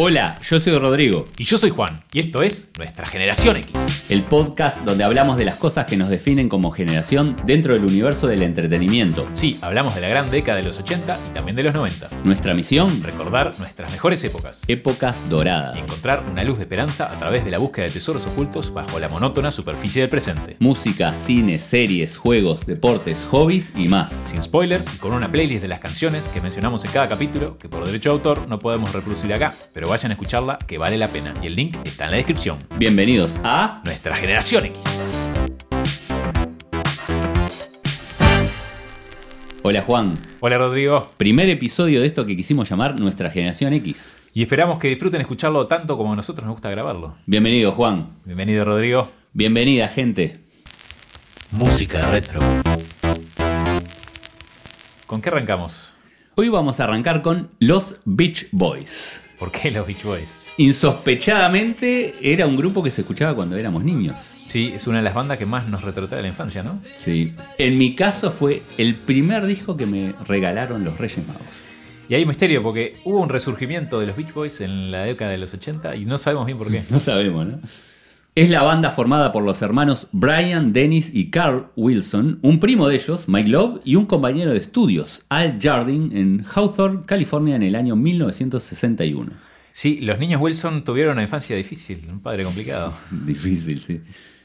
Hola, 0.00 0.38
yo 0.42 0.60
soy 0.60 0.78
Rodrigo, 0.78 1.24
Y 1.38 1.42
yo 1.44 1.58
soy 1.58 1.70
Juan, 1.70 2.04
y 2.12 2.20
esto 2.20 2.42
es 2.42 2.70
Nuestra 2.78 3.04
Generación 3.04 3.56
X. 3.56 4.06
el 4.08 4.22
podcast 4.22 4.84
donde 4.84 5.02
hablamos 5.02 5.36
de 5.36 5.44
las 5.44 5.56
cosas 5.56 5.86
que 5.86 5.96
nos 5.96 6.08
definen 6.08 6.48
como 6.48 6.70
generación 6.70 7.34
dentro 7.44 7.72
del 7.74 7.84
universo 7.84 8.28
del 8.28 8.42
entretenimiento. 8.44 9.28
Sí, 9.32 9.58
hablamos 9.60 9.96
de 9.96 10.00
la 10.00 10.08
gran 10.08 10.30
década 10.30 10.58
de 10.58 10.62
los 10.62 10.78
80 10.78 11.18
y 11.30 11.34
también 11.34 11.56
de 11.56 11.64
los 11.64 11.74
90. 11.74 12.10
Nuestra 12.22 12.54
misión, 12.54 13.02
Recordar 13.02 13.50
nuestras 13.58 13.90
mejores 13.90 14.22
épocas. 14.22 14.62
épocas 14.68 15.24
Y 15.26 15.30
doradas. 15.30 15.76
encontrar 15.82 16.22
una 16.30 16.44
luz 16.44 16.58
de 16.58 16.62
esperanza 16.62 17.12
a 17.12 17.18
través 17.18 17.44
de 17.44 17.50
la 17.50 17.58
búsqueda 17.58 17.86
de 17.86 17.90
tesoros 17.90 18.24
ocultos 18.28 18.72
bajo 18.72 19.00
la 19.00 19.08
monótona 19.08 19.50
superficie 19.50 20.02
del 20.02 20.10
presente. 20.10 20.56
Música, 20.60 21.12
cine, 21.12 21.58
series, 21.58 22.16
juegos, 22.18 22.66
deportes, 22.66 23.26
hobbies 23.32 23.72
y 23.76 23.88
más. 23.88 24.12
Sin 24.12 24.40
spoilers 24.44 24.86
y 24.94 24.98
con 24.98 25.12
una 25.12 25.30
playlist 25.30 25.62
de 25.62 25.68
las 25.68 25.80
canciones 25.80 26.26
que 26.26 26.40
mencionamos 26.40 26.84
en 26.84 26.92
cada 26.92 27.08
capítulo, 27.08 27.58
que 27.58 27.68
por 27.68 27.84
derecho 27.84 28.10
de 28.10 28.12
autor 28.14 28.46
no 28.46 28.60
podemos 28.60 28.92
reproducir 28.92 29.34
acá, 29.34 29.52
pero 29.74 29.87
vayan 29.88 30.10
a 30.10 30.14
escucharla 30.14 30.58
que 30.58 30.78
vale 30.78 30.96
la 30.96 31.08
pena. 31.08 31.34
Y 31.42 31.46
el 31.46 31.56
link 31.56 31.76
está 31.84 32.04
en 32.04 32.10
la 32.12 32.16
descripción. 32.18 32.58
Bienvenidos 32.76 33.40
a... 33.42 33.82
Nuestra 33.84 34.16
Generación 34.16 34.66
X. 34.66 34.84
Hola 39.62 39.82
Juan, 39.82 40.14
Hola 40.40 40.56
Rodrigo. 40.56 41.10
primer 41.16 41.48
episodio 41.50 42.00
de 42.00 42.06
esto 42.06 42.24
que 42.24 42.36
quisimos 42.36 42.70
llamar 42.70 42.98
Nuestra 43.00 43.30
Generación 43.30 43.72
X. 43.74 44.16
Y 44.32 44.42
esperamos 44.42 44.78
que 44.78 44.88
disfruten 44.88 45.20
escucharlo 45.20 45.66
tanto 45.66 45.96
como 45.96 46.12
a 46.12 46.16
nosotros 46.16 46.46
nos 46.46 46.54
gusta 46.54 46.70
grabarlo. 46.70 47.16
Bienvenido 47.26 47.72
Juan, 47.72 48.10
Bienvenido 48.24 48.64
Rodrigo. 48.64 49.10
bienvenida 49.32 49.88
gente. 49.88 50.40
Música 51.50 52.10
retro. 52.10 52.40
¿Con 55.06 55.20
qué 55.20 55.28
arrancamos? 55.28 55.92
Hoy 56.36 56.48
vamos 56.48 56.78
a 56.80 56.84
arrancar 56.84 57.20
con 57.20 57.50
los 57.58 58.00
Beach 58.04 58.48
Boys. 58.52 59.22
¿Por 59.38 59.52
qué 59.52 59.70
los 59.70 59.86
Beach 59.86 60.02
Boys? 60.02 60.50
Insospechadamente 60.56 62.16
era 62.20 62.46
un 62.46 62.56
grupo 62.56 62.82
que 62.82 62.90
se 62.90 63.02
escuchaba 63.02 63.36
cuando 63.36 63.56
éramos 63.56 63.84
niños. 63.84 64.32
Sí, 64.48 64.72
es 64.74 64.88
una 64.88 64.98
de 64.98 65.04
las 65.04 65.14
bandas 65.14 65.38
que 65.38 65.46
más 65.46 65.68
nos 65.68 65.82
retrotrae 65.82 66.18
a 66.18 66.22
la 66.22 66.28
infancia, 66.28 66.64
¿no? 66.64 66.82
Sí. 66.96 67.34
En 67.56 67.78
mi 67.78 67.94
caso 67.94 68.32
fue 68.32 68.62
el 68.78 68.96
primer 68.96 69.46
disco 69.46 69.76
que 69.76 69.86
me 69.86 70.14
regalaron 70.26 70.82
los 70.84 70.98
Reyes 70.98 71.24
Magos. 71.26 71.66
Y 72.08 72.14
hay 72.14 72.24
misterio 72.26 72.62
porque 72.62 72.96
hubo 73.04 73.20
un 73.20 73.28
resurgimiento 73.28 74.00
de 74.00 74.06
los 74.06 74.16
Beach 74.16 74.32
Boys 74.32 74.60
en 74.60 74.90
la 74.90 75.04
década 75.04 75.30
de 75.30 75.38
los 75.38 75.54
80 75.54 75.94
y 75.94 76.04
no 76.04 76.18
sabemos 76.18 76.46
bien 76.46 76.58
por 76.58 76.70
qué. 76.70 76.82
No 76.90 76.98
sabemos, 76.98 77.46
¿no? 77.46 77.60
Es 78.38 78.50
la 78.50 78.62
banda 78.62 78.92
formada 78.92 79.32
por 79.32 79.42
los 79.42 79.62
hermanos 79.62 80.06
Brian, 80.12 80.72
Dennis 80.72 81.10
y 81.12 81.30
Carl 81.30 81.72
Wilson, 81.74 82.38
un 82.42 82.60
primo 82.60 82.86
de 82.86 82.94
ellos, 82.94 83.28
Mike 83.28 83.48
Love, 83.48 83.80
y 83.84 83.96
un 83.96 84.06
compañero 84.06 84.52
de 84.52 84.58
estudios, 84.58 85.24
Al 85.28 85.58
Jardine, 85.60 86.16
en 86.16 86.44
Hawthorne, 86.48 87.00
California, 87.04 87.56
en 87.56 87.64
el 87.64 87.74
año 87.74 87.96
1961. 87.96 89.32
Sí, 89.72 89.98
los 90.02 90.20
niños 90.20 90.40
Wilson 90.40 90.84
tuvieron 90.84 91.14
una 91.14 91.24
infancia 91.24 91.56
difícil, 91.56 91.98
un 92.08 92.20
padre 92.20 92.44
complicado. 92.44 92.94
Difícil, 93.10 93.80
sí. 93.80 94.02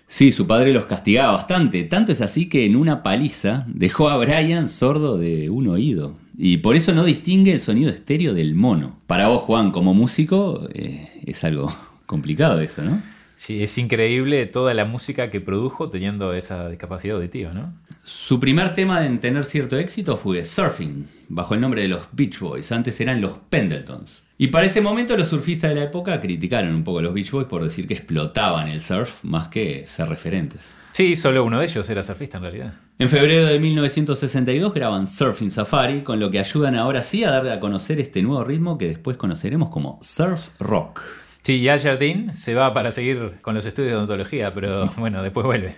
Sí, 0.07 0.31
su 0.31 0.47
padre 0.47 0.73
los 0.73 0.85
castigaba 0.85 1.33
bastante. 1.33 1.83
Tanto 1.83 2.11
es 2.11 2.21
así 2.21 2.49
que 2.49 2.65
en 2.65 2.75
una 2.75 3.03
paliza 3.03 3.63
dejó 3.67 4.09
a 4.09 4.17
Brian 4.17 4.67
sordo 4.69 5.19
de 5.19 5.51
un 5.51 5.67
oído. 5.67 6.15
Y 6.35 6.57
por 6.57 6.75
eso 6.75 6.95
no 6.95 7.03
distingue 7.03 7.53
el 7.53 7.59
sonido 7.59 7.91
estéreo 7.91 8.33
del 8.33 8.55
mono. 8.55 8.97
Para 9.05 9.27
vos, 9.27 9.43
Juan, 9.43 9.69
como 9.69 9.93
músico, 9.93 10.67
eh, 10.73 11.21
es 11.27 11.43
algo 11.43 11.71
complicado 12.07 12.59
eso, 12.59 12.81
¿no? 12.81 13.13
Sí, 13.43 13.61
es 13.61 13.77
increíble 13.77 14.45
toda 14.45 14.73
la 14.73 14.85
música 14.85 15.29
que 15.29 15.41
produjo 15.41 15.89
teniendo 15.89 16.31
esa 16.33 16.69
discapacidad 16.69 17.17
auditiva, 17.17 17.51
¿no? 17.51 17.73
Su 18.05 18.39
primer 18.39 18.73
tema 18.73 19.05
en 19.05 19.19
tener 19.19 19.43
cierto 19.43 19.77
éxito 19.77 20.15
fue 20.15 20.45
Surfing, 20.45 21.05
bajo 21.27 21.53
el 21.53 21.59
nombre 21.59 21.81
de 21.81 21.89
los 21.89 22.07
Beach 22.13 22.39
Boys. 22.39 22.71
Antes 22.71 23.01
eran 23.01 23.19
los 23.19 23.33
Pendletons. 23.49 24.23
Y 24.37 24.47
para 24.47 24.65
ese 24.65 24.79
momento 24.79 25.17
los 25.17 25.27
surfistas 25.27 25.71
de 25.71 25.75
la 25.75 25.83
época 25.83 26.21
criticaron 26.21 26.73
un 26.73 26.85
poco 26.85 26.99
a 26.99 27.01
los 27.01 27.13
Beach 27.13 27.31
Boys 27.31 27.47
por 27.47 27.61
decir 27.61 27.85
que 27.85 27.95
explotaban 27.95 28.69
el 28.69 28.79
surf 28.79 29.21
más 29.25 29.49
que 29.49 29.85
ser 29.87 30.07
referentes. 30.07 30.73
Sí, 30.93 31.17
solo 31.17 31.43
uno 31.43 31.59
de 31.59 31.65
ellos 31.65 31.89
era 31.89 32.01
surfista 32.01 32.37
en 32.37 32.43
realidad. 32.43 32.73
En 32.97 33.09
febrero 33.09 33.45
de 33.45 33.59
1962 33.59 34.73
graban 34.73 35.05
Surfing 35.05 35.51
Safari, 35.51 36.03
con 36.03 36.21
lo 36.21 36.31
que 36.31 36.39
ayudan 36.39 36.75
ahora 36.75 37.01
sí 37.01 37.25
a 37.25 37.31
dar 37.31 37.49
a 37.49 37.59
conocer 37.59 37.99
este 37.99 38.21
nuevo 38.21 38.45
ritmo 38.45 38.77
que 38.77 38.87
después 38.87 39.17
conoceremos 39.17 39.69
como 39.69 39.99
surf 40.01 40.47
rock. 40.61 41.22
Sí, 41.43 41.55
y 41.55 41.67
Al 41.67 41.81
Jardín 41.81 42.33
se 42.33 42.55
va 42.55 42.73
para 42.73 42.93
seguir 42.93 43.33
con 43.41 43.53
los 43.53 43.65
estudios 43.65 43.91
de 43.91 43.97
odontología, 43.97 44.53
pero 44.53 44.89
bueno, 44.97 45.21
después 45.21 45.45
vuelve. 45.45 45.75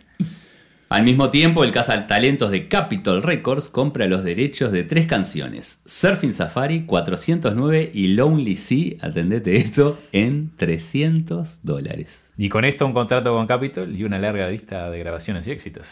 Al 0.90 1.04
mismo 1.04 1.32
tiempo, 1.32 1.64
el 1.64 1.72
cazatalentos 1.72 2.52
de 2.52 2.68
Capitol 2.68 3.24
Records 3.24 3.70
compra 3.70 4.06
los 4.06 4.24
derechos 4.24 4.72
de 4.72 4.84
tres 4.84 5.08
canciones: 5.08 5.80
Surfing 5.88 6.34
Safari, 6.34 6.86
409 6.86 7.90
y 7.92 8.10
Lonely 8.10 8.56
Sea, 8.56 8.98
atendete 9.02 9.56
esto, 9.56 9.98
en 10.12 10.52
300 10.56 11.62
dólares. 11.64 12.30
Y 12.38 12.50
con 12.50 12.64
esto 12.64 12.86
un 12.86 12.94
contrato 12.94 13.34
con 13.34 13.48
Capitol 13.48 13.96
y 13.96 14.04
una 14.04 14.20
larga 14.20 14.48
lista 14.48 14.92
de 14.92 15.00
grabaciones 15.00 15.48
y 15.48 15.52
éxitos. 15.52 15.88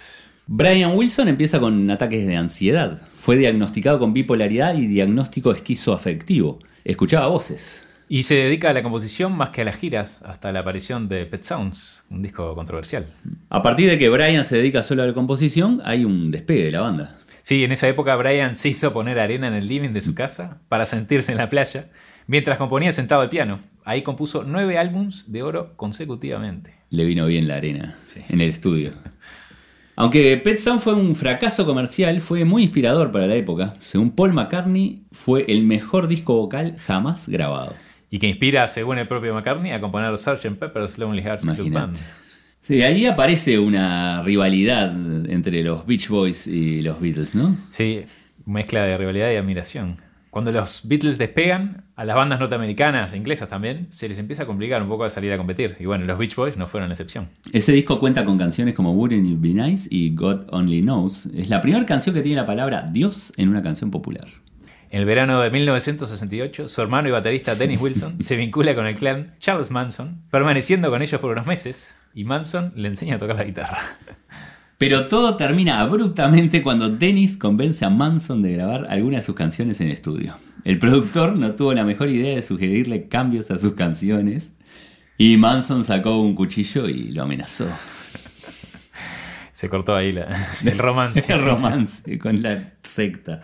Brian 0.45 0.91
Wilson 0.93 1.29
empieza 1.29 1.59
con 1.59 1.89
ataques 1.89 2.27
de 2.27 2.35
ansiedad. 2.35 3.01
Fue 3.15 3.37
diagnosticado 3.37 3.97
con 3.97 4.13
bipolaridad 4.13 4.75
y 4.75 4.85
diagnóstico 4.85 5.51
esquizoafectivo. 5.51 6.59
Escuchaba 6.83 7.25
voces. 7.27 7.87
Y 8.13 8.21
se 8.21 8.35
dedica 8.35 8.69
a 8.69 8.73
la 8.73 8.83
composición 8.83 9.35
más 9.35 9.49
que 9.49 9.61
a 9.61 9.65
las 9.65 9.75
giras, 9.77 10.21
hasta 10.23 10.51
la 10.51 10.59
aparición 10.59 11.09
de 11.09 11.25
Pet 11.25 11.41
Sounds, 11.41 12.03
un 12.11 12.21
disco 12.21 12.53
controversial. 12.53 13.07
A 13.49 13.63
partir 13.63 13.89
de 13.89 13.97
que 13.97 14.07
Brian 14.07 14.45
se 14.45 14.55
dedica 14.55 14.83
solo 14.83 15.01
a 15.01 15.07
la 15.07 15.15
composición, 15.15 15.81
hay 15.83 16.05
un 16.05 16.29
despegue 16.29 16.65
de 16.65 16.71
la 16.73 16.81
banda. 16.81 17.17
Sí, 17.41 17.63
en 17.63 17.71
esa 17.71 17.87
época 17.87 18.15
Brian 18.15 18.55
se 18.55 18.69
hizo 18.69 18.93
poner 18.93 19.17
arena 19.17 19.47
en 19.47 19.55
el 19.55 19.67
living 19.67 19.93
de 19.93 20.03
su 20.03 20.13
casa 20.13 20.59
para 20.69 20.85
sentirse 20.85 21.31
en 21.31 21.39
la 21.39 21.49
playa, 21.49 21.89
mientras 22.27 22.59
componía 22.59 22.91
sentado 22.91 23.21
al 23.23 23.29
piano. 23.29 23.59
Ahí 23.83 24.03
compuso 24.03 24.43
nueve 24.45 24.77
álbums 24.77 25.31
de 25.31 25.41
oro 25.41 25.73
consecutivamente. 25.75 26.75
Le 26.91 27.05
vino 27.05 27.25
bien 27.25 27.47
la 27.47 27.55
arena 27.55 27.97
Sí. 28.05 28.21
en 28.29 28.41
el 28.41 28.51
estudio. 28.51 28.91
Aunque 29.95 30.37
Pet 30.37 30.57
Sound 30.57 30.81
fue 30.81 30.93
un 30.93 31.15
fracaso 31.15 31.65
comercial, 31.65 32.21
fue 32.21 32.45
muy 32.45 32.61
inspirador 32.61 33.11
para 33.11 33.25
la 33.25 33.33
época. 33.33 33.73
Según 33.81 34.11
Paul 34.11 34.33
McCartney, 34.33 35.01
fue 35.11 35.45
el 35.47 35.63
mejor 35.63 36.07
disco 36.07 36.35
vocal 36.35 36.75
jamás 36.77 37.27
grabado. 37.27 37.73
Y 38.13 38.19
que 38.19 38.27
inspira, 38.27 38.67
según 38.67 38.99
el 38.99 39.07
propio 39.07 39.33
McCartney, 39.33 39.71
a 39.71 39.81
componer 39.81 40.15
Sgt. 40.15 40.59
Pepper's 40.59 40.99
Lonely 40.99 41.23
Hearts 41.23 41.43
Club 41.43 41.71
Band. 41.71 41.97
Sí, 42.61 42.83
ahí 42.83 43.07
aparece 43.07 43.57
una 43.57 44.21
rivalidad 44.21 44.91
entre 45.31 45.63
los 45.63 45.87
Beach 45.87 46.09
Boys 46.09 46.45
y 46.45 46.83
los 46.83 47.01
Beatles, 47.01 47.33
¿no? 47.33 47.57
Sí, 47.69 48.03
mezcla 48.45 48.83
de 48.83 48.99
rivalidad 48.99 49.31
y 49.31 49.37
admiración. 49.37 49.97
Cuando 50.29 50.51
los 50.51 50.87
Beatles 50.87 51.17
despegan, 51.17 51.85
a 51.95 52.05
las 52.05 52.15
bandas 52.15 52.39
norteamericanas 52.39 53.13
e 53.13 53.17
inglesas 53.17 53.49
también, 53.49 53.87
se 53.89 54.07
les 54.07 54.19
empieza 54.19 54.43
a 54.43 54.45
complicar 54.45 54.83
un 54.83 54.89
poco 54.89 55.05
a 55.05 55.09
salir 55.09 55.33
a 55.33 55.37
competir. 55.37 55.75
Y 55.79 55.85
bueno, 55.87 56.05
los 56.05 56.19
Beach 56.19 56.35
Boys 56.35 56.55
no 56.55 56.67
fueron 56.67 56.89
la 56.89 56.93
excepción. 56.93 57.29
Ese 57.51 57.71
disco 57.71 57.99
cuenta 57.99 58.23
con 58.23 58.37
canciones 58.37 58.75
como 58.75 58.93
Wouldn't 58.93 59.25
It 59.25 59.41
Be 59.41 59.55
Nice 59.55 59.87
y 59.89 60.13
God 60.13 60.49
Only 60.51 60.81
Knows. 60.81 61.25
Es 61.35 61.49
la 61.49 61.61
primera 61.61 61.83
canción 61.87 62.13
que 62.13 62.21
tiene 62.21 62.35
la 62.35 62.45
palabra 62.45 62.85
Dios 62.91 63.33
en 63.37 63.49
una 63.49 63.63
canción 63.63 63.89
popular. 63.89 64.27
En 64.93 64.99
el 64.99 65.05
verano 65.05 65.41
de 65.41 65.49
1968, 65.49 66.69
su 66.69 66.79
hermano 66.83 67.07
y 67.07 67.11
baterista 67.11 67.55
Dennis 67.55 67.81
Wilson 67.81 68.17
se 68.23 68.35
vincula 68.35 68.75
con 68.75 68.85
el 68.85 68.93
clan 68.93 69.33
Charles 69.39 69.71
Manson, 69.71 70.21
permaneciendo 70.29 70.91
con 70.91 71.01
ellos 71.01 71.19
por 71.19 71.31
unos 71.31 71.47
meses, 71.47 71.95
y 72.13 72.25
Manson 72.25 72.71
le 72.75 72.89
enseña 72.89 73.15
a 73.15 73.17
tocar 73.17 73.37
la 73.37 73.43
guitarra. 73.43 73.79
Pero 74.77 75.07
todo 75.07 75.35
termina 75.35 75.79
abruptamente 75.81 76.61
cuando 76.61 76.89
Dennis 76.89 77.37
convence 77.37 77.83
a 77.83 77.89
Manson 77.89 78.43
de 78.43 78.53
grabar 78.53 78.85
algunas 78.87 79.21
de 79.21 79.25
sus 79.25 79.33
canciones 79.35 79.81
en 79.81 79.87
estudio. 79.87 80.35
El 80.63 80.77
productor 80.77 81.35
no 81.37 81.53
tuvo 81.53 81.73
la 81.73 81.85
mejor 81.85 82.09
idea 82.09 82.35
de 82.35 82.43
sugerirle 82.43 83.07
cambios 83.07 83.49
a 83.49 83.57
sus 83.57 83.73
canciones 83.73 84.51
y 85.17 85.37
Manson 85.37 85.83
sacó 85.83 86.19
un 86.21 86.35
cuchillo 86.35 86.87
y 86.87 87.09
lo 87.09 87.23
amenazó. 87.23 87.65
Se 89.53 89.69
cortó 89.69 89.95
ahí 89.95 90.11
la- 90.11 90.27
el 90.63 90.77
romance. 90.77 91.23
El 91.33 91.41
romance 91.43 92.19
con 92.19 92.43
la 92.43 92.73
secta. 92.83 93.39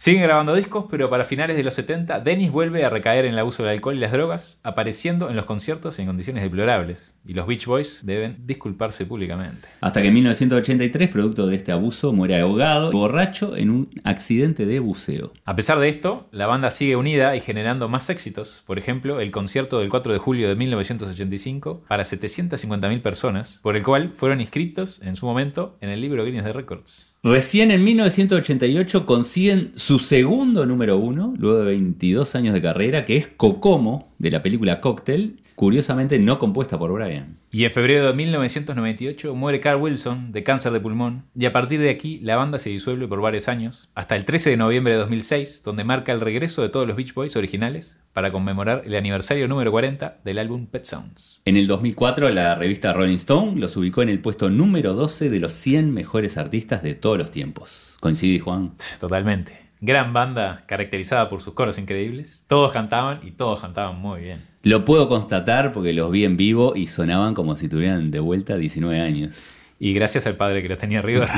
Siguen 0.00 0.22
grabando 0.22 0.54
discos, 0.54 0.86
pero 0.88 1.10
para 1.10 1.26
finales 1.26 1.58
de 1.58 1.62
los 1.62 1.74
70, 1.74 2.20
Dennis 2.20 2.50
vuelve 2.50 2.86
a 2.86 2.88
recaer 2.88 3.26
en 3.26 3.34
el 3.34 3.38
abuso 3.38 3.62
del 3.62 3.72
alcohol 3.72 3.96
y 3.96 4.00
las 4.00 4.12
drogas, 4.12 4.58
apareciendo 4.62 5.28
en 5.28 5.36
los 5.36 5.44
conciertos 5.44 5.98
en 5.98 6.06
condiciones 6.06 6.42
deplorables. 6.42 7.14
Y 7.26 7.34
los 7.34 7.46
Beach 7.46 7.66
Boys 7.66 8.00
deben 8.02 8.38
disculparse 8.46 9.04
públicamente. 9.04 9.68
Hasta 9.82 10.00
que 10.00 10.08
en 10.08 10.14
1983, 10.14 11.10
producto 11.10 11.46
de 11.46 11.54
este 11.54 11.70
abuso, 11.70 12.14
muere 12.14 12.40
ahogado, 12.40 12.90
borracho, 12.92 13.58
en 13.58 13.68
un 13.68 13.90
accidente 14.02 14.64
de 14.64 14.80
buceo. 14.80 15.34
A 15.44 15.54
pesar 15.54 15.78
de 15.78 15.90
esto, 15.90 16.28
la 16.32 16.46
banda 16.46 16.70
sigue 16.70 16.96
unida 16.96 17.36
y 17.36 17.42
generando 17.42 17.86
más 17.90 18.08
éxitos. 18.08 18.62
Por 18.66 18.78
ejemplo, 18.78 19.20
el 19.20 19.30
concierto 19.30 19.80
del 19.80 19.90
4 19.90 20.14
de 20.14 20.18
julio 20.18 20.48
de 20.48 20.56
1985 20.56 21.84
para 21.86 22.04
750.000 22.04 23.02
personas, 23.02 23.60
por 23.62 23.76
el 23.76 23.82
cual 23.82 24.14
fueron 24.16 24.40
inscritos 24.40 25.02
en 25.02 25.16
su 25.16 25.26
momento 25.26 25.76
en 25.82 25.90
el 25.90 26.00
libro 26.00 26.24
Guinness 26.24 26.44
de 26.44 26.54
Records. 26.54 27.09
Recién 27.22 27.70
en 27.70 27.84
1988 27.84 29.04
consiguen 29.04 29.72
su 29.74 29.98
segundo 29.98 30.64
número 30.64 30.96
uno, 30.96 31.34
luego 31.36 31.58
de 31.58 31.66
22 31.66 32.34
años 32.34 32.54
de 32.54 32.62
carrera, 32.62 33.04
que 33.04 33.18
es 33.18 33.26
Kokomo, 33.26 34.14
de 34.18 34.30
la 34.30 34.40
película 34.40 34.80
Cocktail, 34.80 35.42
curiosamente 35.60 36.18
no 36.18 36.38
compuesta 36.38 36.78
por 36.78 36.90
Brian. 36.90 37.36
Y 37.52 37.66
en 37.66 37.70
febrero 37.70 38.06
de 38.06 38.14
1998 38.14 39.34
muere 39.34 39.60
Carl 39.60 39.78
Wilson 39.78 40.32
de 40.32 40.42
cáncer 40.42 40.72
de 40.72 40.80
pulmón 40.80 41.26
y 41.34 41.44
a 41.44 41.52
partir 41.52 41.80
de 41.80 41.90
aquí 41.90 42.18
la 42.22 42.36
banda 42.36 42.58
se 42.58 42.70
disuelve 42.70 43.06
por 43.06 43.20
varios 43.20 43.46
años, 43.46 43.90
hasta 43.94 44.16
el 44.16 44.24
13 44.24 44.48
de 44.48 44.56
noviembre 44.56 44.94
de 44.94 45.00
2006, 45.00 45.62
donde 45.62 45.84
marca 45.84 46.12
el 46.12 46.22
regreso 46.22 46.62
de 46.62 46.70
todos 46.70 46.88
los 46.88 46.96
Beach 46.96 47.12
Boys 47.12 47.36
originales 47.36 48.00
para 48.14 48.32
conmemorar 48.32 48.84
el 48.86 48.94
aniversario 48.94 49.48
número 49.48 49.70
40 49.70 50.20
del 50.24 50.38
álbum 50.38 50.64
Pet 50.64 50.86
Sounds. 50.86 51.42
En 51.44 51.58
el 51.58 51.66
2004 51.66 52.30
la 52.30 52.54
revista 52.54 52.94
Rolling 52.94 53.16
Stone 53.16 53.60
los 53.60 53.76
ubicó 53.76 54.00
en 54.00 54.08
el 54.08 54.20
puesto 54.20 54.48
número 54.48 54.94
12 54.94 55.28
de 55.28 55.40
los 55.40 55.52
100 55.52 55.92
mejores 55.92 56.38
artistas 56.38 56.82
de 56.82 56.94
todos 56.94 57.18
los 57.18 57.30
tiempos. 57.30 57.98
¿Coincidí, 58.00 58.38
Juan? 58.38 58.72
Totalmente. 58.98 59.59
Gran 59.82 60.12
banda 60.12 60.64
caracterizada 60.66 61.30
por 61.30 61.40
sus 61.40 61.54
coros 61.54 61.78
increíbles. 61.78 62.44
Todos 62.46 62.70
cantaban 62.70 63.20
y 63.22 63.30
todos 63.30 63.60
cantaban 63.60 63.98
muy 63.98 64.20
bien. 64.20 64.44
Lo 64.62 64.84
puedo 64.84 65.08
constatar 65.08 65.72
porque 65.72 65.94
los 65.94 66.10
vi 66.10 66.24
en 66.26 66.36
vivo 66.36 66.76
y 66.76 66.86
sonaban 66.86 67.32
como 67.32 67.56
si 67.56 67.66
tuvieran 67.66 68.10
de 68.10 68.20
vuelta 68.20 68.58
19 68.58 69.00
años. 69.00 69.52
Y 69.78 69.94
gracias 69.94 70.26
al 70.26 70.36
padre 70.36 70.60
que 70.60 70.68
los 70.68 70.76
tenía 70.76 70.98
arriba. 70.98 71.28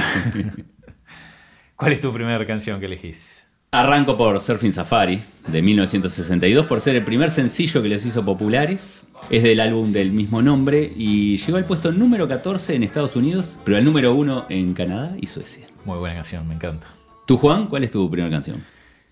¿Cuál 1.77 1.93
es 1.93 2.00
tu 2.00 2.12
primera 2.12 2.44
canción 2.44 2.81
que 2.81 2.87
elegís? 2.87 3.47
Arranco 3.71 4.17
por 4.17 4.39
Surfing 4.41 4.73
Safari, 4.73 5.23
de 5.47 5.62
1962, 5.62 6.67
por 6.67 6.81
ser 6.81 6.97
el 6.97 7.05
primer 7.05 7.31
sencillo 7.31 7.81
que 7.81 7.89
les 7.89 8.05
hizo 8.05 8.25
populares. 8.25 9.05
Es 9.31 9.44
del 9.44 9.61
álbum 9.61 9.93
del 9.93 10.11
mismo 10.11 10.43
nombre 10.43 10.93
y 10.97 11.37
llegó 11.37 11.59
al 11.59 11.65
puesto 11.65 11.93
número 11.93 12.27
14 12.27 12.75
en 12.75 12.83
Estados 12.83 13.15
Unidos, 13.15 13.56
pero 13.65 13.77
al 13.77 13.85
número 13.85 14.15
1 14.15 14.47
en 14.49 14.75
Canadá 14.75 15.17
y 15.21 15.27
Suecia. 15.27 15.69
Muy 15.85 15.99
buena 15.99 16.17
canción, 16.17 16.47
me 16.49 16.55
encanta. 16.55 16.89
¿Tú, 17.25 17.37
Juan, 17.37 17.69
cuál 17.69 17.85
es 17.85 17.93
tu 17.93 18.11
primera 18.11 18.31
canción? 18.31 18.65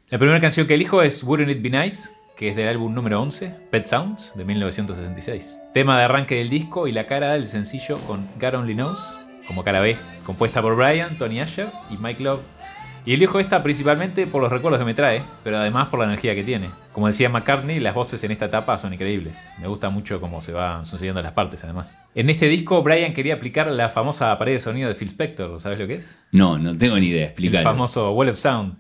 La 0.09 0.19
primera 0.19 0.41
canción 0.41 0.67
que 0.67 0.75
elijo 0.75 1.01
es 1.01 1.23
Wouldn't 1.23 1.49
It 1.49 1.63
Be 1.63 1.71
Nice, 1.71 2.11
que 2.37 2.49
es 2.49 2.57
del 2.57 2.67
álbum 2.67 2.93
número 2.93 3.23
11, 3.23 3.55
Pet 3.71 3.87
Sounds, 3.87 4.33
de 4.35 4.45
1966. 4.45 5.61
Tema 5.73 5.97
de 5.97 6.05
arranque 6.05 6.35
del 6.35 6.51
disco 6.51 6.89
y 6.89 6.93
la 6.93 7.07
cara 7.07 7.35
del 7.35 7.47
sencillo 7.47 7.99
con 8.09 8.27
God 8.41 8.55
Only 8.55 8.75
Knows, 8.75 8.99
como 9.47 9.63
cara 9.63 9.81
B, 9.81 9.97
compuesta 10.27 10.61
por 10.61 10.75
Brian, 10.75 11.17
Tony 11.19 11.41
Asher 11.41 11.69
y 11.89 11.99
Mike 11.99 12.25
Love. 12.25 12.41
Y 13.07 13.15
elijo 13.15 13.41
esta 13.41 13.63
principalmente 13.63 14.27
por 14.27 14.43
los 14.43 14.53
recuerdos 14.53 14.79
que 14.79 14.85
me 14.85 14.95
trae, 14.95 15.23
pero 15.43 15.57
además 15.57 15.89
por 15.89 15.99
la 16.01 16.05
energía 16.05 16.35
que 16.35 16.45
tiene. 16.45 16.69
Como 16.93 17.07
decía 17.07 17.31
McCartney, 17.31 17.81
las 17.81 17.95
voces 17.95 18.23
en 18.25 18.31
esta 18.31 18.45
etapa 18.45 18.79
son 18.79 18.93
increíbles. 18.93 19.39
Me 19.59 19.69
gusta 19.69 19.89
mucho 19.89 20.21
cómo 20.21 20.41
se 20.43 20.53
van 20.53 20.85
sucediendo 20.85 21.23
las 21.23 21.33
partes, 21.33 21.65
además. 21.65 21.99
En 22.15 22.29
este 22.29 22.47
disco, 22.47 22.83
Brian 22.83 23.15
quería 23.15 23.35
aplicar 23.35 23.69
la 23.69 23.89
famosa 23.89 24.37
pared 24.39 24.53
de 24.53 24.59
sonido 24.59 24.89
de 24.89 24.95
Phil 24.95 25.09
Spector. 25.09 25.59
¿Sabes 25.61 25.79
lo 25.79 25.87
que 25.87 25.95
es? 25.95 26.17
No, 26.33 26.59
no 26.59 26.77
tengo 26.77 26.99
ni 26.99 27.07
idea. 27.07 27.27
Explicar. 27.27 27.61
El 27.61 27.65
famoso 27.65 28.13
Wall 28.13 28.29
of 28.29 28.37
Sound 28.37 28.77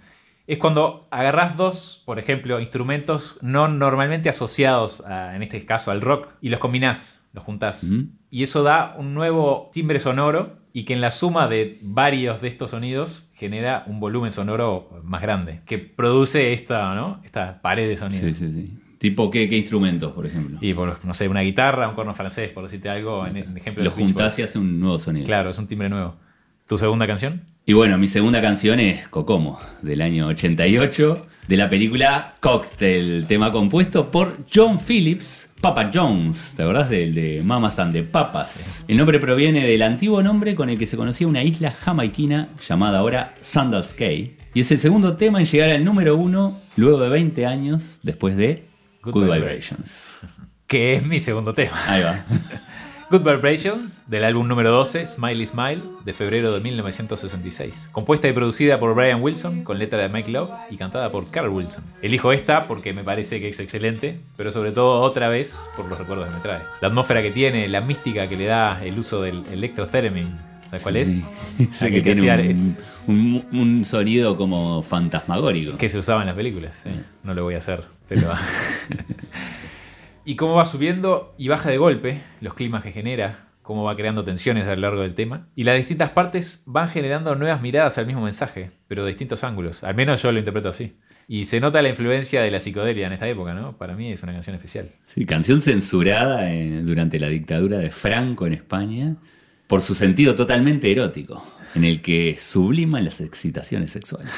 es 0.46 0.58
cuando 0.58 1.08
agarras 1.10 1.56
dos, 1.56 2.02
por 2.04 2.18
ejemplo, 2.18 2.60
instrumentos 2.60 3.38
no 3.40 3.68
normalmente 3.68 4.28
asociados, 4.28 5.02
en 5.08 5.42
este 5.42 5.64
caso 5.64 5.92
al 5.92 6.00
rock, 6.02 6.28
y 6.40 6.50
los 6.50 6.60
combinás, 6.60 7.24
los 7.32 7.44
juntás. 7.44 7.86
Y 8.30 8.42
eso 8.42 8.62
da 8.62 8.96
un 8.98 9.14
nuevo 9.14 9.70
timbre 9.72 9.98
sonoro 9.98 10.59
y 10.72 10.84
que 10.84 10.94
en 10.94 11.00
la 11.00 11.10
suma 11.10 11.48
de 11.48 11.78
varios 11.82 12.40
de 12.40 12.48
estos 12.48 12.70
sonidos 12.70 13.30
genera 13.34 13.84
un 13.86 14.00
volumen 14.00 14.32
sonoro 14.32 15.00
más 15.02 15.22
grande, 15.22 15.60
que 15.66 15.78
produce 15.78 16.52
esta, 16.52 16.94
¿no? 16.94 17.20
esta 17.24 17.60
pared 17.62 17.88
de 17.88 17.96
sonido. 17.96 18.22
Sí, 18.22 18.34
sí, 18.34 18.52
sí. 18.52 18.76
¿Tipo 18.98 19.30
qué, 19.30 19.48
qué 19.48 19.56
instrumentos, 19.56 20.12
por 20.12 20.26
ejemplo? 20.26 20.58
Y 20.60 20.74
por, 20.74 21.02
no 21.06 21.14
sé, 21.14 21.26
una 21.26 21.40
guitarra, 21.40 21.88
un 21.88 21.94
corno 21.94 22.12
francés, 22.12 22.50
por 22.50 22.64
decirte 22.64 22.90
algo, 22.90 23.26
en, 23.26 23.56
ejemplo. 23.56 23.82
Lo 23.82 23.90
juntás 23.90 24.38
y 24.38 24.42
hace 24.42 24.58
un 24.58 24.78
nuevo 24.78 24.98
sonido. 24.98 25.24
Claro, 25.24 25.48
es 25.48 25.58
un 25.58 25.66
timbre 25.66 25.88
nuevo. 25.88 26.16
¿Tu 26.70 26.78
segunda 26.78 27.04
canción? 27.08 27.42
Y 27.66 27.72
bueno, 27.72 27.98
mi 27.98 28.06
segunda 28.06 28.40
canción 28.40 28.78
es 28.78 29.08
Kokomo, 29.08 29.58
del 29.82 30.00
año 30.02 30.28
88, 30.28 31.26
de 31.48 31.56
la 31.56 31.68
película 31.68 32.36
Cocktail, 32.38 33.26
tema 33.26 33.50
compuesto 33.50 34.12
por 34.12 34.36
John 34.54 34.78
Phillips, 34.78 35.48
Papa 35.60 35.90
Jones, 35.92 36.54
¿te 36.56 36.62
acordás 36.62 36.88
del 36.88 37.12
de 37.12 37.42
Mamas 37.44 37.80
and 37.80 37.92
the 37.92 38.04
Papas? 38.04 38.84
El 38.86 38.98
nombre 38.98 39.18
proviene 39.18 39.66
del 39.66 39.82
antiguo 39.82 40.22
nombre 40.22 40.54
con 40.54 40.70
el 40.70 40.78
que 40.78 40.86
se 40.86 40.96
conocía 40.96 41.26
una 41.26 41.42
isla 41.42 41.72
jamaiquina 41.72 42.50
llamada 42.64 43.00
ahora 43.00 43.34
Sandals 43.40 43.92
Cay, 43.92 44.36
y 44.54 44.60
es 44.60 44.70
el 44.70 44.78
segundo 44.78 45.16
tema 45.16 45.40
en 45.40 45.46
llegar 45.46 45.70
al 45.70 45.84
número 45.84 46.14
uno 46.14 46.56
luego 46.76 47.00
de 47.00 47.08
20 47.08 47.46
años 47.46 47.98
después 48.04 48.36
de 48.36 48.68
Good, 49.02 49.24
Vibrations. 49.24 50.10
Que 50.68 50.94
es 50.94 51.04
mi 51.04 51.18
segundo 51.18 51.52
tema. 51.52 51.76
Ahí 51.88 52.04
va. 52.04 52.24
Good 53.10 53.22
Vibrations, 53.22 54.02
del 54.06 54.22
álbum 54.22 54.46
número 54.46 54.70
12, 54.70 55.04
Smiley 55.04 55.44
Smile, 55.44 55.82
de 56.04 56.12
febrero 56.12 56.52
de 56.52 56.60
1966. 56.60 57.88
Compuesta 57.90 58.28
y 58.28 58.32
producida 58.32 58.78
por 58.78 58.94
Brian 58.94 59.20
Wilson, 59.20 59.64
con 59.64 59.80
letra 59.80 59.98
de 59.98 60.08
Mike 60.08 60.30
Love 60.30 60.50
y 60.70 60.76
cantada 60.76 61.10
por 61.10 61.28
Carl 61.28 61.48
Wilson. 61.48 61.82
Elijo 62.02 62.30
esta 62.30 62.68
porque 62.68 62.92
me 62.92 63.02
parece 63.02 63.40
que 63.40 63.48
es 63.48 63.58
excelente, 63.58 64.20
pero 64.36 64.52
sobre 64.52 64.70
todo 64.70 65.00
otra 65.00 65.28
vez 65.28 65.58
por 65.76 65.86
los 65.86 65.98
recuerdos 65.98 66.28
que 66.28 66.34
me 66.34 66.40
trae. 66.40 66.60
La 66.80 66.86
atmósfera 66.86 67.20
que 67.20 67.32
tiene, 67.32 67.66
la 67.66 67.80
mística 67.80 68.28
que 68.28 68.36
le 68.36 68.44
da 68.44 68.80
el 68.80 68.96
uso 68.96 69.22
del 69.22 69.44
electrotheremin. 69.50 70.38
¿Sabes 70.66 70.82
cuál 70.84 70.96
es? 70.98 71.24
Sí, 71.72 71.90
que, 71.90 72.02
tiene 72.02 72.76
un, 73.08 73.44
un, 73.50 73.84
sonido 73.84 74.36
como 74.36 74.84
fantasmagórico. 74.84 75.76
Que 75.78 75.88
se 75.88 75.98
usaba 75.98 76.20
en 76.20 76.28
las 76.28 76.36
películas. 76.36 76.84
No 77.24 77.34
lo 77.34 77.42
voy 77.42 77.56
a 77.56 77.58
hacer, 77.58 77.82
pero... 78.08 78.28
y 80.30 80.36
cómo 80.36 80.54
va 80.54 80.64
subiendo 80.64 81.34
y 81.38 81.48
baja 81.48 81.70
de 81.70 81.76
golpe 81.76 82.20
los 82.40 82.54
climas 82.54 82.84
que 82.84 82.92
genera, 82.92 83.48
cómo 83.62 83.82
va 83.82 83.96
creando 83.96 84.22
tensiones 84.22 84.64
a 84.68 84.76
lo 84.76 84.82
largo 84.82 85.02
del 85.02 85.16
tema. 85.16 85.48
Y 85.56 85.64
las 85.64 85.76
distintas 85.76 86.10
partes 86.10 86.62
van 86.66 86.88
generando 86.88 87.34
nuevas 87.34 87.60
miradas 87.60 87.98
al 87.98 88.06
mismo 88.06 88.22
mensaje, 88.22 88.70
pero 88.86 89.02
de 89.02 89.08
distintos 89.08 89.42
ángulos. 89.42 89.82
Al 89.82 89.96
menos 89.96 90.22
yo 90.22 90.30
lo 90.30 90.38
interpreto 90.38 90.68
así. 90.68 90.94
Y 91.26 91.46
se 91.46 91.58
nota 91.58 91.82
la 91.82 91.88
influencia 91.88 92.42
de 92.42 92.50
la 92.52 92.60
psicodelia 92.60 93.08
en 93.08 93.12
esta 93.14 93.26
época, 93.26 93.54
¿no? 93.54 93.76
Para 93.76 93.96
mí 93.96 94.12
es 94.12 94.22
una 94.22 94.32
canción 94.32 94.54
especial. 94.54 94.92
Sí, 95.04 95.26
canción 95.26 95.60
censurada 95.60 96.48
eh, 96.52 96.80
durante 96.82 97.18
la 97.18 97.26
dictadura 97.26 97.78
de 97.78 97.90
Franco 97.90 98.46
en 98.46 98.52
España 98.52 99.16
por 99.66 99.82
su 99.82 99.96
sentido 99.96 100.36
totalmente 100.36 100.92
erótico, 100.92 101.44
en 101.74 101.82
el 101.82 102.02
que 102.02 102.36
subliman 102.38 103.04
las 103.04 103.20
excitaciones 103.20 103.90
sexuales. 103.90 104.30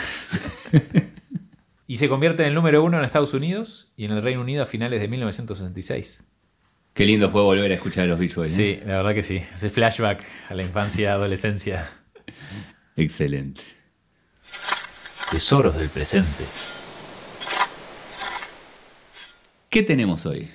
y 1.92 1.98
se 1.98 2.08
convierte 2.08 2.42
en 2.42 2.48
el 2.48 2.54
número 2.54 2.82
uno 2.82 2.96
en 2.96 3.04
Estados 3.04 3.34
Unidos 3.34 3.92
y 3.98 4.06
en 4.06 4.12
el 4.12 4.22
Reino 4.22 4.40
Unido 4.40 4.62
a 4.62 4.66
finales 4.66 4.98
de 4.98 5.08
1966. 5.08 6.26
Qué 6.94 7.04
lindo 7.04 7.28
fue 7.28 7.42
volver 7.42 7.70
a 7.70 7.74
escuchar 7.74 8.04
a 8.04 8.06
los 8.06 8.18
Beach 8.18 8.34
Boys. 8.34 8.50
Sí, 8.50 8.80
la 8.86 8.96
verdad 8.96 9.12
que 9.12 9.22
sí. 9.22 9.42
Ese 9.54 9.68
flashback 9.68 10.24
a 10.48 10.54
la 10.54 10.62
infancia, 10.62 11.12
adolescencia. 11.12 11.86
Excelente. 12.96 13.60
Tesoros 15.30 15.76
del 15.76 15.90
presente. 15.90 16.44
¿Qué 19.68 19.82
tenemos 19.82 20.24
hoy? 20.24 20.48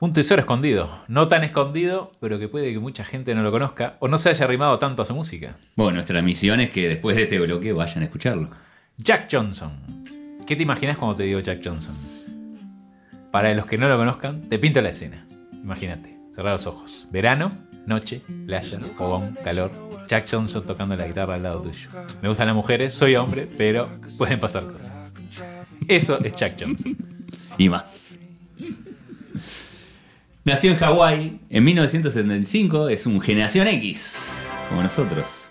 Un 0.00 0.12
tesoro 0.12 0.40
escondido. 0.40 1.04
No 1.06 1.28
tan 1.28 1.44
escondido, 1.44 2.10
pero 2.18 2.40
que 2.40 2.48
puede 2.48 2.72
que 2.72 2.80
mucha 2.80 3.04
gente 3.04 3.36
no 3.36 3.44
lo 3.44 3.52
conozca 3.52 3.96
o 4.00 4.08
no 4.08 4.18
se 4.18 4.30
haya 4.30 4.44
arrimado 4.44 4.80
tanto 4.80 5.02
a 5.02 5.06
su 5.06 5.14
música. 5.14 5.54
Bueno, 5.76 5.92
nuestra 5.92 6.20
misión 6.20 6.58
es 6.58 6.70
que 6.70 6.88
después 6.88 7.14
de 7.14 7.22
este 7.22 7.38
bloque 7.38 7.72
vayan 7.72 8.02
a 8.02 8.06
escucharlo. 8.06 8.50
Jack 8.96 9.28
Johnson. 9.30 10.00
¿Qué 10.50 10.56
te 10.56 10.64
imaginas 10.64 10.98
cuando 10.98 11.14
te 11.14 11.22
digo 11.22 11.38
Jack 11.38 11.60
Johnson? 11.64 11.94
Para 13.30 13.54
los 13.54 13.66
que 13.66 13.78
no 13.78 13.88
lo 13.88 13.96
conozcan, 13.96 14.48
te 14.48 14.58
pinto 14.58 14.82
la 14.82 14.88
escena. 14.88 15.24
Imagínate, 15.52 16.16
cerrar 16.34 16.54
los 16.54 16.66
ojos. 16.66 17.06
Verano, 17.12 17.56
noche, 17.86 18.20
playa, 18.46 18.80
fogón, 18.98 19.38
calor. 19.44 19.70
Jack 20.08 20.28
Johnson 20.28 20.66
tocando 20.66 20.96
la 20.96 21.06
guitarra 21.06 21.36
al 21.36 21.44
lado 21.44 21.62
tuyo. 21.62 21.88
Me 22.20 22.28
gustan 22.28 22.48
las 22.48 22.56
mujeres, 22.56 22.92
soy 22.92 23.14
hombre, 23.14 23.46
pero 23.56 24.00
pueden 24.18 24.40
pasar 24.40 24.64
cosas. 24.64 25.14
Eso 25.86 26.18
es 26.24 26.34
Jack 26.34 26.60
Johnson. 26.60 26.96
y 27.56 27.68
más. 27.68 28.18
Nació 30.44 30.72
en 30.72 30.78
Hawái 30.78 31.40
en 31.48 31.62
1975, 31.62 32.88
es 32.88 33.06
un 33.06 33.20
generación 33.20 33.68
X, 33.68 34.32
como 34.68 34.82
nosotros. 34.82 35.48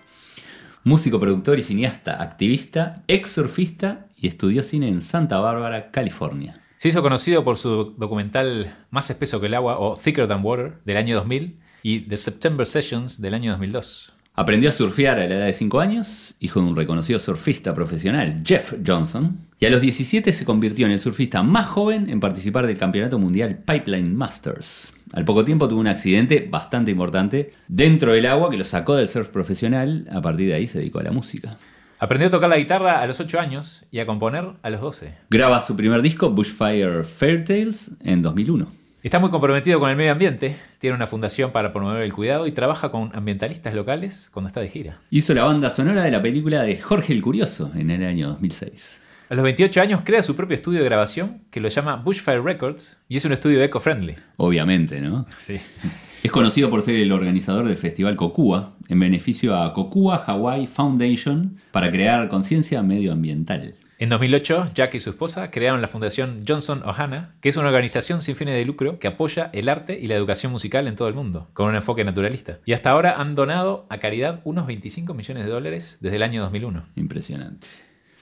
Músico, 0.84 1.22
productor 1.22 1.58
y 1.58 1.63
cineasta, 1.63 2.22
activista, 2.22 3.01
ex 3.08 3.29
surfista 3.29 4.09
y 4.22 4.28
estudió 4.28 4.64
cine 4.64 4.88
en 4.88 5.02
Santa 5.02 5.40
Bárbara, 5.40 5.92
California. 5.92 6.62
Se 6.78 6.90
hizo 6.90 7.02
conocido 7.02 7.44
por 7.44 7.58
su 7.58 7.94
documental 7.98 8.74
Más 8.90 9.10
espeso 9.10 9.40
que 9.40 9.48
el 9.48 9.54
agua 9.54 9.80
o 9.80 9.96
Thicker 9.96 10.28
Than 10.28 10.44
Water 10.44 10.80
del 10.86 10.98
año 10.98 11.16
2000 11.16 11.60
y 11.84 12.02
The 12.02 12.18
September 12.18 12.66
Sessions 12.66 13.22
del 13.22 13.34
año 13.34 13.52
2002. 13.52 14.14
Aprendió 14.36 14.70
a 14.70 14.72
surfear 14.72 15.20
a 15.20 15.28
la 15.28 15.36
edad 15.36 15.46
de 15.48 15.54
5 15.54 15.82
años, 15.82 16.36
hijo 16.40 16.62
de 16.62 16.68
un 16.68 16.76
reconocido 16.78 17.20
surfista 17.20 17.74
profesional, 17.74 18.42
Jeff 18.46 18.74
Johnson, 18.86 19.38
y 19.60 19.66
a 19.66 19.70
los 19.70 19.82
17 19.82 20.32
se 20.32 20.46
convirtió 20.46 20.86
en 20.86 20.94
el 20.94 21.00
surfista 21.00 21.44
más 21.44 21.68
joven 21.68 22.10
en 22.10 22.22
participar 22.22 22.66
del 22.66 22.78
Campeonato 22.78 23.20
Mundial 23.20 23.58
Pipeline 23.66 24.16
Masters. 24.16 24.94
Al 25.12 25.26
poco 25.26 25.44
tiempo 25.44 25.68
tuvo 25.68 25.82
un 25.82 25.88
accidente 25.88 26.48
bastante 26.50 26.92
importante 26.92 27.52
dentro 27.68 28.14
del 28.14 28.28
agua 28.28 28.50
que 28.50 28.58
lo 28.58 28.64
sacó 28.64 28.96
del 28.96 29.10
surf 29.10 29.28
profesional, 29.28 30.08
a 30.10 30.22
partir 30.22 30.48
de 30.48 30.54
ahí 30.54 30.68
se 30.68 30.78
dedicó 30.80 31.00
a 31.00 31.04
la 31.04 31.12
música. 31.12 31.58
Aprendió 32.01 32.29
a 32.29 32.32
tocar 32.32 32.50
la 32.50 32.58
guitarra 32.58 33.01
a 33.01 33.08
los 33.08 33.20
8 33.20 33.41
años 33.41 33.86
y 33.91 34.00
a 34.00 34.06
componer 34.06 34.51
a 34.62 34.70
los 34.70 34.79
12. 34.79 35.15
Graba 35.29 35.60
su 35.60 35.75
primer 35.75 36.01
disco, 36.01 36.29
Bushfire 36.29 37.03
Fairtales, 37.03 37.91
en 38.01 38.22
2001. 38.22 38.72
Está 39.03 39.20
muy 39.20 39.29
comprometido 39.29 39.82
con 39.82 39.89
el 39.89 39.98
medio 39.98 40.13
ambiente, 40.13 40.56
tiene 40.77 40.96
una 40.96 41.08
fundación 41.08 41.51
para 41.51 41.74
promover 41.74 42.03
el 42.03 42.13
cuidado 42.13 42.48
y 42.48 42.53
trabaja 42.53 42.89
con 42.89 43.13
ambientalistas 43.13 43.74
locales 43.74 44.29
cuando 44.34 44.48
está 44.48 44.62
de 44.62 44.70
gira. 44.70 44.98
Hizo 45.10 45.34
la 45.34 45.44
banda 45.44 45.70
sonora 45.70 46.03
de 46.03 46.12
la 46.12 46.22
película 46.22 46.62
de 46.62 46.79
Jorge 46.79 47.12
el 47.12 47.22
Curioso 47.22 47.70
en 47.75 47.91
el 47.91 48.06
año 48.06 48.29
2006. 48.29 49.01
A 49.29 49.36
los 49.36 49.44
28 49.44 49.82
años 49.82 50.01
crea 50.06 50.24
su 50.24 50.38
propio 50.38 50.56
estudio 50.56 50.79
de 50.79 50.86
grabación 50.86 51.41
que 51.51 51.60
lo 51.60 51.68
llama 51.68 51.98
Bushfire 51.98 52.41
Records 52.41 52.96
y 53.10 53.18
es 53.18 53.25
un 53.25 53.34
estudio 53.34 53.62
eco-friendly. 53.62 54.15
Obviamente, 54.38 55.01
¿no? 55.01 55.25
Sí. 55.38 55.60
Es 56.22 56.32
conocido 56.32 56.70
por 56.70 56.82
ser 56.82 56.96
el 56.96 57.14
organizador 57.14 57.66
del 57.66 57.78
festival 57.78 58.18
Kokua, 58.18 58.74
en 58.90 59.00
beneficio 59.00 59.58
a 59.58 59.74
Kokua 59.74 60.26
Hawaii 60.28 60.68
Foundation 60.68 61.58
para 61.72 61.92
crear 61.92 62.28
conciencia 62.28 62.84
medioambiental. 62.84 63.76
En 64.00 64.10
2008, 64.10 64.72
Jack 64.76 64.96
y 64.96 65.00
su 65.00 65.12
esposa 65.12 65.50
crearon 65.50 65.82
la 65.82 65.88
fundación 65.88 66.44
Johnson 66.46 66.84
Ohana, 66.84 67.36
que 67.40 67.48
es 67.48 67.56
una 67.56 67.70
organización 67.70 68.22
sin 68.22 68.36
fines 68.36 68.56
de 68.56 68.66
lucro 68.66 69.00
que 69.00 69.08
apoya 69.08 69.50
el 69.54 69.70
arte 69.70 69.98
y 69.98 70.08
la 70.08 70.16
educación 70.16 70.52
musical 70.52 70.88
en 70.88 70.98
todo 70.98 71.08
el 71.08 71.14
mundo, 71.14 71.48
con 71.54 71.70
un 71.70 71.76
enfoque 71.76 72.04
naturalista. 72.04 72.60
Y 72.66 72.74
hasta 72.74 72.90
ahora 72.90 73.20
han 73.22 73.36
donado 73.36 73.86
a 73.90 74.00
caridad 74.00 74.42
unos 74.44 74.68
25 74.68 75.14
millones 75.14 75.46
de 75.46 75.52
dólares 75.52 75.98
desde 76.02 76.18
el 76.18 76.24
año 76.24 76.42
2001. 76.42 76.84
Impresionante. 76.98 77.68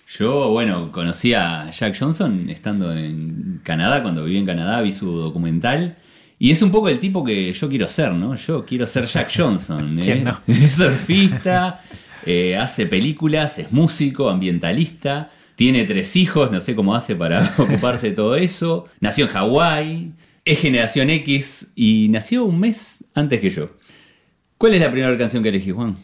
Yo, 0.08 0.51
bueno, 0.51 0.92
conocí 0.92 1.34
a 1.34 1.72
Jack 1.72 1.98
Johnson 2.00 2.48
estando 2.50 2.96
en 2.96 3.60
Canadá, 3.63 4.04
cuando 4.04 4.24
viví 4.24 4.38
en 4.38 4.46
Canadá, 4.46 4.82
vi 4.82 4.92
su 4.92 5.12
documental. 5.18 5.98
Y 6.39 6.51
es 6.51 6.62
un 6.62 6.70
poco 6.70 6.89
el 6.89 7.00
tipo 7.00 7.24
que 7.24 7.51
yo 7.51 7.70
quiero 7.70 7.88
ser, 7.88 8.12
¿no? 8.13 8.36
Yo 8.36 8.65
quiero 8.65 8.86
ser 8.86 9.06
Jack 9.06 9.32
Johnson. 9.36 10.00
¿eh? 10.00 10.03
¿Quién 10.03 10.24
no? 10.24 10.41
Es 10.48 10.75
surfista, 10.75 11.82
eh, 12.25 12.56
hace 12.56 12.86
películas, 12.86 13.58
es 13.60 13.72
músico, 13.72 14.29
ambientalista, 14.29 15.32
tiene 15.56 15.86
tres 15.86 16.15
hijos, 16.15 16.51
no 16.51 16.62
sé 16.62 16.75
cómo 16.75 16.94
hace 16.94 17.15
para 17.15 17.53
ocuparse 17.58 18.10
de 18.10 18.13
todo 18.13 18.36
eso. 18.36 18.86
Nació 19.00 19.25
en 19.25 19.32
Hawái, 19.32 20.12
es 20.46 20.60
generación 20.60 21.10
X 21.10 21.67
y 21.75 22.08
nació 22.10 22.46
un 22.46 22.60
mes 22.60 23.03
antes 23.15 23.41
que 23.41 23.50
yo. 23.50 23.72
¿Cuál 24.58 24.75
es 24.75 24.82
la 24.82 24.91
primera 24.91 25.17
canción 25.17 25.44
que 25.44 25.50
elegí, 25.50 25.72
Juan? 25.72 25.98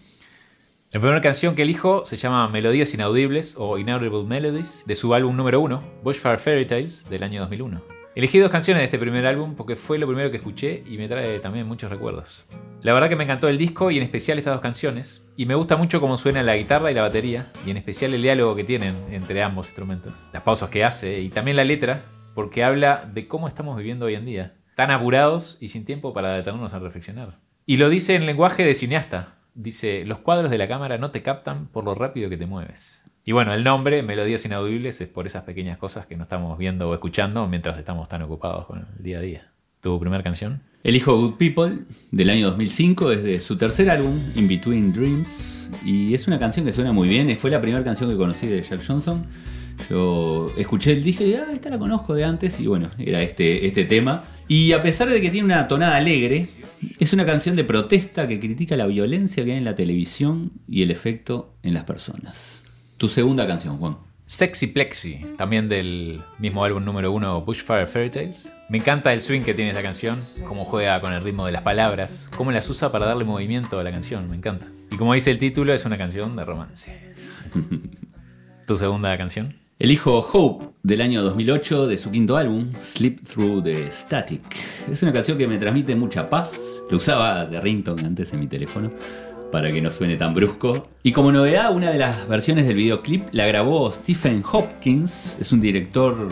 La 0.91 0.99
primera 0.99 1.21
canción 1.21 1.55
que 1.55 1.63
elijo 1.63 2.05
se 2.05 2.17
llama 2.17 2.47
Melodías 2.49 2.93
Inaudibles 2.93 3.55
o 3.57 3.79
Inaudible 3.79 4.23
Melodies 4.25 4.83
de 4.85 4.93
su 4.93 5.13
álbum 5.15 5.35
número 5.35 5.59
1, 5.59 5.83
Bushfire 6.03 6.37
Fairy 6.37 6.67
Tales, 6.67 7.09
del 7.09 7.23
año 7.23 7.41
2001. 7.41 8.02
Elegí 8.15 8.37
dos 8.37 8.51
canciones 8.51 8.81
de 8.81 8.85
este 8.85 8.99
primer 8.99 9.25
álbum 9.25 9.55
porque 9.55 9.75
fue 9.75 9.97
lo 9.97 10.05
primero 10.05 10.29
que 10.29 10.37
escuché 10.37 10.83
y 10.87 10.99
me 10.99 11.07
trae 11.07 11.39
también 11.39 11.67
muchos 11.67 11.89
recuerdos. 11.89 12.45
La 12.83 12.93
verdad 12.93 13.09
que 13.09 13.15
me 13.15 13.23
encantó 13.23 13.47
el 13.47 13.57
disco 13.57 13.89
y 13.89 13.97
en 13.97 14.03
especial 14.03 14.37
estas 14.37 14.53
dos 14.53 14.61
canciones, 14.61 15.25
y 15.35 15.47
me 15.47 15.55
gusta 15.55 15.77
mucho 15.77 15.99
cómo 15.99 16.19
suena 16.19 16.43
la 16.43 16.55
guitarra 16.55 16.91
y 16.91 16.93
la 16.93 17.01
batería, 17.01 17.47
y 17.65 17.71
en 17.71 17.77
especial 17.77 18.13
el 18.13 18.21
diálogo 18.21 18.55
que 18.55 18.63
tienen 18.63 18.93
entre 19.09 19.41
ambos 19.41 19.65
instrumentos, 19.65 20.13
las 20.31 20.43
pausas 20.43 20.69
que 20.69 20.83
hace 20.83 21.21
y 21.21 21.29
también 21.29 21.57
la 21.57 21.63
letra, 21.63 22.05
porque 22.35 22.63
habla 22.63 23.09
de 23.11 23.27
cómo 23.27 23.47
estamos 23.47 23.77
viviendo 23.77 24.05
hoy 24.05 24.13
en 24.13 24.25
día, 24.25 24.53
tan 24.75 24.91
apurados 24.91 25.57
y 25.59 25.69
sin 25.69 25.83
tiempo 25.83 26.13
para 26.13 26.35
detenernos 26.35 26.75
a 26.75 26.79
reflexionar. 26.79 27.39
Y 27.65 27.77
lo 27.77 27.89
dice 27.89 28.13
en 28.13 28.27
lenguaje 28.27 28.63
de 28.63 28.75
cineasta, 28.75 29.37
dice, 29.55 30.05
los 30.05 30.19
cuadros 30.19 30.51
de 30.51 30.59
la 30.59 30.67
cámara 30.67 30.99
no 30.99 31.09
te 31.09 31.23
captan 31.23 31.67
por 31.67 31.83
lo 31.83 31.95
rápido 31.95 32.29
que 32.29 32.37
te 32.37 32.45
mueves. 32.45 33.02
Y 33.25 33.31
bueno, 33.31 33.53
el 33.53 33.63
nombre, 33.63 34.03
Melodías 34.03 34.43
Inaudibles, 34.43 34.99
es 34.99 35.07
por 35.07 35.27
esas 35.27 35.43
pequeñas 35.43 35.77
cosas 35.77 36.05
que 36.05 36.17
no 36.17 36.23
estamos 36.23 36.57
viendo 36.57 36.89
o 36.89 36.93
escuchando 36.93 37.47
mientras 37.47 37.77
estamos 37.77 38.09
tan 38.09 38.21
ocupados 38.21 38.65
con 38.65 38.79
el 38.79 39.03
día 39.03 39.19
a 39.19 39.21
día. 39.21 39.51
¿Tu 39.79 39.97
primera 39.97 40.21
canción? 40.23 40.61
Elijo 40.83 41.15
Good 41.15 41.35
People 41.35 41.79
del 42.11 42.29
año 42.29 42.47
2005, 42.47 43.11
es 43.11 43.23
de 43.23 43.39
su 43.39 43.55
tercer 43.55 43.89
álbum, 43.89 44.19
In 44.35 44.49
Between 44.49 44.91
Dreams, 44.91 45.69
y 45.85 46.13
es 46.13 46.27
una 46.27 46.37
canción 46.37 46.65
que 46.65 46.73
suena 46.73 46.91
muy 46.91 47.07
bien, 47.07 47.35
fue 47.37 47.49
la 47.49 47.61
primera 47.61 47.81
canción 47.85 48.09
que 48.09 48.17
conocí 48.17 48.47
de 48.47 48.61
Jack 48.61 48.85
Johnson. 48.85 49.25
Yo 49.89 50.51
escuché 50.57 50.91
el 50.91 50.99
y 50.99 51.03
dije, 51.03 51.37
ah, 51.37 51.51
esta 51.53 51.69
la 51.69 51.79
conozco 51.79 52.15
de 52.15 52.25
antes, 52.25 52.59
y 52.59 52.67
bueno, 52.67 52.89
era 52.99 53.21
este, 53.21 53.65
este 53.65 53.85
tema. 53.85 54.25
Y 54.49 54.73
a 54.73 54.81
pesar 54.81 55.09
de 55.09 55.21
que 55.21 55.29
tiene 55.29 55.45
una 55.45 55.69
tonada 55.69 55.95
alegre, 55.95 56.49
es 56.99 57.13
una 57.13 57.25
canción 57.25 57.55
de 57.55 57.63
protesta 57.63 58.27
que 58.27 58.41
critica 58.41 58.75
la 58.75 58.85
violencia 58.85 59.45
que 59.45 59.53
hay 59.53 59.57
en 59.59 59.63
la 59.63 59.75
televisión 59.75 60.51
y 60.67 60.81
el 60.81 60.91
efecto 60.91 61.55
en 61.63 61.73
las 61.73 61.85
personas. 61.85 62.62
Tu 63.03 63.09
segunda 63.09 63.45
canción, 63.45 63.77
Juan. 63.79 63.97
Sexy 64.23 64.67
Plexi, 64.67 65.25
también 65.37 65.67
del 65.67 66.21
mismo 66.39 66.63
álbum 66.63 66.85
número 66.85 67.11
uno 67.11 67.41
Bushfire 67.41 67.85
Fairy 67.85 68.09
Tales. 68.09 68.49
Me 68.69 68.77
encanta 68.77 69.11
el 69.11 69.21
swing 69.21 69.41
que 69.41 69.53
tiene 69.53 69.71
esta 69.71 69.83
canción, 69.83 70.21
cómo 70.47 70.63
juega 70.63 71.01
con 71.01 71.11
el 71.11 71.21
ritmo 71.21 71.45
de 71.45 71.51
las 71.51 71.63
palabras, 71.63 72.29
cómo 72.37 72.53
las 72.53 72.69
usa 72.69 72.93
para 72.93 73.05
darle 73.05 73.25
movimiento 73.25 73.77
a 73.77 73.83
la 73.83 73.91
canción, 73.91 74.29
me 74.29 74.37
encanta. 74.37 74.67
Y 74.89 74.95
como 74.95 75.13
dice 75.15 75.31
el 75.31 75.37
título, 75.37 75.73
es 75.73 75.83
una 75.83 75.97
canción 75.97 76.33
de 76.37 76.45
romance. 76.45 77.13
¿Tu 78.67 78.77
segunda 78.77 79.17
canción? 79.17 79.53
Elijo 79.79 80.19
Hope 80.19 80.67
del 80.81 81.01
año 81.01 81.23
2008 81.23 81.87
de 81.87 81.97
su 81.97 82.09
quinto 82.09 82.37
álbum, 82.37 82.71
Sleep 82.79 83.19
Through 83.21 83.63
the 83.63 83.91
Static. 83.91 84.43
Es 84.89 85.03
una 85.03 85.11
canción 85.11 85.37
que 85.37 85.45
me 85.45 85.57
transmite 85.57 85.93
mucha 85.97 86.29
paz. 86.29 86.57
Lo 86.89 86.95
usaba 86.95 87.45
de 87.45 87.59
ringtone 87.59 88.05
antes 88.05 88.31
en 88.31 88.39
mi 88.39 88.47
teléfono 88.47 88.93
para 89.53 89.71
que 89.71 89.83
no 89.83 89.91
suene 89.91 90.15
tan 90.15 90.33
brusco. 90.33 90.89
Y 91.03 91.11
como 91.11 91.31
novedad, 91.31 91.71
una 91.71 91.91
de 91.91 91.99
las 91.99 92.27
versiones 92.27 92.65
del 92.65 92.75
videoclip 92.75 93.27
la 93.33 93.45
grabó 93.45 93.91
Stephen 93.91 94.43
Hopkins, 94.51 95.37
es 95.39 95.51
un 95.51 95.61
director 95.61 96.27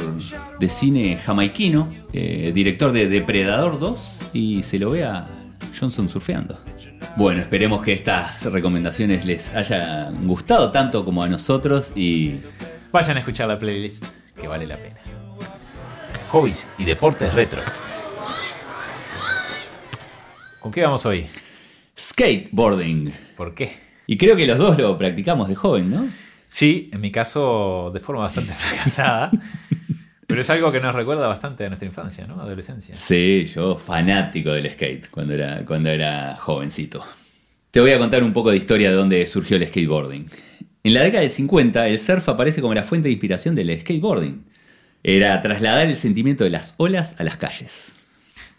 de 0.60 0.70
cine 0.70 1.20
jamaiquino, 1.24 1.88
eh, 2.14 2.52
director 2.52 2.92
de 2.92 3.08
Depredador 3.08 3.78
2, 3.78 4.24
y 4.34 4.64
se 4.64 4.80
lo 4.80 4.90
ve 4.90 5.04
a 5.04 5.28
Johnson 5.80 6.10
surfeando. 6.10 6.60
Bueno, 7.16 7.42
esperemos 7.42 7.84
que 7.84 7.94
estas 7.94 8.44
recomendaciones 8.46 9.24
les 9.24 9.54
hayan 9.54 10.28
gustado 10.28 10.72
tanto 10.72 11.06
como 11.06 11.22
a 11.22 11.30
nosotros 11.30 11.94
y... 11.96 12.38
Vayan 12.92 13.18
a 13.18 13.20
escuchar 13.20 13.48
la 13.48 13.60
playlist, 13.60 14.04
que 14.36 14.48
vale 14.48 14.66
la 14.66 14.78
pena. 14.78 14.98
Hobbies 16.32 16.68
y 16.80 16.86
deportes 16.86 17.32
retro. 17.36 17.62
¿Con 20.60 20.72
qué 20.72 20.82
vamos 20.82 21.06
hoy? 21.06 21.28
Skateboarding. 22.02 23.14
¿Por 23.38 23.54
qué? 23.54 23.74
Y 24.08 24.18
creo 24.18 24.36
que 24.36 24.48
los 24.48 24.58
dos 24.58 24.76
lo 24.80 24.98
practicamos 24.98 25.48
de 25.48 25.54
joven, 25.54 25.92
¿no? 25.92 26.10
Sí, 26.48 26.90
en 26.92 27.00
mi 27.00 27.12
caso 27.12 27.92
de 27.94 28.00
forma 28.00 28.24
bastante 28.24 28.54
fracasada. 28.58 29.30
pero 30.26 30.42
es 30.42 30.50
algo 30.50 30.72
que 30.72 30.80
nos 30.80 30.96
recuerda 30.96 31.28
bastante 31.28 31.64
a 31.64 31.68
nuestra 31.68 31.88
infancia, 31.88 32.26
¿no? 32.26 32.42
Adolescencia. 32.42 32.96
Sí, 32.96 33.46
yo 33.54 33.76
fanático 33.76 34.52
del 34.52 34.72
skate 34.72 35.12
cuando 35.12 35.36
era, 35.36 35.64
cuando 35.64 35.90
era 35.90 36.36
jovencito. 36.38 37.06
Te 37.70 37.80
voy 37.80 37.92
a 37.92 38.00
contar 38.00 38.24
un 38.24 38.34
poco 38.34 38.50
de 38.50 38.58
historia 38.58 38.90
de 38.90 38.96
dónde 38.96 39.24
surgió 39.28 39.58
el 39.58 39.68
skateboarding. 39.68 40.26
En 40.84 40.94
la 40.96 41.04
década 41.04 41.22
del 41.22 41.30
50, 41.30 41.88
el 41.88 42.00
surf 42.00 42.28
aparece 42.30 42.62
como 42.62 42.74
la 42.74 42.82
fuente 42.82 43.10
de 43.10 43.14
inspiración 43.14 43.54
del 43.54 43.80
skateboarding. 43.80 44.44
Era 45.04 45.40
trasladar 45.42 45.86
el 45.86 45.96
sentimiento 45.96 46.44
de 46.46 46.50
las 46.50 46.74
olas 46.78 47.16
a 47.20 47.24
las 47.24 47.38
calles. 47.38 48.01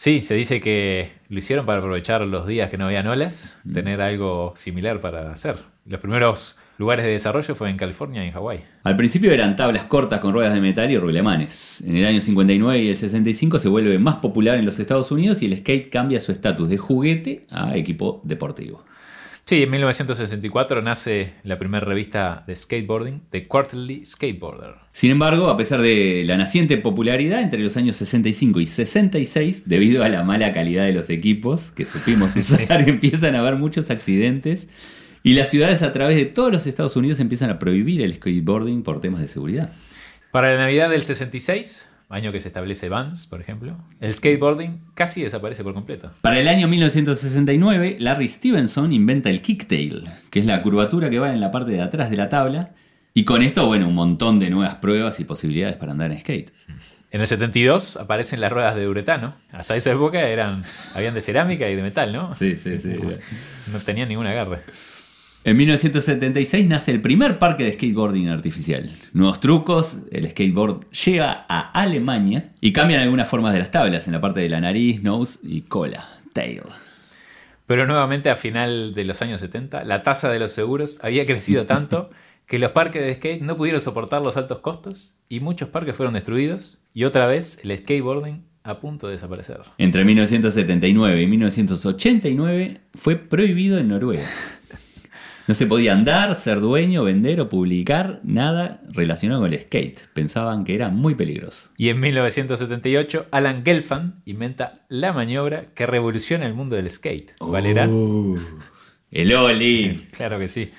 Sí, 0.02 0.20
se 0.20 0.34
dice 0.34 0.60
que 0.60 1.12
lo 1.28 1.38
hicieron 1.38 1.64
para 1.64 1.78
aprovechar 1.78 2.22
los 2.22 2.44
días 2.44 2.68
que 2.70 2.76
no 2.76 2.86
habían 2.86 3.06
olas, 3.06 3.56
Mm. 3.62 3.72
tener 3.72 4.00
algo 4.00 4.52
similar 4.56 5.00
para 5.00 5.30
hacer. 5.30 5.58
Los 5.86 6.00
primeros 6.00 6.56
lugares 6.76 7.04
de 7.04 7.12
desarrollo 7.12 7.54
fue 7.54 7.70
en 7.70 7.76
California 7.76 8.24
y 8.24 8.26
en 8.26 8.32
Hawái. 8.32 8.64
Al 8.82 8.96
principio 8.96 9.30
eran 9.30 9.54
tablas 9.54 9.84
cortas 9.84 10.18
con 10.18 10.32
ruedas 10.32 10.54
de 10.54 10.60
metal 10.60 10.90
y 10.90 10.98
rulemanes. 10.98 11.80
En 11.86 11.96
el 11.96 12.04
año 12.04 12.20
59 12.20 12.80
y 12.80 12.88
el 12.88 12.96
65 12.96 13.60
se 13.60 13.68
vuelve 13.68 13.96
más 14.00 14.16
popular 14.16 14.58
en 14.58 14.66
los 14.66 14.80
Estados 14.80 15.12
Unidos 15.12 15.40
y 15.40 15.46
el 15.46 15.56
skate 15.58 15.88
cambia 15.88 16.20
su 16.20 16.32
estatus 16.32 16.68
de 16.68 16.78
juguete 16.78 17.46
a 17.52 17.76
equipo 17.76 18.22
deportivo. 18.24 18.84
Sí, 19.44 19.64
en 19.64 19.70
1964 19.70 20.82
nace 20.82 21.34
la 21.42 21.58
primera 21.58 21.84
revista 21.84 22.44
de 22.46 22.54
skateboarding, 22.54 23.22
The 23.30 23.48
Quarterly 23.48 24.04
Skateboarder. 24.06 24.76
Sin 24.92 25.10
embargo, 25.10 25.48
a 25.48 25.56
pesar 25.56 25.82
de 25.82 26.22
la 26.24 26.36
naciente 26.36 26.78
popularidad 26.78 27.42
entre 27.42 27.60
los 27.60 27.76
años 27.76 27.96
65 27.96 28.60
y 28.60 28.66
66, 28.66 29.68
debido 29.68 30.04
a 30.04 30.08
la 30.08 30.22
mala 30.22 30.52
calidad 30.52 30.84
de 30.84 30.92
los 30.92 31.10
equipos 31.10 31.72
que 31.72 31.86
supimos 31.86 32.36
usar, 32.36 32.88
empiezan 32.88 33.34
a 33.34 33.40
haber 33.40 33.56
muchos 33.56 33.90
accidentes 33.90 34.68
y 35.24 35.34
las 35.34 35.50
ciudades 35.50 35.82
a 35.82 35.92
través 35.92 36.16
de 36.16 36.24
todos 36.24 36.52
los 36.52 36.66
Estados 36.66 36.94
Unidos 36.94 37.18
empiezan 37.18 37.50
a 37.50 37.58
prohibir 37.58 38.00
el 38.00 38.14
skateboarding 38.14 38.82
por 38.82 39.00
temas 39.00 39.20
de 39.20 39.28
seguridad. 39.28 39.72
Para 40.30 40.52
la 40.52 40.58
Navidad 40.58 40.88
del 40.88 41.02
66, 41.02 41.84
año 42.12 42.30
que 42.30 42.40
se 42.40 42.48
establece 42.48 42.88
Vans, 42.88 43.26
por 43.26 43.40
ejemplo, 43.40 43.76
el 44.00 44.14
skateboarding 44.14 44.80
casi 44.94 45.22
desaparece 45.22 45.64
por 45.64 45.74
completo. 45.74 46.12
Para 46.20 46.38
el 46.38 46.46
año 46.46 46.68
1969, 46.68 47.96
Larry 47.98 48.28
Stevenson 48.28 48.92
inventa 48.92 49.30
el 49.30 49.40
kicktail, 49.40 50.04
que 50.30 50.40
es 50.40 50.46
la 50.46 50.62
curvatura 50.62 51.10
que 51.10 51.18
va 51.18 51.32
en 51.32 51.40
la 51.40 51.50
parte 51.50 51.72
de 51.72 51.80
atrás 51.80 52.10
de 52.10 52.16
la 52.16 52.28
tabla, 52.28 52.74
y 53.14 53.24
con 53.24 53.42
esto, 53.42 53.66
bueno, 53.66 53.88
un 53.88 53.94
montón 53.94 54.38
de 54.38 54.50
nuevas 54.50 54.76
pruebas 54.76 55.20
y 55.20 55.24
posibilidades 55.24 55.76
para 55.76 55.92
andar 55.92 56.12
en 56.12 56.20
skate. 56.20 56.52
En 57.10 57.20
el 57.20 57.26
72 57.26 57.96
aparecen 57.98 58.40
las 58.40 58.50
ruedas 58.50 58.74
de 58.74 58.88
uretano. 58.88 59.34
Hasta 59.50 59.76
esa 59.76 59.92
época 59.92 60.22
eran, 60.22 60.64
habían 60.94 61.12
de 61.12 61.20
cerámica 61.20 61.68
y 61.68 61.76
de 61.76 61.82
metal, 61.82 62.10
¿no? 62.10 62.34
Sí, 62.34 62.56
sí, 62.56 62.78
sí. 62.80 62.96
No 63.70 63.78
tenían 63.80 64.08
ningún 64.08 64.26
agarre. 64.26 64.60
En 65.44 65.56
1976 65.56 66.68
nace 66.68 66.92
el 66.92 67.00
primer 67.00 67.40
parque 67.40 67.64
de 67.64 67.72
skateboarding 67.72 68.28
artificial. 68.28 68.88
Nuevos 69.12 69.40
trucos, 69.40 69.96
el 70.12 70.30
skateboard 70.30 70.88
llega 70.90 71.46
a 71.48 71.58
Alemania 71.72 72.52
y 72.60 72.72
cambian 72.72 73.00
algunas 73.00 73.28
formas 73.28 73.52
de 73.52 73.58
las 73.58 73.72
tablas 73.72 74.06
en 74.06 74.12
la 74.12 74.20
parte 74.20 74.38
de 74.38 74.48
la 74.48 74.60
nariz, 74.60 75.02
nose 75.02 75.40
y 75.42 75.62
cola, 75.62 76.06
tail. 76.32 76.62
Pero 77.66 77.88
nuevamente 77.88 78.30
a 78.30 78.36
final 78.36 78.94
de 78.94 79.02
los 79.02 79.20
años 79.20 79.40
70, 79.40 79.82
la 79.82 80.04
tasa 80.04 80.30
de 80.30 80.38
los 80.38 80.52
seguros 80.52 81.00
había 81.02 81.26
crecido 81.26 81.66
tanto 81.66 82.10
que 82.46 82.60
los 82.60 82.70
parques 82.70 83.02
de 83.02 83.16
skate 83.16 83.42
no 83.42 83.56
pudieron 83.56 83.80
soportar 83.80 84.22
los 84.22 84.36
altos 84.36 84.60
costos 84.60 85.12
y 85.28 85.40
muchos 85.40 85.70
parques 85.70 85.96
fueron 85.96 86.14
destruidos 86.14 86.78
y 86.94 87.02
otra 87.02 87.26
vez 87.26 87.58
el 87.64 87.76
skateboarding 87.76 88.44
a 88.62 88.78
punto 88.78 89.08
de 89.08 89.14
desaparecer. 89.14 89.58
Entre 89.78 90.04
1979 90.04 91.20
y 91.20 91.26
1989 91.26 92.80
fue 92.94 93.16
prohibido 93.16 93.78
en 93.78 93.88
Noruega. 93.88 94.28
No 95.48 95.54
se 95.54 95.66
podía 95.66 95.92
andar, 95.92 96.36
ser 96.36 96.60
dueño, 96.60 97.02
vender 97.02 97.40
o 97.40 97.48
publicar 97.48 98.20
nada 98.22 98.80
relacionado 98.90 99.40
con 99.42 99.52
el 99.52 99.60
skate. 99.60 100.06
Pensaban 100.14 100.64
que 100.64 100.74
era 100.74 100.88
muy 100.88 101.14
peligroso. 101.16 101.70
Y 101.76 101.88
en 101.88 101.98
1978, 102.00 103.26
Alan 103.32 103.64
Gelfand 103.64 104.22
inventa 104.24 104.84
la 104.88 105.12
maniobra 105.12 105.66
que 105.74 105.86
revoluciona 105.86 106.46
el 106.46 106.54
mundo 106.54 106.76
del 106.76 106.88
skate. 106.90 107.32
¿Cuál 107.38 107.66
era? 107.66 107.88
Uh, 107.88 108.38
el 109.10 109.34
Oli. 109.34 110.08
Claro 110.16 110.38
que 110.38 110.46
sí. 110.48 110.70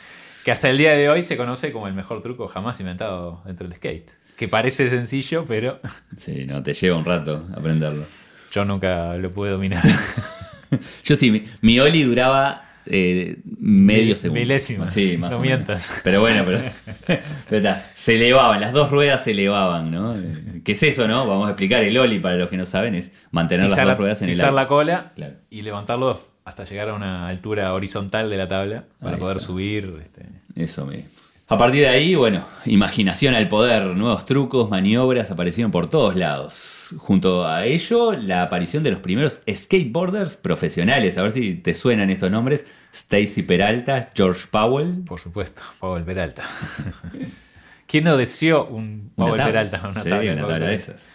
Que 0.46 0.51
hasta 0.51 0.70
el 0.70 0.77
día 0.77 0.91
de 0.93 1.10
hoy 1.10 1.24
se 1.24 1.36
conoce 1.38 1.72
como 1.72 1.88
el 1.88 1.93
mejor 1.93 2.22
truco 2.22 2.48
jamás 2.48 2.79
inventado 2.79 3.41
dentro 3.46 3.67
del 3.67 3.75
skate. 3.75 4.12
Que 4.38 4.48
parece 4.48 4.89
sencillo, 4.89 5.43
pero 5.46 5.79
Sí, 6.17 6.46
no, 6.46 6.63
te 6.63 6.74
lleva 6.74 6.98
un 6.98 7.05
rato 7.05 7.46
aprenderlo. 7.55 8.05
yo 8.51 8.63
nunca 8.63 9.15
lo 9.17 9.29
pude 9.29 9.51
dominar. 9.51 9.84
Yo 11.05 11.15
sí, 11.15 11.29
mi, 11.29 11.43
mi 11.62 11.79
Oli 11.79 12.01
duraba 12.01 12.63
eh, 12.86 13.38
medio 13.60 14.06
Mil- 14.08 14.18
segundo. 14.18 14.40
milésimas, 14.42 14.94
Sí, 14.94 15.18
más 15.18 15.32
no 15.32 15.38
o 15.38 15.40
menos. 15.40 15.58
mientas. 15.58 15.92
Pero 16.04 16.20
bueno, 16.22 16.44
pero, 16.46 16.60
pero 17.50 17.58
está, 17.58 17.86
se 17.96 18.16
elevaban, 18.16 18.60
las 18.62 18.72
dos 18.74 18.90
ruedas 18.92 19.24
se 19.24 19.32
elevaban, 19.32 19.92
¿no? 19.92 20.16
Eh, 20.18 20.62
¿Qué 20.63 20.74
es 20.74 20.84
eso, 20.84 21.08
no? 21.08 21.28
Vamos 21.28 21.48
a 21.48 21.52
explicar. 21.52 21.84
El 21.84 21.98
Oli, 21.98 22.20
para 22.20 22.36
los 22.38 22.50
que 22.50 22.58
no 22.58 22.66
saben, 22.66 22.96
es 22.96 23.12
mantener 23.32 23.66
las 23.66 23.74
pisar 23.74 23.88
dos 23.88 23.98
ruedas 23.98 24.22
en 24.22 24.30
el 24.30 24.34
pisar 24.36 24.50
aire. 24.50 24.56
la 24.56 24.68
cola 24.68 25.12
Claro. 25.16 25.34
y 25.50 25.62
levantarlo 25.62 26.20
hasta 26.46 26.63
llegar 26.66 26.90
a 26.90 26.94
una 26.94 27.28
altura 27.28 27.74
horizontal 27.74 28.30
de 28.30 28.38
la 28.38 28.48
tabla 28.48 28.86
para 29.00 29.16
Ahí 29.16 29.20
poder 29.20 29.38
está. 29.38 29.48
subir. 29.48 29.92
este, 30.04 30.25
Eso 30.56 30.86
mismo. 30.86 31.06
A 31.50 31.58
partir 31.58 31.82
de 31.82 31.90
ahí, 31.90 32.16
bueno, 32.16 32.46
imaginación 32.66 33.36
al 33.36 33.48
poder, 33.48 33.84
nuevos 33.96 34.25
trucos, 34.25 34.70
maniobras 34.70 35.30
aparecieron 35.30 35.72
por 35.72 35.88
todos 35.90 36.16
lados. 36.16 36.83
Junto 36.97 37.45
a 37.47 37.65
ello, 37.65 38.13
la 38.13 38.43
aparición 38.43 38.83
de 38.83 38.91
los 38.91 39.00
primeros 39.00 39.41
skateboarders 39.50 40.38
profesionales. 40.38 41.17
A 41.17 41.23
ver 41.23 41.31
si 41.31 41.55
te 41.55 41.73
suenan 41.73 42.09
estos 42.09 42.29
nombres. 42.31 42.65
Stacy 42.93 43.41
Peralta, 43.43 44.12
George 44.15 44.47
Powell. 44.51 45.03
Por 45.05 45.19
supuesto, 45.19 45.62
Powell 45.79 46.03
Peralta. 46.03 46.43
¿Quién 47.88 48.03
no 48.05 48.17
deseó 48.17 48.65
un 48.65 49.12
Una 49.15 49.27
Powell 49.27 49.38
tabla. 49.41 49.45
Peralta? 49.45 49.88
Una 49.89 50.01
Sí, 50.03 50.09
tabla 50.09 50.31
una 50.33 50.41
tabla 50.41 50.55
de 50.55 50.62
Peralta. 50.62 50.91
esas. 50.93 51.07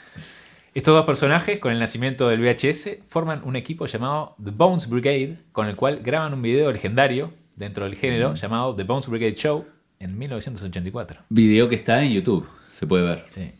Estos 0.74 0.94
dos 0.94 1.06
personajes, 1.06 1.58
con 1.58 1.72
el 1.72 1.78
nacimiento 1.80 2.28
del 2.28 2.40
VHS, 2.40 2.98
forman 3.08 3.42
un 3.44 3.56
equipo 3.56 3.86
llamado 3.86 4.36
The 4.42 4.50
Bones 4.50 4.88
Brigade, 4.88 5.38
con 5.50 5.66
el 5.66 5.74
cual 5.76 6.00
graban 6.04 6.34
un 6.34 6.42
video 6.42 6.70
legendario 6.70 7.32
dentro 7.56 7.84
del 7.84 7.96
género 7.96 8.34
llamado 8.34 8.76
The 8.76 8.84
Bones 8.84 9.08
Brigade 9.08 9.34
Show 9.34 9.66
en 9.98 10.16
1984. 10.16 11.22
Video 11.30 11.68
que 11.68 11.74
está 11.74 12.02
en 12.04 12.12
YouTube, 12.12 12.48
se 12.70 12.86
puede 12.86 13.02
ver. 13.04 13.24
Sí. 13.30 13.50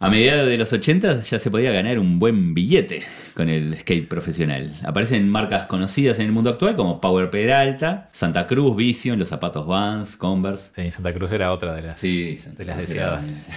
A 0.00 0.10
mediados 0.10 0.46
de 0.46 0.58
los 0.58 0.72
80 0.72 1.20
ya 1.22 1.38
se 1.38 1.50
podía 1.50 1.72
ganar 1.72 1.98
un 1.98 2.18
buen 2.18 2.52
billete 2.52 3.04
con 3.34 3.48
el 3.48 3.78
skate 3.78 4.08
profesional. 4.08 4.74
Aparecen 4.82 5.28
marcas 5.28 5.66
conocidas 5.66 6.18
en 6.18 6.26
el 6.26 6.32
mundo 6.32 6.50
actual 6.50 6.76
como 6.76 7.00
Power 7.00 7.30
Peralta, 7.30 8.10
Santa 8.12 8.46
Cruz, 8.46 8.76
Vision, 8.76 9.18
los 9.18 9.28
zapatos 9.28 9.66
Vans, 9.66 10.16
Converse. 10.16 10.72
Sí, 10.74 10.90
Santa 10.90 11.14
Cruz 11.14 11.32
era 11.32 11.52
otra 11.52 11.74
de 11.74 11.82
las, 11.82 12.00
Sí, 12.00 12.36
de 12.56 12.64
las 12.64 12.76
deseadas. 12.76 13.48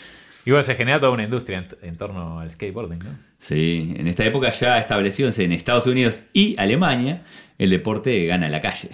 Igual 0.46 0.64
se 0.64 0.74
genera 0.74 0.98
toda 0.98 1.12
una 1.12 1.24
industria 1.24 1.58
en, 1.58 1.68
en 1.82 1.96
torno 1.96 2.40
al 2.40 2.50
skateboarding, 2.52 3.00
¿no? 3.00 3.10
Sí, 3.38 3.94
en 3.96 4.06
esta 4.06 4.24
época 4.24 4.50
ya 4.50 4.78
establecidos 4.78 5.38
en 5.38 5.52
Estados 5.52 5.86
Unidos 5.86 6.22
y 6.32 6.54
Alemania, 6.58 7.22
el 7.58 7.68
deporte 7.68 8.24
gana 8.26 8.48
la 8.48 8.60
calle. 8.60 8.90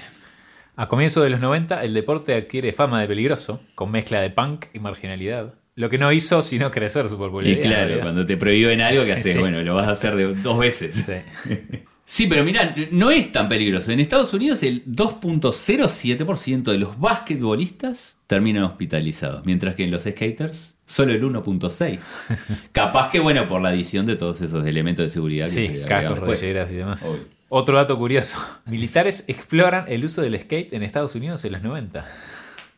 A 0.75 0.89
comienzos 0.89 1.23
de 1.23 1.31
los 1.31 1.41
90, 1.41 1.85
el 1.85 1.95
deporte 1.95 2.35
adquiere 2.35 2.73
fama 2.73 3.01
de 3.01 3.07
peligroso, 3.07 3.61
con 3.75 3.91
mezcla 3.91 4.21
de 4.21 4.31
punk 4.31 4.67
y 4.75 4.79
marginalidad. 4.79 5.55
Lo 5.77 5.89
que 5.91 5.99
no 5.99 6.11
hizo 6.11 6.43
sino 6.43 6.71
crecer 6.71 7.09
su 7.09 7.15
Y 7.15 7.19
popularidad. 7.19 7.59
en 7.59 7.63
claro, 7.63 8.01
cuando 8.01 8.27
te 8.27 8.37
prohíben 8.37 8.81
algo, 8.81 9.05
¿qué 9.05 9.13
haces? 9.13 9.33
Sí. 9.35 9.39
Bueno, 9.39 9.63
lo 9.63 9.75
vas 9.75 9.87
a 9.89 9.93
hacer 9.93 10.17
de 10.17 10.35
dos 10.35 10.59
veces. 10.59 10.95
Sí. 11.07 11.55
Sí, 12.09 12.29
pero 12.29 12.45
mirá, 12.45 12.73
no 12.93 13.11
es 13.11 13.33
tan 13.33 13.49
peligroso. 13.49 13.91
En 13.91 13.99
Estados 13.99 14.33
Unidos 14.33 14.63
el 14.63 14.85
2.07% 14.87 16.63
de 16.71 16.79
los 16.79 17.01
basquetbolistas 17.01 18.19
terminan 18.29 18.63
hospitalizados, 18.63 19.45
mientras 19.45 19.75
que 19.75 19.83
en 19.83 19.91
los 19.91 20.05
skaters 20.05 20.75
solo 20.85 21.13
el 21.13 21.23
1.6%. 21.25 22.01
Capaz 22.73 23.11
que, 23.11 23.19
bueno, 23.19 23.49
por 23.49 23.61
la 23.61 23.71
adición 23.71 24.07
de 24.07 24.15
todos 24.15 24.41
esos 24.41 24.65
elementos 24.67 25.05
de 25.05 25.11
seguridad 25.11 25.47
que 25.47 25.51
Sí, 25.51 25.67
se 25.67 25.83
cascos, 25.83 26.21
rodilleras 26.21 26.71
y 26.71 26.75
demás. 26.77 27.03
Obvio. 27.03 27.25
Otro 27.49 27.77
dato 27.77 27.97
curioso. 27.99 28.37
Militares 28.67 29.25
exploran 29.29 29.85
el 29.89 30.05
uso 30.05 30.23
del 30.23 30.39
skate 30.41 30.73
en 30.75 30.83
Estados 30.85 31.15
Unidos 31.17 31.45
en 31.45 31.53
los 31.53 31.63
90. 31.63 32.05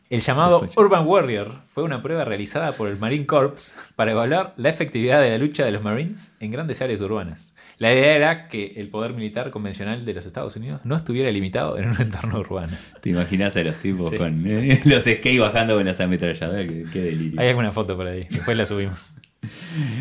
El 0.09 0.21
llamado. 0.21 0.67
Urban 0.75 1.05
Warrior 1.05 1.61
fue 1.71 1.83
una 1.83 2.01
prueba 2.01 2.25
realizada 2.25 2.71
por 2.71 2.89
el 2.89 2.97
Marine 2.97 3.27
Corps 3.27 3.75
para 3.95 4.11
evaluar 4.11 4.53
la 4.57 4.69
efectividad 4.69 5.21
de 5.21 5.29
la 5.29 5.37
lucha 5.37 5.63
de 5.65 5.71
los 5.71 5.83
Marines 5.83 6.33
en 6.39 6.51
grandes 6.51 6.81
áreas 6.81 6.99
urbanas. 7.01 7.53
La 7.77 7.93
idea 7.93 8.15
era 8.15 8.47
que 8.49 8.73
el 8.77 8.89
poder 8.89 9.13
militar 9.13 9.51
convencional 9.51 10.03
de 10.03 10.13
los 10.13 10.25
Estados 10.25 10.55
Unidos 10.55 10.81
no 10.83 10.95
estuviera 10.95 11.29
limitado 11.31 11.77
en 11.77 11.89
un 11.89 11.95
entorno 12.01 12.39
urbano. 12.39 12.75
¿Te 13.01 13.11
imaginas 13.11 13.55
a 13.55 13.63
los 13.63 13.75
tipos 13.75 14.09
Sí. 14.09 14.17
con 14.17 14.45
eh, 14.47 14.81
los 14.85 15.03
skate 15.03 15.39
bajando 15.39 15.75
con 15.75 15.85
las 15.85 16.01
ametralladoras? 16.01 16.65
Qué, 16.65 16.85
qué 16.91 17.01
delirio. 17.01 17.39
Hay 17.39 17.49
alguna 17.49 17.71
foto 17.71 17.95
por 17.95 18.07
ahí, 18.07 18.27
después 18.31 18.57
la 18.57 18.65
subimos. 18.65 19.13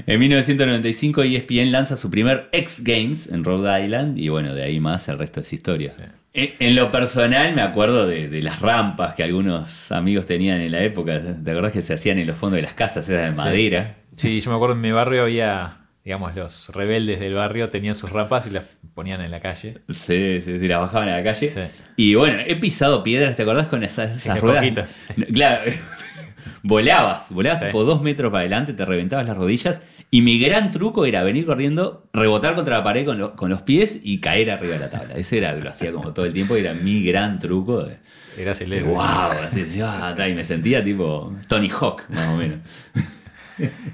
En 0.09 0.19
1995 0.19 1.23
ESPN 1.23 1.71
lanza 1.71 1.95
su 1.97 2.11
primer 2.11 2.49
X 2.51 2.83
Games 2.83 3.29
en 3.29 3.45
Rhode 3.45 3.85
Island 3.85 4.19
y 4.19 4.31
bueno, 4.31 4.53
de 4.53 4.65
ahí 4.65 4.81
más 4.81 5.09
el 5.09 5.17
resto 5.17 5.41
es 5.41 5.53
historia. 5.53 5.93
En, 5.97 6.11
en 6.59 6.75
lo 6.77 6.91
personal 6.91 7.55
me 7.55 7.63
acuerdo 7.63 8.07
de, 8.07 8.29
de 8.29 8.43
las 8.43 8.61
rampas 8.61 9.15
que 9.15 9.23
algunos 9.23 9.91
amigos 9.93 10.27
tenían 10.27 10.61
en 10.61 10.73
la 10.73 10.83
época, 10.83 11.21
¿te 11.45 11.51
acordás 11.51 11.73
que 11.73 11.83
se 11.83 11.95
hacían 11.95 12.19
en 12.19 12.27
los 12.27 12.37
fondos 12.37 12.57
de 12.57 12.63
las 12.63 12.75
casas, 12.75 13.09
esas 13.09 13.27
de 13.27 13.33
Sí. 13.33 13.37
madera? 13.39 13.97
Sí, 14.17 14.41
yo 14.41 14.51
me 14.51 14.57
acuerdo 14.57 14.75
en 14.75 14.81
mi 14.81 14.91
barrio 14.93 15.23
había, 15.23 15.79
digamos, 16.05 16.35
los 16.35 16.69
rebeldes 16.71 17.21
del 17.21 17.35
barrio 17.35 17.71
tenían 17.71 17.95
sus 17.95 18.11
rampas 18.11 18.47
y 18.47 18.51
las 18.51 18.65
ponían 18.95 19.21
en 19.21 19.31
la 19.31 19.41
calle. 19.41 19.79
Sí, 19.89 20.41
sí, 20.45 20.59
sí, 20.59 20.69
las 20.69 20.81
bajaban 20.81 21.09
a 21.09 21.17
la 21.19 21.23
calle. 21.23 21.47
Sí. 21.49 21.61
Y 21.97 22.15
bueno, 22.15 22.39
he 22.47 22.57
pisado 22.57 23.03
piedras, 23.03 23.37
¿te 23.37 23.43
acordás 23.43 23.69
con 23.69 23.83
esas, 23.85 24.13
esas 24.15 24.41
ruedas? 24.41 25.09
Claro. 25.33 25.71
volabas, 26.63 27.31
volabas 27.31 27.61
tipo 27.61 27.85
dos 27.85 28.03
metros 28.03 28.31
para 28.31 28.41
adelante, 28.41 28.73
te 28.73 28.85
reventabas 28.85 29.27
las 29.27 29.37
rodillas. 29.37 29.83
Y 30.11 30.23
mi 30.23 30.39
gran 30.39 30.71
truco 30.71 31.05
era 31.05 31.23
venir 31.23 31.45
corriendo, 31.45 32.09
rebotar 32.15 32.55
contra 32.55 32.79
la 32.79 32.85
pared 32.85 33.05
con, 33.05 33.19
lo- 33.19 33.37
con 33.37 33.51
los 33.51 33.61
pies 33.63 34.01
y 34.03 34.21
caer 34.21 34.51
arriba 34.51 34.75
de 34.75 34.79
la 34.81 34.89
tabla. 34.91 35.15
Ese 35.15 35.37
era, 35.39 35.53
lo 35.55 35.69
hacía 35.69 35.93
como 35.93 36.15
todo 36.15 36.25
el 36.25 36.33
tiempo 36.33 36.57
y 36.57 36.61
era 36.61 36.73
mi 36.73 37.03
gran 37.03 37.39
truco 37.39 37.83
de, 37.85 37.99
Eras 38.39 38.61
el 38.63 38.85
wow, 38.85 38.99
así, 39.01 39.67
ah, 39.83 40.15
y 40.29 40.33
me 40.35 40.45
sentía 40.45 40.83
tipo 40.83 41.35
Tony 41.49 41.69
Hawk, 41.69 42.09
más 42.09 42.29
o 42.29 42.37
menos. 42.37 42.61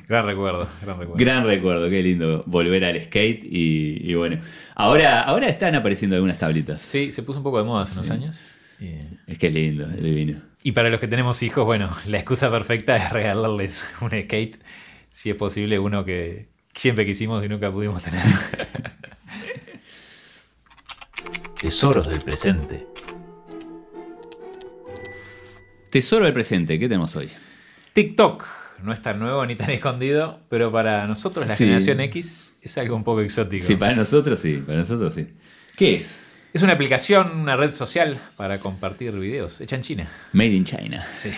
Gran 0.08 0.26
recuerdo, 0.26 0.68
gran 0.82 0.98
recuerdo. 0.98 1.24
Gran 1.24 1.46
recuerdo, 1.46 1.88
qué 1.88 2.02
lindo 2.02 2.42
volver 2.46 2.84
al 2.84 3.02
skate 3.02 3.44
y, 3.44 3.98
y 4.10 4.14
bueno. 4.14 4.38
Ahora, 4.74 5.22
ahora 5.22 5.48
están 5.48 5.74
apareciendo 5.74 6.16
algunas 6.16 6.36
tablitas. 6.36 6.82
Sí, 6.82 7.10
se 7.12 7.22
puso 7.22 7.38
un 7.38 7.44
poco 7.44 7.56
de 7.58 7.64
moda 7.64 7.84
hace 7.84 7.94
unos 7.98 8.10
años. 8.10 8.38
Y, 8.78 8.98
Es 9.26 9.38
que 9.38 9.46
es 9.46 9.54
lindo, 9.54 9.84
es 9.88 10.02
divino. 10.02 10.38
y 10.62 10.72
para 10.72 10.90
los 10.90 11.00
que 11.00 11.08
tenemos 11.08 11.42
hijos, 11.42 11.64
bueno, 11.64 11.96
la 12.06 12.18
excusa 12.18 12.50
perfecta 12.50 12.94
es 12.96 13.10
regalarles 13.10 13.82
un 14.02 14.10
skate, 14.10 14.58
si 15.14 15.30
es 15.30 15.36
posible, 15.36 15.78
uno 15.78 16.04
que 16.04 16.48
siempre 16.74 17.06
quisimos 17.06 17.44
y 17.44 17.48
nunca 17.48 17.70
pudimos 17.70 18.02
tener. 18.02 18.20
Tesoros 21.60 22.08
del 22.08 22.18
presente. 22.18 22.84
Tesoro 25.88 26.24
del 26.24 26.34
presente, 26.34 26.80
¿qué 26.80 26.88
tenemos 26.88 27.14
hoy? 27.14 27.30
TikTok 27.92 28.44
no 28.82 28.92
es 28.92 29.00
tan 29.02 29.20
nuevo 29.20 29.46
ni 29.46 29.54
tan 29.54 29.70
escondido, 29.70 30.40
pero 30.48 30.72
para 30.72 31.06
nosotros 31.06 31.48
la 31.48 31.54
Sí. 31.54 31.62
generación 31.64 32.00
X 32.00 32.56
es 32.60 32.76
algo 32.76 32.96
un 32.96 33.04
poco 33.04 33.20
exótico. 33.20 33.64
Sí, 33.64 33.76
para 33.76 33.94
nosotros 33.94 34.40
sí, 34.40 34.56
para 34.66 34.78
nosotros 34.80 35.14
sí. 35.14 35.28
¿Qué 35.76 35.94
es? 35.94 36.18
Es 36.52 36.62
una 36.62 36.72
aplicación, 36.72 37.38
una 37.38 37.56
red 37.56 37.72
social 37.72 38.18
para 38.36 38.58
compartir 38.58 39.12
videos, 39.12 39.60
hecha 39.60 39.76
en 39.76 39.82
China. 39.82 40.10
Made 40.32 40.48
in 40.50 40.64
China. 40.64 41.06
Sí. 41.12 41.30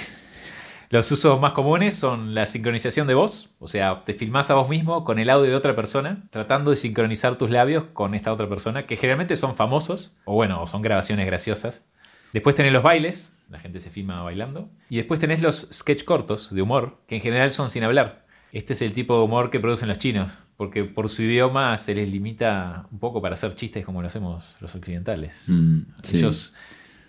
Los 0.88 1.10
usos 1.10 1.40
más 1.40 1.52
comunes 1.52 1.96
son 1.96 2.34
la 2.34 2.46
sincronización 2.46 3.06
de 3.06 3.14
voz, 3.14 3.50
o 3.58 3.66
sea, 3.66 4.02
te 4.04 4.14
filmás 4.14 4.50
a 4.50 4.54
vos 4.54 4.68
mismo 4.68 5.04
con 5.04 5.18
el 5.18 5.30
audio 5.30 5.50
de 5.50 5.56
otra 5.56 5.74
persona, 5.74 6.24
tratando 6.30 6.70
de 6.70 6.76
sincronizar 6.76 7.38
tus 7.38 7.50
labios 7.50 7.84
con 7.92 8.14
esta 8.14 8.32
otra 8.32 8.48
persona, 8.48 8.86
que 8.86 8.96
generalmente 8.96 9.36
son 9.36 9.56
famosos, 9.56 10.16
o 10.24 10.34
bueno, 10.34 10.66
son 10.66 10.82
grabaciones 10.82 11.26
graciosas. 11.26 11.84
Después 12.32 12.54
tenés 12.54 12.72
los 12.72 12.82
bailes, 12.82 13.36
la 13.48 13.58
gente 13.58 13.80
se 13.80 13.90
filma 13.90 14.22
bailando. 14.22 14.68
Y 14.88 14.96
después 14.96 15.20
tenés 15.20 15.42
los 15.42 15.68
sketch 15.72 16.04
cortos 16.04 16.54
de 16.54 16.62
humor, 16.62 16.98
que 17.06 17.16
en 17.16 17.22
general 17.22 17.52
son 17.52 17.70
sin 17.70 17.82
hablar. 17.82 18.26
Este 18.52 18.72
es 18.72 18.82
el 18.82 18.92
tipo 18.92 19.18
de 19.18 19.24
humor 19.24 19.50
que 19.50 19.60
producen 19.60 19.88
los 19.88 19.98
chinos, 19.98 20.32
porque 20.56 20.84
por 20.84 21.08
su 21.08 21.22
idioma 21.22 21.76
se 21.78 21.94
les 21.94 22.08
limita 22.08 22.86
un 22.90 22.98
poco 22.98 23.20
para 23.20 23.34
hacer 23.34 23.54
chistes 23.54 23.84
como 23.84 24.02
lo 24.02 24.08
hacemos 24.08 24.56
los 24.60 24.74
occidentales. 24.74 25.44
Mm, 25.46 25.80
sí. 26.02 26.18
Ellos 26.18 26.54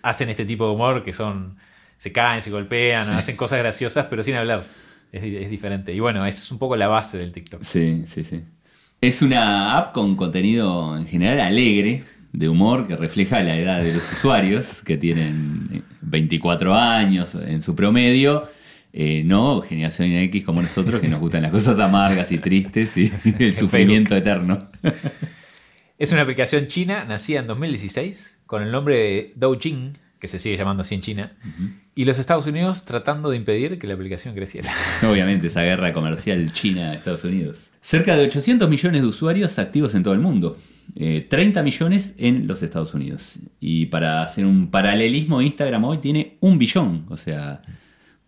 hacen 0.02 0.28
este 0.28 0.44
tipo 0.44 0.66
de 0.66 0.72
humor 0.72 1.02
que 1.02 1.12
son. 1.12 1.56
Se 1.98 2.10
caen, 2.12 2.40
se 2.40 2.50
golpean, 2.50 3.10
hacen 3.12 3.36
cosas 3.36 3.58
graciosas, 3.58 4.06
pero 4.08 4.22
sin 4.22 4.34
hablar. 4.36 4.64
Es, 5.12 5.22
di- 5.22 5.36
es 5.36 5.50
diferente. 5.50 5.92
Y 5.92 6.00
bueno, 6.00 6.24
es 6.24 6.50
un 6.50 6.58
poco 6.58 6.76
la 6.76 6.88
base 6.88 7.18
del 7.18 7.32
TikTok. 7.32 7.62
Sí, 7.62 8.04
sí, 8.06 8.24
sí. 8.24 8.42
Es 9.00 9.20
una 9.22 9.76
app 9.76 9.92
con 9.92 10.16
contenido 10.16 10.96
en 10.96 11.06
general 11.06 11.40
alegre, 11.40 12.04
de 12.32 12.48
humor, 12.48 12.86
que 12.86 12.96
refleja 12.96 13.40
la 13.42 13.56
edad 13.56 13.82
de 13.82 13.92
los 13.94 14.10
usuarios, 14.12 14.82
que 14.82 14.96
tienen 14.98 15.68
eh, 15.72 15.82
24 16.02 16.74
años 16.74 17.34
en 17.34 17.62
su 17.62 17.74
promedio. 17.74 18.48
Eh, 18.92 19.22
no 19.24 19.60
generación 19.62 20.10
X 20.12 20.44
como 20.44 20.60
nosotros, 20.62 21.00
que 21.00 21.08
nos 21.08 21.20
gustan 21.20 21.42
las 21.42 21.50
cosas 21.52 21.78
amargas 21.78 22.32
y 22.32 22.38
tristes 22.38 22.96
y 22.96 23.12
el 23.38 23.54
sufrimiento 23.54 24.16
eterno. 24.16 24.66
Es 25.98 26.12
una 26.12 26.22
aplicación 26.22 26.68
china 26.68 27.04
nacida 27.04 27.40
en 27.40 27.46
2016 27.48 28.38
con 28.46 28.62
el 28.62 28.70
nombre 28.70 28.96
de 28.96 29.32
Doujin, 29.36 29.98
que 30.18 30.28
se 30.28 30.38
sigue 30.38 30.56
llamando 30.56 30.82
así 30.82 30.94
en 30.94 31.00
China, 31.00 31.32
y 31.94 32.04
los 32.04 32.18
Estados 32.18 32.46
Unidos 32.46 32.84
tratando 32.84 33.30
de 33.30 33.36
impedir 33.36 33.78
que 33.78 33.86
la 33.86 33.94
aplicación 33.94 34.34
creciera. 34.34 34.70
Obviamente, 35.02 35.46
esa 35.46 35.62
guerra 35.62 35.92
comercial 35.92 36.52
China-Estados 36.52 37.24
Unidos. 37.24 37.70
Cerca 37.80 38.16
de 38.16 38.24
800 38.24 38.68
millones 38.68 39.02
de 39.02 39.06
usuarios 39.06 39.58
activos 39.58 39.94
en 39.94 40.02
todo 40.02 40.14
el 40.14 40.20
mundo. 40.20 40.56
30 40.94 41.60
eh, 41.60 41.62
millones 41.62 42.14
en 42.18 42.46
los 42.46 42.62
Estados 42.62 42.94
Unidos. 42.94 43.34
Y 43.60 43.86
para 43.86 44.22
hacer 44.22 44.46
un 44.46 44.70
paralelismo, 44.70 45.40
Instagram 45.40 45.84
hoy 45.84 45.98
tiene 45.98 46.36
un 46.40 46.58
billón. 46.58 47.06
O 47.08 47.16
sea, 47.16 47.62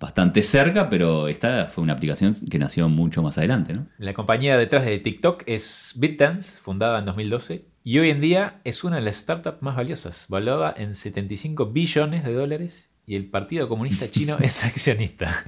bastante 0.00 0.42
cerca, 0.42 0.88
pero 0.88 1.29
esta 1.29 1.66
fue 1.66 1.85
una 1.85 1.92
aplicación 1.92 2.35
que 2.50 2.59
nació 2.59 2.88
mucho 2.88 3.22
más 3.22 3.38
adelante. 3.38 3.74
¿no? 3.74 3.87
La 3.98 4.14
compañía 4.14 4.57
detrás 4.57 4.85
de 4.87 4.98
TikTok 4.98 5.42
es 5.46 5.92
BitDance, 5.96 6.59
fundada 6.61 6.98
en 6.98 7.05
2012, 7.05 7.66
y 7.83 7.99
hoy 7.99 8.11
en 8.11 8.21
día 8.21 8.61
es 8.64 8.85
una 8.85 8.97
de 8.97 9.03
las 9.03 9.16
startups 9.16 9.62
más 9.62 9.77
valiosas, 9.77 10.27
valuada 10.29 10.75
en 10.77 10.95
75 10.95 11.66
billones 11.66 12.25
de 12.25 12.33
dólares, 12.33 12.90
y 13.07 13.16
el 13.16 13.27
Partido 13.27 13.69
Comunista 13.69 14.09
Chino 14.09 14.38
es 14.40 14.62
accionista. 14.62 15.45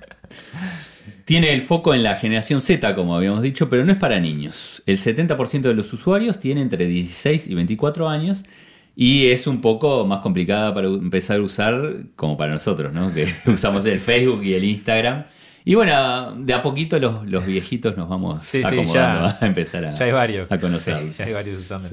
Tiene 1.25 1.53
el 1.53 1.63
foco 1.63 1.95
en 1.95 2.03
la 2.03 2.17
generación 2.17 2.61
Z, 2.61 2.95
como 2.97 3.15
habíamos 3.15 3.43
dicho, 3.43 3.69
pero 3.69 3.85
no 3.85 3.93
es 3.93 3.99
para 3.99 4.19
niños. 4.19 4.83
El 4.87 4.99
70% 4.99 5.61
de 5.61 5.75
los 5.75 5.93
usuarios 5.93 6.41
tiene 6.41 6.61
entre 6.61 6.87
16 6.87 7.47
y 7.47 7.55
24 7.55 8.09
años 8.09 8.43
y 8.97 9.27
es 9.27 9.47
un 9.47 9.61
poco 9.61 10.05
más 10.07 10.21
complicada 10.21 10.75
para 10.75 10.89
empezar 10.89 11.39
a 11.39 11.43
usar 11.43 12.07
como 12.17 12.37
para 12.37 12.53
nosotros, 12.53 12.93
¿no? 12.93 13.15
Que 13.15 13.33
usamos 13.47 13.85
el 13.85 14.01
Facebook 14.01 14.43
y 14.43 14.55
el 14.55 14.65
Instagram. 14.65 15.27
Y 15.65 15.75
bueno, 15.75 16.35
de 16.37 16.55
a 16.55 16.63
poquito 16.63 16.99
los, 16.99 17.27
los 17.27 17.47
viejitos 17.47 17.97
nos 17.97 18.09
vamos 18.09 18.55
acomodando 18.55 19.35
a 19.41 19.47
empezar 19.47 19.85
a, 19.85 19.95
ya 19.95 20.05
hay 20.05 20.13
varios. 20.13 20.51
a 20.51 20.59
conocer. 20.59 21.11
ya 21.13 21.25
hay 21.25 21.33
varios 21.33 21.61
usando. 21.61 21.89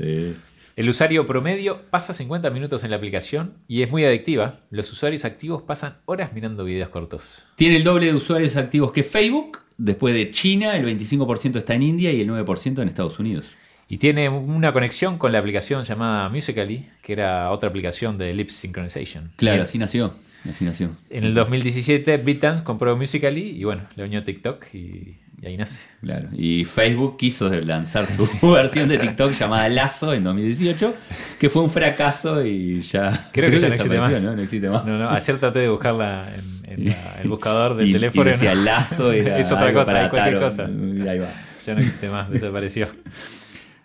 El 0.80 0.88
usuario 0.88 1.26
promedio 1.28 1.82
pasa 1.90 2.14
50 2.14 2.50
minutos 2.52 2.86
en 2.86 2.92
la 2.92 2.96
aplicación 2.96 3.54
y 3.68 3.82
es 3.82 3.92
muy 3.92 4.06
adictiva. 4.06 4.62
Los 4.72 4.90
usuarios 4.94 5.26
activos 5.26 5.62
pasan 5.64 5.98
horas 6.06 6.32
mirando 6.32 6.64
videos 6.64 6.88
cortos. 6.88 7.44
Tiene 7.56 7.76
el 7.76 7.84
doble 7.84 8.06
de 8.06 8.14
usuarios 8.14 8.56
activos 8.56 8.94
que 8.94 9.04
Facebook. 9.04 9.60
Después 9.78 10.14
de 10.14 10.32
China, 10.32 10.78
el 10.78 10.86
25% 10.86 11.58
está 11.58 11.76
en 11.76 11.84
India 11.84 12.14
y 12.14 12.22
el 12.22 12.30
9% 12.30 12.82
en 12.82 12.88
Estados 12.88 13.20
Unidos. 13.20 13.56
Y 13.90 13.98
tiene 13.98 14.30
una 14.30 14.72
conexión 14.72 15.18
con 15.18 15.34
la 15.34 15.40
aplicación 15.40 15.84
llamada 15.84 16.30
Musical.ly, 16.30 16.90
que 17.02 17.12
era 17.12 17.52
otra 17.52 17.70
aplicación 17.70 18.18
de 18.18 18.34
Lip 18.34 18.50
Synchronization. 18.50 19.32
Claro, 19.36 19.64
así 19.64 19.78
nació. 19.80 20.14
Así 20.50 20.64
nació. 20.64 20.92
En 21.10 21.24
el 21.24 21.34
2017 21.34 22.18
BitDance 22.18 22.64
compró 22.64 22.96
Musical.ly 22.96 23.58
y 23.60 23.64
bueno, 23.64 23.84
le 23.96 24.06
unió 24.06 24.24
TikTok 24.24 24.74
y, 24.74 25.18
ahí 25.46 25.58
nace. 25.58 25.88
Claro. 26.02 26.30
Y 26.34 26.66
Facebook 26.66 27.18
quiso 27.18 27.50
lanzar 27.50 28.06
su 28.08 28.28
versión 28.54 28.88
de 28.88 28.98
TikTok 28.98 29.34
llamada 29.34 29.68
Lazo 29.70 30.14
en 30.14 30.24
2018, 30.24 30.96
que 31.40 31.50
fue 31.50 31.62
un 31.62 31.70
fracaso 31.70 32.46
y 32.46 32.82
ya. 32.82 33.30
Creo, 33.34 33.50
que 33.52 33.60
ya 33.60 33.68
no 33.68 33.74
existe, 33.74 33.98
más. 33.98 34.22
¿no? 34.22 34.42
existe 34.42 34.70
más. 34.70 34.86
No, 34.86 34.98
no, 34.98 35.10
ayer 35.10 35.38
traté 35.40 35.60
de 35.60 35.70
buscarla 35.70 36.28
en, 36.68 36.88
el 37.22 37.28
buscador 37.28 37.76
del 37.76 37.92
teléfono. 37.92 38.30
Y 38.30 38.34
decía 38.34 38.56
Lazo 38.56 39.12
era 39.12 39.40
es 39.40 39.52
otra 39.52 39.74
cosa, 39.74 40.10
cualquier 40.10 40.40
cosa. 40.40 40.66
ahí 40.66 41.20
va. 41.20 41.30
Ya 41.66 41.76
no 41.76 41.82
existe 41.82 42.10
más, 42.10 42.30
desapareció. 42.30 42.88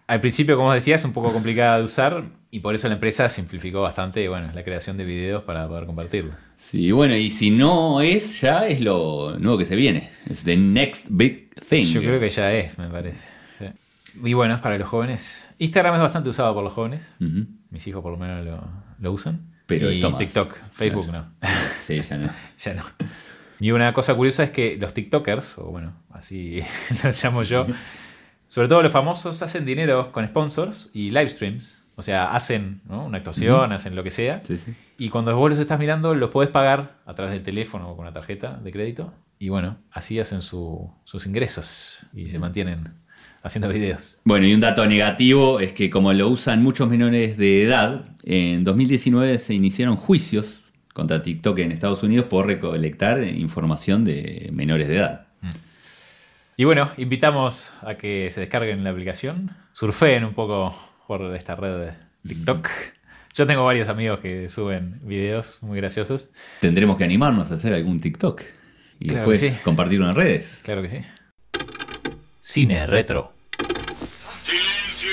Al 0.07 0.21
principio, 0.21 0.57
como 0.57 0.73
decía, 0.73 0.97
es 0.97 1.05
un 1.05 1.13
poco 1.13 1.33
complicada 1.33 1.79
de 1.79 1.85
usar 1.85 2.25
y 2.51 2.61
por 2.61 2.75
eso 2.75 2.89
la 2.89 2.95
empresa 2.95 3.29
simplificó 3.29 3.81
bastante 3.83 4.29
bueno, 4.29 4.51
la 4.53 4.63
creación 4.63 4.97
de 4.97 5.05
videos 5.05 5.45
para 5.45 5.67
poder 5.67 5.87
compartirlos. 5.87 6.37
Sí, 6.57 6.93
bueno, 6.93 7.17
y 7.17 7.31
si 7.31 7.51
no 7.51 8.03
es, 8.03 8.41
ya 8.41 8.67
es 8.69 8.81
lo 8.81 9.39
nuevo 9.39 9.57
que 9.57 9.65
se 9.65 9.77
viene. 9.77 10.11
Es 10.29 10.45
the 10.45 10.57
next 10.57 11.07
big 11.11 11.55
thing. 11.55 11.87
Yo 11.87 12.01
creo 12.01 12.21
que 12.21 12.31
ya 12.31 12.53
es, 12.53 12.79
me 12.79 12.89
parece. 12.89 13.25
Y 14.23 14.35
bueno, 14.35 14.61
para 14.61 14.79
los 14.79 14.89
jóvenes. 14.89 15.49
Instagram 15.59 15.97
es 15.97 16.01
bastante 16.01 16.29
usado 16.29 16.55
por 16.55 16.63
los 16.63 16.73
jóvenes. 16.73 17.11
Mis 17.71 17.87
hijos 17.87 18.03
por 18.03 18.13
lo 18.13 18.19
menos 18.19 18.47
lo, 19.01 19.13
usan. 19.13 19.53
Pero 19.67 19.91
y 19.91 19.99
TikTok, 19.99 20.55
Facebook 20.73 21.11
no. 21.11 21.33
Sí, 21.81 22.01
ya 22.01 22.19
no. 22.19 22.31
ya 22.63 22.75
no. 22.75 22.83
Y 23.59 23.71
una 23.71 23.93
cosa 23.93 24.15
curiosa 24.15 24.45
es 24.45 24.51
que 24.51 24.77
los 24.79 24.95
TikTokers, 24.95 25.59
o 25.59 25.65
bueno, 25.65 25.95
así 26.11 26.61
los 27.05 27.25
llamo 27.25 27.43
yo, 27.43 27.67
sobre 28.49 28.69
todo 28.69 28.83
los 28.83 28.93
famosos 28.93 29.43
hacen 29.43 29.65
dinero 29.65 30.13
con 30.13 30.27
sponsors 30.27 30.91
y 30.93 31.11
live 31.11 31.31
streams. 31.31 31.83
O 31.97 32.03
sea, 32.03 32.35
hacen 32.35 32.81
una 32.89 33.19
actuación, 33.19 33.73
hacen 33.73 33.95
lo 33.95 34.03
que 34.03 34.11
sea. 34.11 34.41
Y 34.99 35.11
cuando 35.11 35.37
vos 35.37 35.51
los 35.51 35.59
estás 35.59 35.79
mirando, 35.79 36.15
los 36.15 36.31
podés 36.31 36.51
pagar 36.51 36.97
a 37.07 37.15
través 37.15 37.33
del 37.33 37.43
teléfono 37.43 37.91
o 37.91 37.97
con 37.97 38.05
una 38.05 38.13
tarjeta 38.13 38.59
de 38.63 38.73
crédito. 38.73 39.13
Y 39.39 39.49
bueno, 39.49 39.79
así 39.93 40.19
hacen 40.19 40.43
sus 40.43 41.27
ingresos 41.27 42.01
y 42.13 42.29
se 42.29 42.39
mantienen 42.39 42.95
haciendo 43.43 43.69
videos. 43.69 44.19
Bueno, 44.25 44.47
y 44.47 44.55
un 44.55 44.61
dato 44.61 44.87
negativo 44.87 45.61
es 45.61 45.73
que 45.73 45.91
como 45.91 46.13
lo 46.13 46.29
usan 46.29 46.63
muchos 46.63 46.89
menores 46.89 47.37
de 47.37 47.63
edad, 47.63 48.07
en 48.25 48.65
2019 48.65 49.39
se 49.39 49.55
iniciaron 49.55 49.97
juicios 49.97 50.65
contra 50.93 51.23
TikTok 51.23 51.59
en 51.59 51.73
Estados 51.73 52.03
Unidos 52.03 52.27
por 52.29 52.47
recolectar 52.47 53.23
información 53.23 54.05
de 54.05 54.51
menores 54.53 54.89
de 54.89 54.97
edad. 54.97 55.24
Y 56.57 56.63
bueno, 56.63 56.89
invitamos 56.99 57.73
a 57.83 57.97
que 57.97 58.31
se 58.31 58.41
descarguen 58.41 58.85
la 58.85 58.91
aplicación, 58.91 59.57
surfeen 59.73 60.25
un 60.25 60.35
poco 60.35 60.73
por 61.09 61.35
esta 61.35 61.57
red 61.57 61.79
de 61.79 61.93
TikTok. 62.29 62.69
Yo 63.35 63.45
tengo 63.49 63.65
varios 63.65 63.89
amigos 63.89 64.21
que 64.21 64.49
suben 64.49 64.95
videos 65.03 65.59
muy 65.63 65.79
graciosos. 65.79 66.31
Tendremos 66.61 66.97
que 66.97 67.03
animarnos 67.03 67.51
a 67.51 67.55
hacer 67.55 67.75
algún 67.75 68.01
TikTok 68.01 68.43
y 69.01 69.09
después 69.09 69.59
compartirlo 69.65 70.09
en 70.09 70.15
redes. 70.15 70.61
Claro 70.63 70.83
que 70.83 70.91
sí. 70.91 70.99
Cine 72.39 72.87
retro. 72.87 73.33
Silencio, 74.45 75.11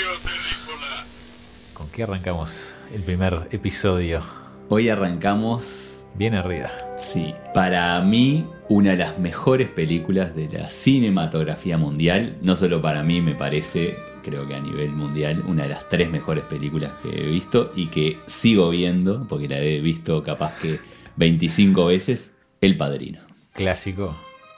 ¿Con 1.74 1.90
qué 1.90 2.04
arrancamos 2.04 2.72
el 2.94 3.02
primer 3.02 3.48
episodio? 3.50 4.22
Hoy 4.70 4.90
arrancamos 4.90 6.01
Bien 6.15 6.36
arriba. 6.36 6.69
Sí, 6.97 7.34
para 7.54 8.00
mí 8.02 8.45
una 8.69 8.91
de 8.91 8.97
las 8.97 9.19
mejores 9.19 9.67
películas 9.67 10.36
de 10.36 10.50
la 10.50 10.69
cinematografía 10.69 11.78
mundial, 11.78 12.38
no 12.41 12.56
solo 12.56 12.82
para 12.82 13.04
mí 13.04 13.21
me 13.21 13.36
parece, 13.36 13.97
creo 14.24 14.47
que 14.47 14.56
a 14.56 14.60
nivel 14.60 14.91
mundial, 14.91 15.43
una 15.47 15.63
de 15.63 15.69
las 15.69 15.89
tres 15.89 16.10
mejores 16.10 16.43
películas 16.43 16.91
que 17.02 17.10
he 17.10 17.28
visto 17.28 17.71
y 17.76 17.88
que 17.88 18.19
sigo 18.26 18.69
viendo, 18.69 19.28
porque 19.28 19.47
la 19.47 19.60
he 19.60 19.80
visto 19.80 20.21
capaz 20.24 20.58
que 20.60 20.80
25 21.15 21.86
veces, 21.86 22.34
El 22.62 22.78
Padrino. 22.78 23.19
Clásico. 23.54 24.15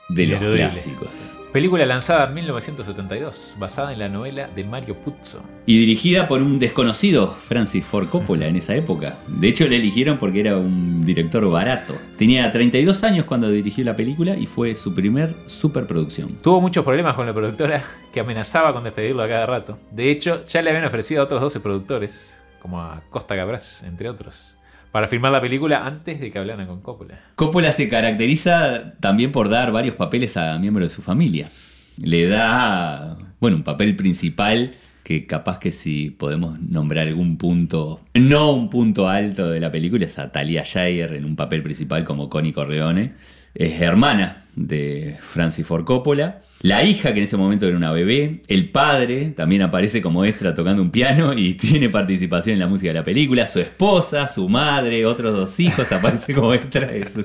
De 0.09 0.27
los 0.27 0.39
clásicos. 0.39 1.09
Película 1.53 1.85
lanzada 1.85 2.25
en 2.25 2.33
1972, 2.33 3.57
basada 3.59 3.93
en 3.93 3.99
la 3.99 4.09
novela 4.09 4.47
de 4.47 4.63
Mario 4.63 4.97
Puzo. 4.97 5.43
Y 5.67 5.77
dirigida 5.77 6.27
por 6.27 6.41
un 6.41 6.57
desconocido, 6.57 7.29
Francis 7.29 7.85
Ford 7.85 8.09
Coppola, 8.09 8.47
en 8.47 8.55
esa 8.55 8.73
época. 8.73 9.19
De 9.27 9.49
hecho, 9.49 9.67
le 9.67 9.75
eligieron 9.75 10.17
porque 10.17 10.39
era 10.39 10.57
un 10.57 11.05
director 11.05 11.47
barato. 11.47 11.93
Tenía 12.17 12.51
32 12.51 13.03
años 13.03 13.25
cuando 13.25 13.51
dirigió 13.51 13.85
la 13.85 13.95
película 13.95 14.35
y 14.35 14.47
fue 14.47 14.75
su 14.75 14.95
primer 14.95 15.35
superproducción. 15.45 16.39
Tuvo 16.41 16.59
muchos 16.59 16.83
problemas 16.83 17.13
con 17.13 17.27
la 17.27 17.35
productora, 17.35 17.83
que 18.11 18.19
amenazaba 18.19 18.73
con 18.73 18.83
despedirlo 18.83 19.21
a 19.21 19.27
cada 19.29 19.45
rato. 19.45 19.77
De 19.91 20.09
hecho, 20.09 20.43
ya 20.45 20.63
le 20.63 20.71
habían 20.71 20.85
ofrecido 20.85 21.21
a 21.21 21.25
otros 21.25 21.39
12 21.39 21.59
productores, 21.59 22.35
como 22.63 22.81
a 22.81 23.03
Costa 23.11 23.35
Cabras, 23.35 23.83
entre 23.83 24.09
otros 24.09 24.55
para 24.93 25.07
filmar 25.07 25.31
la 25.31 25.41
película 25.41 25.87
antes 25.87 26.19
de 26.19 26.29
que 26.29 26.37
hablaran 26.37 26.67
con 26.67 26.81
Coppola. 26.81 27.19
Coppola 27.33 27.71
se 27.71 27.89
caracteriza 27.89 28.93
también 28.99 29.31
por 29.31 29.49
dar 29.49 29.71
varios 29.71 29.95
papeles 29.95 30.37
a 30.37 30.59
miembros 30.59 30.85
de 30.85 30.95
su 30.95 31.01
familia. 31.01 31.49
Le 31.97 32.27
da, 32.27 33.17
bueno, 33.39 33.57
un 33.57 33.63
papel 33.63 33.95
principal 33.95 34.75
que 35.03 35.25
capaz 35.25 35.57
que 35.57 35.71
si 35.71 36.11
podemos 36.11 36.61
nombrar 36.61 37.07
algún 37.07 37.39
punto, 37.39 38.01
no 38.13 38.53
un 38.53 38.69
punto 38.69 39.09
alto 39.09 39.49
de 39.49 39.59
la 39.59 39.71
película, 39.71 40.05
es 40.05 40.19
a 40.19 40.31
Talia 40.31 40.61
Shire 40.63 41.17
en 41.17 41.25
un 41.25 41.35
papel 41.35 41.63
principal 41.63 42.03
como 42.03 42.29
Connie 42.29 42.53
Corleone. 42.53 43.13
Es 43.55 43.81
hermana 43.81 44.43
de 44.55 45.17
Francis 45.19 45.65
Ford 45.65 45.83
Coppola 45.83 46.41
la 46.63 46.81
hija, 46.85 47.11
que 47.11 47.19
en 47.19 47.25
ese 47.25 47.35
momento 47.35 47.67
era 47.67 47.75
una 47.75 47.91
bebé. 47.91 48.39
El 48.47 48.69
padre 48.69 49.31
también 49.31 49.63
aparece 49.63 50.01
como 50.01 50.23
extra 50.23 50.53
tocando 50.53 50.81
un 50.81 50.91
piano 50.91 51.33
y 51.33 51.53
tiene 51.55 51.89
participación 51.89 52.53
en 52.53 52.61
la 52.61 52.67
música 52.67 52.87
de 52.87 52.99
la 52.99 53.03
película. 53.03 53.45
Su 53.47 53.59
esposa, 53.59 54.29
su 54.29 54.47
madre, 54.47 55.05
otros 55.05 55.33
dos 55.33 55.59
hijos 55.59 55.91
aparecen 55.91 56.35
como 56.35 56.53
extra. 56.53 56.89
Es 56.95 57.19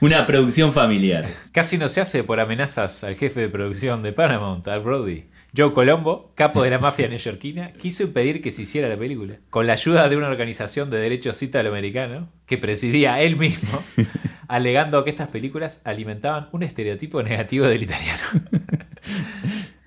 una 0.00 0.24
producción 0.28 0.72
familiar. 0.72 1.28
Casi 1.50 1.76
no 1.76 1.88
se 1.88 2.02
hace 2.02 2.22
por 2.22 2.38
amenazas 2.38 3.02
al 3.02 3.16
jefe 3.16 3.40
de 3.40 3.48
producción 3.48 4.04
de 4.04 4.12
Paramount, 4.12 4.68
Al 4.68 4.82
Brody. 4.82 5.24
Joe 5.56 5.72
Colombo, 5.72 6.32
capo 6.34 6.64
de 6.64 6.70
la 6.70 6.80
mafia 6.80 7.06
neoyorquina, 7.06 7.72
quiso 7.74 8.02
impedir 8.02 8.42
que 8.42 8.50
se 8.50 8.62
hiciera 8.62 8.88
la 8.88 8.96
película. 8.96 9.36
Con 9.50 9.68
la 9.68 9.74
ayuda 9.74 10.08
de 10.08 10.16
una 10.16 10.26
organización 10.26 10.90
de 10.90 10.98
derechos 10.98 11.40
italoamericano 11.42 12.28
que 12.46 12.58
presidía 12.58 13.20
él 13.20 13.36
mismo, 13.36 13.80
alegando 14.48 15.04
que 15.04 15.10
estas 15.10 15.28
películas 15.28 15.82
alimentaban 15.84 16.48
un 16.50 16.64
estereotipo 16.64 17.22
negativo 17.22 17.66
del 17.66 17.84
italiano. 17.84 18.22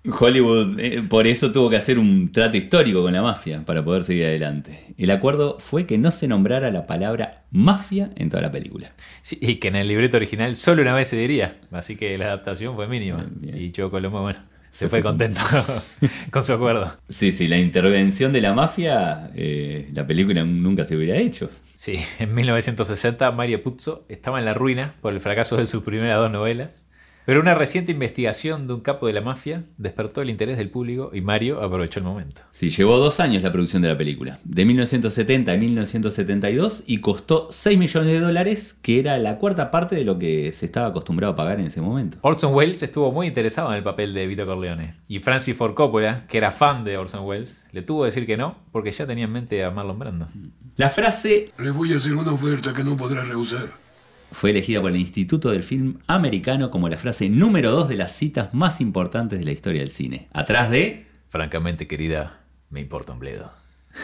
Hollywood 0.10 0.80
eh, 0.80 1.04
por 1.04 1.28
eso 1.28 1.52
tuvo 1.52 1.70
que 1.70 1.76
hacer 1.76 2.00
un 2.00 2.32
trato 2.32 2.56
histórico 2.56 3.02
con 3.02 3.12
la 3.12 3.22
mafia 3.22 3.66
para 3.66 3.84
poder 3.84 4.06
seguir 4.06 4.26
adelante. 4.26 4.96
El 4.98 5.12
acuerdo 5.12 5.58
fue 5.60 5.86
que 5.86 5.98
no 5.98 6.12
se 6.12 6.30
nombrara 6.30 6.72
la 6.72 6.88
palabra 6.88 7.44
mafia 7.52 8.12
en 8.16 8.30
toda 8.30 8.42
la 8.42 8.52
película. 8.54 8.94
Sí, 9.22 9.38
y 9.42 9.56
que 9.56 9.68
en 9.68 9.76
el 9.76 9.90
libreto 9.90 10.16
original 10.16 10.56
solo 10.56 10.82
una 10.82 10.94
vez 10.94 11.10
se 11.10 11.18
diría, 11.18 11.60
así 11.72 11.98
que 11.98 12.18
la 12.18 12.28
adaptación 12.28 12.74
fue 12.76 12.88
mínima. 12.88 13.26
Y 13.42 13.74
Joe 13.76 13.90
Colombo, 13.90 14.22
bueno 14.22 14.40
se 14.78 14.90
fue 14.90 15.02
contento 15.02 15.42
con 16.32 16.44
su 16.44 16.54
acuerdo. 16.54 16.96
Sí, 17.10 17.32
sí, 17.32 17.48
la 17.48 17.58
intervención 17.58 18.32
de 18.32 18.42
la 18.42 18.54
mafia, 18.54 19.32
eh, 19.34 19.90
la 19.92 20.06
película 20.06 20.44
nunca 20.44 20.86
se 20.86 20.96
hubiera 20.96 21.18
hecho. 21.18 21.50
Sí, 21.74 22.00
en 22.20 22.36
1960 22.36 23.32
Mario 23.32 23.64
Puzo 23.64 24.06
estaba 24.08 24.38
en 24.38 24.46
la 24.46 24.54
ruina 24.54 24.94
por 25.02 25.14
el 25.14 25.20
fracaso 25.20 25.58
de 25.58 25.66
sus 25.66 25.82
primeras 25.82 26.18
dos 26.18 26.30
novelas. 26.30 26.88
Pero 27.28 27.42
una 27.42 27.56
reciente 27.56 27.92
investigación 27.92 28.68
de 28.68 28.74
un 28.74 28.80
capo 28.80 29.06
de 29.06 29.12
la 29.12 29.20
mafia 29.20 29.66
despertó 29.78 30.22
el 30.22 30.30
interés 30.30 30.58
del 30.58 30.70
público 30.70 31.12
y 31.14 31.20
Mario 31.20 31.62
aprovechó 31.62 32.00
el 32.00 32.06
momento. 32.06 32.44
Sí, 32.52 32.70
llevó 32.70 33.00
dos 33.00 33.20
años 33.20 33.44
la 33.44 33.52
producción 33.52 33.82
de 33.82 33.90
la 33.90 33.98
película, 33.98 34.40
de 34.46 34.64
1970 34.64 35.52
a 35.52 35.58
1972, 35.58 36.86
y 36.88 37.00
costó 37.02 37.50
6 37.52 37.78
millones 37.78 38.14
de 38.14 38.22
dólares, 38.22 38.78
que 38.82 38.98
era 38.98 39.18
la 39.18 39.40
cuarta 39.40 39.72
parte 39.72 39.98
de 39.98 40.06
lo 40.06 40.18
que 40.18 40.54
se 40.54 40.66
estaba 40.66 40.88
acostumbrado 40.88 41.34
a 41.34 41.36
pagar 41.36 41.60
en 41.60 41.66
ese 41.66 41.82
momento. 41.82 42.18
Orson 42.22 42.54
Welles 42.54 42.82
estuvo 42.82 43.12
muy 43.12 43.28
interesado 43.28 43.72
en 43.72 43.76
el 43.76 43.84
papel 43.84 44.14
de 44.14 44.26
Vito 44.26 44.46
Corleone, 44.46 44.96
y 45.10 45.20
Francis 45.20 45.58
Ford 45.58 45.74
Coppola, 45.74 46.28
que 46.28 46.38
era 46.38 46.52
fan 46.52 46.86
de 46.86 46.98
Orson 46.98 47.26
Welles, 47.26 47.68
le 47.74 47.82
tuvo 47.82 48.04
que 48.04 48.06
decir 48.06 48.26
que 48.26 48.38
no, 48.38 48.56
porque 48.72 48.94
ya 48.94 49.06
tenía 49.06 49.26
en 49.26 49.34
mente 49.34 49.66
a 49.66 49.72
Marlon 49.72 50.00
Brando. 50.00 50.30
La 50.78 50.88
frase 50.88 51.52
Le 51.60 51.72
voy 51.72 51.92
a 51.92 51.98
hacer 51.98 52.14
una 52.14 52.32
oferta 52.32 52.74
que 52.74 52.86
no 52.86 52.96
podrá 52.96 53.26
rehusar. 53.26 53.87
Fue 54.32 54.52
elegida 54.52 54.82
por 54.82 54.92
el 54.92 54.98
Instituto 54.98 55.52
del 55.52 55.64
Film 55.64 56.00
Americano 56.08 56.72
como 56.72 56.90
la 56.90 56.98
frase 56.98 57.30
número 57.30 57.72
2 57.72 57.90
de 57.90 57.98
las 57.98 58.12
citas 58.12 58.54
más 58.54 58.82
importantes 58.82 59.40
de 59.40 59.46
la 59.46 59.52
historia 59.52 59.82
del 59.82 59.90
cine. 59.92 60.28
Atrás 60.34 60.70
de 60.70 61.08
Francamente, 61.30 61.88
querida, 61.88 62.40
me 62.70 62.80
importa 62.80 63.12
un 63.12 63.20
bledo. 63.20 63.52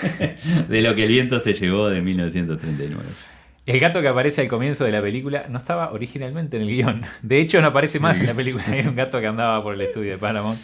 de 0.67 0.81
lo 0.81 0.95
que 0.95 1.03
el 1.03 1.09
viento 1.09 1.39
se 1.39 1.53
llevó 1.53 1.89
de 1.89 2.01
1939. 2.01 3.03
El 3.65 3.79
gato 3.79 4.01
que 4.01 4.09
aparece 4.09 4.41
al 4.41 4.49
comienzo 4.49 4.83
de 4.83 4.91
la 4.91 5.01
película 5.01 5.45
no 5.47 5.57
estaba 5.57 5.93
originalmente 5.93 6.57
en 6.57 6.63
el 6.63 6.69
guion. 6.69 7.01
De 7.21 7.39
hecho, 7.39 7.61
no 7.61 7.67
aparece 7.67 7.99
más 7.99 8.19
en 8.19 8.25
la 8.25 8.33
película. 8.33 8.63
Era 8.75 8.89
un 8.89 8.95
gato 8.95 9.21
que 9.21 9.27
andaba 9.27 9.63
por 9.63 9.75
el 9.75 9.81
estudio 9.81 10.11
de 10.11 10.17
Paramount. 10.17 10.59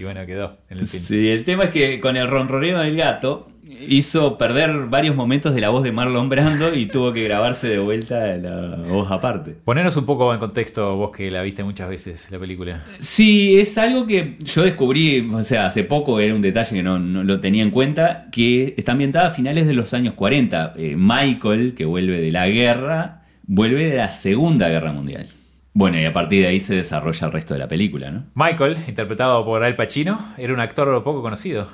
Y 0.00 0.04
bueno, 0.04 0.24
quedó 0.26 0.58
en 0.68 0.78
el 0.78 0.86
film. 0.86 1.02
Sí, 1.02 1.30
el 1.30 1.44
tema 1.44 1.64
es 1.64 1.70
que 1.70 2.00
con 2.00 2.16
el 2.16 2.26
ronroneo 2.28 2.78
del 2.80 2.96
gato 2.96 3.50
hizo 3.88 4.38
perder 4.38 4.86
varios 4.86 5.14
momentos 5.14 5.54
de 5.54 5.60
la 5.60 5.68
voz 5.68 5.82
de 5.82 5.92
Marlon 5.92 6.28
Brando 6.28 6.74
y 6.74 6.86
tuvo 6.86 7.12
que 7.12 7.24
grabarse 7.24 7.68
de 7.68 7.78
vuelta 7.78 8.36
la 8.36 8.76
voz 8.88 9.10
aparte. 9.10 9.52
Poneros 9.64 9.96
un 9.96 10.06
poco 10.06 10.32
en 10.32 10.40
contexto, 10.40 10.96
vos 10.96 11.10
que 11.14 11.30
la 11.30 11.42
viste 11.42 11.62
muchas 11.62 11.88
veces, 11.88 12.30
la 12.30 12.38
película. 12.38 12.84
Sí, 12.98 13.60
es 13.60 13.76
algo 13.78 14.06
que 14.06 14.36
yo 14.40 14.62
descubrí, 14.62 15.28
o 15.32 15.44
sea, 15.44 15.66
hace 15.66 15.84
poco 15.84 16.20
era 16.20 16.34
un 16.34 16.40
detalle 16.40 16.76
que 16.76 16.82
no, 16.82 16.98
no 16.98 17.22
lo 17.22 17.40
tenía 17.40 17.62
en 17.62 17.70
cuenta, 17.70 18.28
que 18.32 18.74
está 18.76 18.92
ambientada 18.92 19.28
a 19.28 19.30
finales 19.30 19.66
de 19.66 19.74
los 19.74 19.94
años 19.94 20.14
40. 20.14 20.74
Eh, 20.76 20.94
Michael, 20.96 21.74
que 21.74 21.84
vuelve 21.84 22.20
de 22.20 22.32
la 22.32 22.48
guerra, 22.48 23.22
vuelve 23.46 23.86
de 23.86 23.96
la 23.96 24.12
Segunda 24.12 24.68
Guerra 24.68 24.92
Mundial. 24.92 25.28
Bueno, 25.72 25.98
y 25.98 26.04
a 26.04 26.12
partir 26.12 26.42
de 26.42 26.48
ahí 26.48 26.60
se 26.60 26.74
desarrolla 26.74 27.26
el 27.26 27.32
resto 27.32 27.54
de 27.54 27.60
la 27.60 27.68
película, 27.68 28.10
¿no? 28.10 28.24
Michael, 28.34 28.78
interpretado 28.88 29.44
por 29.44 29.62
Al 29.62 29.76
Pacino, 29.76 30.34
era 30.36 30.52
un 30.52 30.60
actor 30.60 31.02
poco 31.04 31.22
conocido. 31.22 31.68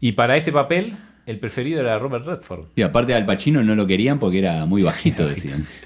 Y 0.00 0.12
para 0.12 0.36
ese 0.36 0.50
papel, 0.50 0.96
el 1.26 1.38
preferido 1.38 1.80
era 1.80 1.98
Robert 1.98 2.26
Redford. 2.26 2.66
Y 2.74 2.82
aparte 2.82 3.12
de 3.12 3.18
Al 3.18 3.26
Pacino 3.26 3.62
no 3.62 3.74
lo 3.74 3.86
querían 3.86 4.18
porque 4.18 4.38
era 4.38 4.66
muy 4.66 4.82
bajito, 4.82 5.26
decían. 5.28 5.64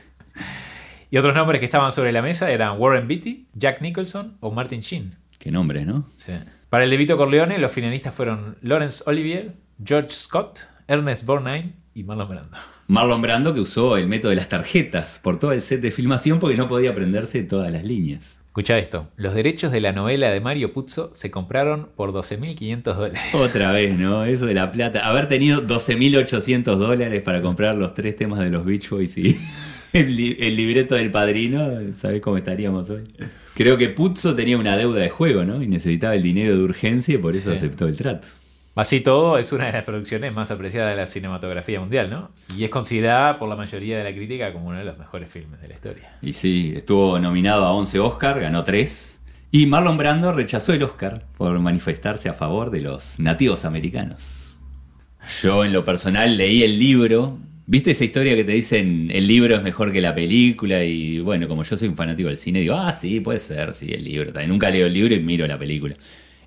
Y 1.08 1.18
otros 1.18 1.36
nombres 1.36 1.60
que 1.60 1.66
estaban 1.66 1.92
sobre 1.92 2.10
la 2.10 2.20
mesa 2.20 2.50
eran 2.50 2.80
Warren 2.80 3.06
Beatty, 3.06 3.46
Jack 3.54 3.80
Nicholson 3.80 4.36
o 4.40 4.50
Martin 4.50 4.80
Sheen. 4.80 5.14
Qué 5.38 5.52
nombres, 5.52 5.86
¿no? 5.86 6.04
Sí. 6.16 6.32
Para 6.68 6.82
el 6.82 6.90
de 6.90 6.96
Vito 6.96 7.16
Corleone, 7.16 7.58
los 7.58 7.70
finalistas 7.70 8.12
fueron 8.12 8.58
Lawrence 8.60 9.04
Olivier, 9.06 9.54
George 9.82 10.10
Scott, 10.10 10.58
Ernest 10.88 11.24
Borgnine 11.24 11.74
y 11.94 12.02
Marlon 12.02 12.28
Brando. 12.28 12.56
Marlon 12.88 13.20
Brando 13.22 13.52
que 13.54 13.60
usó 13.60 13.96
el 13.96 14.06
método 14.08 14.30
de 14.30 14.36
las 14.36 14.48
tarjetas 14.48 15.18
por 15.22 15.38
todo 15.38 15.52
el 15.52 15.62
set 15.62 15.80
de 15.80 15.90
filmación 15.90 16.38
porque 16.38 16.56
no 16.56 16.68
podía 16.68 16.90
aprenderse 16.90 17.42
todas 17.42 17.72
las 17.72 17.84
líneas. 17.84 18.38
Escucha 18.46 18.78
esto, 18.78 19.08
los 19.16 19.34
derechos 19.34 19.70
de 19.70 19.82
la 19.82 19.92
novela 19.92 20.30
de 20.30 20.40
Mario 20.40 20.72
Puzo 20.72 21.10
se 21.12 21.30
compraron 21.30 21.90
por 21.94 22.12
12.500 22.12 22.82
dólares. 22.94 23.20
Otra 23.34 23.70
vez, 23.72 23.98
¿no? 23.98 24.24
Eso 24.24 24.46
de 24.46 24.54
la 24.54 24.72
plata. 24.72 25.06
Haber 25.06 25.28
tenido 25.28 25.60
12.800 25.66 26.62
dólares 26.76 27.22
para 27.22 27.42
comprar 27.42 27.74
los 27.74 27.92
tres 27.92 28.16
temas 28.16 28.38
de 28.38 28.48
los 28.50 28.64
Beach 28.64 28.88
Boys 28.88 29.18
y 29.18 29.36
el, 29.92 30.16
li- 30.16 30.36
el 30.40 30.56
libreto 30.56 30.94
del 30.94 31.10
padrino, 31.10 31.68
¿sabes 31.92 32.22
cómo 32.22 32.38
estaríamos 32.38 32.88
hoy? 32.88 33.02
Creo 33.54 33.76
que 33.76 33.90
Puzzo 33.90 34.34
tenía 34.34 34.56
una 34.56 34.76
deuda 34.76 35.00
de 35.00 35.10
juego, 35.10 35.44
¿no? 35.44 35.62
Y 35.62 35.66
necesitaba 35.66 36.14
el 36.14 36.22
dinero 36.22 36.56
de 36.56 36.62
urgencia 36.62 37.14
y 37.14 37.18
por 37.18 37.36
eso 37.36 37.50
Sí. 37.50 37.56
aceptó 37.56 37.86
el 37.88 37.96
trato. 37.98 38.28
Así 38.76 39.00
todo, 39.00 39.38
es 39.38 39.52
una 39.52 39.64
de 39.64 39.72
las 39.72 39.84
producciones 39.84 40.34
más 40.34 40.50
apreciadas 40.50 40.90
de 40.90 40.96
la 40.96 41.06
cinematografía 41.06 41.80
mundial, 41.80 42.10
¿no? 42.10 42.30
Y 42.54 42.62
es 42.62 42.68
considerada 42.68 43.38
por 43.38 43.48
la 43.48 43.56
mayoría 43.56 43.96
de 43.96 44.04
la 44.04 44.12
crítica 44.14 44.52
como 44.52 44.68
uno 44.68 44.78
de 44.78 44.84
los 44.84 44.98
mejores 44.98 45.30
filmes 45.30 45.62
de 45.62 45.68
la 45.68 45.74
historia. 45.74 46.18
Y 46.20 46.34
sí, 46.34 46.74
estuvo 46.76 47.18
nominado 47.18 47.64
a 47.64 47.72
11 47.72 47.98
Oscar, 48.00 48.38
ganó 48.38 48.64
3. 48.64 49.22
Y 49.50 49.64
Marlon 49.64 49.96
Brando 49.96 50.30
rechazó 50.30 50.74
el 50.74 50.82
Oscar 50.82 51.24
por 51.38 51.58
manifestarse 51.58 52.28
a 52.28 52.34
favor 52.34 52.70
de 52.70 52.82
los 52.82 53.18
nativos 53.18 53.64
americanos. 53.64 54.58
Yo 55.40 55.64
en 55.64 55.72
lo 55.72 55.82
personal 55.82 56.36
leí 56.36 56.62
el 56.62 56.78
libro. 56.78 57.38
¿Viste 57.64 57.92
esa 57.92 58.04
historia 58.04 58.36
que 58.36 58.44
te 58.44 58.52
dicen 58.52 59.10
el 59.10 59.26
libro 59.26 59.56
es 59.56 59.62
mejor 59.62 59.90
que 59.90 60.02
la 60.02 60.14
película? 60.14 60.84
Y 60.84 61.20
bueno, 61.20 61.48
como 61.48 61.62
yo 61.62 61.78
soy 61.78 61.88
un 61.88 61.96
fanático 61.96 62.28
del 62.28 62.36
cine, 62.36 62.60
digo, 62.60 62.74
ah, 62.74 62.92
sí, 62.92 63.20
puede 63.20 63.38
ser, 63.38 63.72
sí, 63.72 63.90
el 63.90 64.04
libro. 64.04 64.34
También 64.34 64.50
nunca 64.50 64.68
leo 64.68 64.86
el 64.86 64.92
libro 64.92 65.14
y 65.14 65.20
miro 65.20 65.46
la 65.46 65.58
película. 65.58 65.96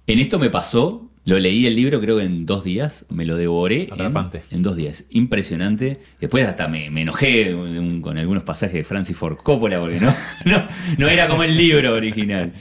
En 0.10 0.18
esto 0.20 0.40
me 0.40 0.50
pasó, 0.50 1.12
lo 1.26 1.38
leí 1.38 1.68
el 1.68 1.76
libro 1.76 2.02
creo 2.02 2.18
que 2.18 2.24
en 2.24 2.48
dos 2.48 2.64
días, 2.64 3.06
me 3.10 3.26
lo 3.28 3.38
devoré 3.38 3.88
en, 4.08 4.14
en 4.50 4.64
dos 4.64 4.76
días. 4.76 5.06
Impresionante. 5.12 6.00
Después 6.20 6.46
hasta 6.48 6.68
me, 6.68 6.90
me 6.90 7.04
enojé 7.04 7.54
un- 7.54 8.02
con 8.02 8.18
algunos 8.18 8.42
pasajes 8.44 8.74
de 8.74 8.84
Francis 8.84 9.16
Ford 9.16 9.38
Coppola 9.38 9.80
porque 9.80 10.00
no, 10.00 10.12
no, 10.46 10.68
no 10.98 11.08
era 11.08 11.28
como 11.28 11.44
el 11.44 11.56
libro 11.56 11.94
original. 11.94 12.54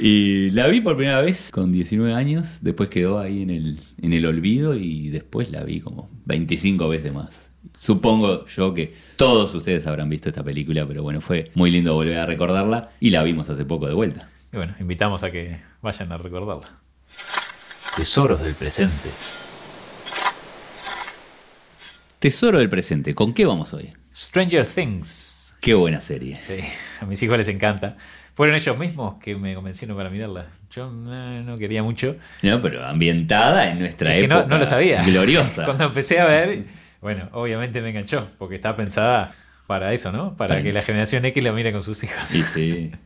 Y 0.00 0.50
la 0.50 0.66
vi 0.66 0.80
por 0.80 0.96
primera 0.96 1.20
vez 1.20 1.50
con 1.52 1.70
19 1.70 2.12
años, 2.14 2.58
después 2.62 2.88
quedó 2.88 3.20
ahí 3.20 3.42
en 3.42 3.50
el, 3.50 3.78
en 4.02 4.12
el 4.12 4.26
olvido 4.26 4.74
y 4.74 5.08
después 5.10 5.50
la 5.52 5.62
vi 5.62 5.80
como 5.80 6.10
25 6.24 6.88
veces 6.88 7.12
más. 7.12 7.52
Supongo 7.74 8.44
yo 8.46 8.74
que 8.74 8.92
todos 9.16 9.54
ustedes 9.54 9.86
habrán 9.86 10.08
visto 10.10 10.28
esta 10.28 10.42
película, 10.42 10.84
pero 10.86 11.04
bueno, 11.04 11.20
fue 11.20 11.50
muy 11.54 11.70
lindo 11.70 11.94
volver 11.94 12.18
a 12.18 12.26
recordarla 12.26 12.90
y 12.98 13.10
la 13.10 13.22
vimos 13.22 13.48
hace 13.50 13.64
poco 13.64 13.86
de 13.86 13.94
vuelta. 13.94 14.30
Y 14.52 14.56
bueno, 14.56 14.74
invitamos 14.80 15.22
a 15.22 15.30
que 15.30 15.60
vayan 15.82 16.10
a 16.10 16.16
recordarla. 16.18 16.80
Tesoros 17.98 18.40
del 18.42 18.54
presente. 18.54 19.10
Tesoro 22.20 22.58
del 22.58 22.68
presente, 22.68 23.14
¿con 23.14 23.34
qué 23.34 23.44
vamos 23.44 23.74
hoy? 23.74 23.92
Stranger 24.14 24.64
Things. 24.66 25.56
Qué 25.60 25.74
buena 25.74 26.00
serie. 26.00 26.36
Sí, 26.36 26.60
a 27.00 27.06
mis 27.06 27.20
hijos 27.22 27.36
les 27.38 27.48
encanta. 27.48 27.96
Fueron 28.34 28.54
ellos 28.54 28.78
mismos 28.78 29.16
que 29.20 29.34
me 29.34 29.52
convencieron 29.54 29.96
para 29.96 30.10
mirarla. 30.10 30.46
Yo 30.70 30.90
no, 30.90 31.42
no 31.42 31.58
quería 31.58 31.82
mucho. 31.82 32.16
No, 32.42 32.60
pero 32.62 32.86
ambientada 32.86 33.68
en 33.70 33.80
nuestra 33.80 34.14
Es 34.14 34.22
que 34.22 34.28
no, 34.28 34.38
época. 34.40 34.54
no 34.54 34.60
lo 34.60 34.66
sabía. 34.66 35.02
Gloriosa. 35.02 35.64
Cuando 35.66 35.84
empecé 35.84 36.20
a 36.20 36.26
ver, 36.26 36.64
bueno, 37.00 37.28
obviamente 37.32 37.80
me 37.80 37.88
enganchó, 37.90 38.28
porque 38.38 38.54
está 38.56 38.76
pensada 38.76 39.32
para 39.66 39.92
eso, 39.92 40.12
¿no? 40.12 40.36
Para 40.36 40.48
Para- 40.54 40.62
que 40.62 40.72
la 40.72 40.82
generación 40.82 41.24
X 41.24 41.42
la 41.42 41.50
mire 41.52 41.72
con 41.72 41.82
sus 41.82 42.02
hijos. 42.04 42.16
Sí, 42.26 42.42
sí. 42.44 42.92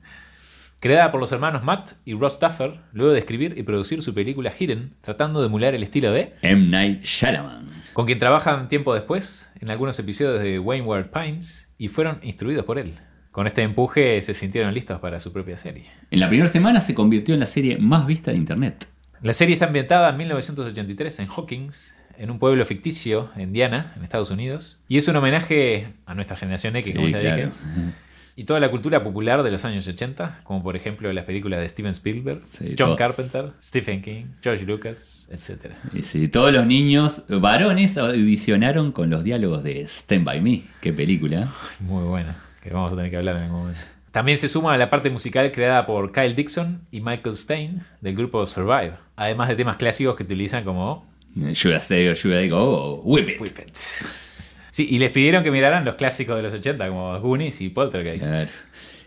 Creada 0.82 1.12
por 1.12 1.20
los 1.20 1.30
hermanos 1.30 1.62
Matt 1.62 1.92
y 2.04 2.12
Ross 2.14 2.40
Duffer, 2.40 2.80
luego 2.92 3.12
de 3.12 3.20
escribir 3.20 3.54
y 3.56 3.62
producir 3.62 4.02
su 4.02 4.14
película 4.14 4.52
Hidden, 4.58 4.94
tratando 5.00 5.38
de 5.38 5.46
emular 5.46 5.76
el 5.76 5.84
estilo 5.84 6.10
de, 6.10 6.34
M. 6.42 6.70
Night 6.70 7.04
Shyamalan. 7.04 7.68
con 7.92 8.04
quien 8.04 8.18
trabajan 8.18 8.68
tiempo 8.68 8.92
después 8.92 9.52
en 9.60 9.70
algunos 9.70 9.96
episodios 10.00 10.42
de 10.42 10.58
Wayward 10.58 11.12
Pines 11.12 11.72
y 11.78 11.86
fueron 11.86 12.18
instruidos 12.24 12.64
por 12.64 12.80
él. 12.80 12.94
Con 13.30 13.46
este 13.46 13.62
empuje 13.62 14.20
se 14.22 14.34
sintieron 14.34 14.74
listos 14.74 14.98
para 14.98 15.20
su 15.20 15.32
propia 15.32 15.56
serie. 15.56 15.84
En 16.10 16.18
la 16.18 16.26
primera 16.26 16.48
semana 16.48 16.80
se 16.80 16.94
convirtió 16.94 17.32
en 17.34 17.38
la 17.38 17.46
serie 17.46 17.78
más 17.78 18.04
vista 18.04 18.32
de 18.32 18.38
internet. 18.38 18.88
La 19.22 19.34
serie 19.34 19.52
está 19.54 19.66
ambientada 19.66 20.10
en 20.10 20.16
1983 20.16 21.20
en 21.20 21.28
Hawkins, 21.28 21.94
en 22.18 22.28
un 22.28 22.40
pueblo 22.40 22.66
ficticio 22.66 23.30
en 23.36 23.42
Indiana, 23.42 23.92
en 23.96 24.02
Estados 24.02 24.32
Unidos, 24.32 24.80
y 24.88 24.98
es 24.98 25.06
un 25.06 25.14
homenaje 25.14 25.92
a 26.06 26.14
nuestra 26.16 26.36
generación 26.36 26.74
X, 26.74 26.86
Sí, 26.88 26.92
como 26.92 27.06
ya 27.06 27.20
claro. 27.20 27.36
dije, 27.36 27.52
y 28.36 28.44
toda 28.44 28.60
la 28.60 28.70
cultura 28.70 29.02
popular 29.04 29.42
de 29.42 29.50
los 29.50 29.64
años 29.64 29.86
80, 29.86 30.40
como 30.44 30.62
por 30.62 30.76
ejemplo 30.76 31.12
las 31.12 31.24
películas 31.24 31.60
de 31.60 31.68
Steven 31.68 31.92
Spielberg, 31.92 32.40
Sí, 32.44 32.68
John 32.78 32.96
todas. 32.96 32.98
Carpenter, 32.98 33.50
Stephen 33.62 34.00
King, 34.02 34.24
George 34.42 34.64
Lucas, 34.64 35.28
etc. 35.30 35.72
Y 35.92 36.02
sí, 36.02 36.28
todos 36.28 36.52
los 36.52 36.66
niños 36.66 37.22
varones 37.28 37.98
audicionaron 37.98 38.92
con 38.92 39.10
los 39.10 39.24
diálogos 39.24 39.62
de 39.62 39.82
Stand 39.86 40.24
By 40.24 40.40
Me. 40.40 40.62
Qué 40.80 40.92
película. 40.92 41.48
Muy 41.80 42.04
buena, 42.04 42.36
que 42.62 42.70
vamos 42.70 42.92
a 42.92 42.96
tener 42.96 43.10
que 43.10 43.16
hablar 43.18 43.36
en 43.36 43.42
algún 43.44 43.60
momento. 43.60 43.80
También 44.12 44.36
se 44.36 44.48
suma 44.48 44.74
a 44.74 44.78
la 44.78 44.90
parte 44.90 45.08
musical 45.08 45.50
creada 45.52 45.86
por 45.86 46.12
Kyle 46.12 46.34
Dixon 46.34 46.82
y 46.90 47.00
Michael 47.00 47.34
Stein 47.34 47.80
del 48.02 48.14
grupo 48.14 48.44
Survive, 48.46 48.92
además 49.16 49.48
de 49.48 49.56
temas 49.56 49.76
clásicos 49.76 50.16
que 50.16 50.22
utilizan 50.22 50.64
como 50.64 51.10
Should 51.34 51.74
I 51.74 51.78
Stay 51.78 52.08
or 52.08 52.14
Should 52.14 52.38
I 52.38 52.48
Go? 52.50 53.00
Whip 53.04 53.28
It. 53.30 53.40
Whip 53.40 53.58
It. 53.58 53.76
Sí, 54.72 54.88
y 54.90 54.96
les 54.96 55.10
pidieron 55.10 55.44
que 55.44 55.50
miraran 55.50 55.84
los 55.84 55.96
clásicos 55.96 56.34
de 56.34 56.42
los 56.42 56.54
80 56.54 56.88
como 56.88 57.20
Goonies 57.20 57.60
y 57.60 57.68
Poltergeist. 57.68 58.26
Claro. 58.26 58.50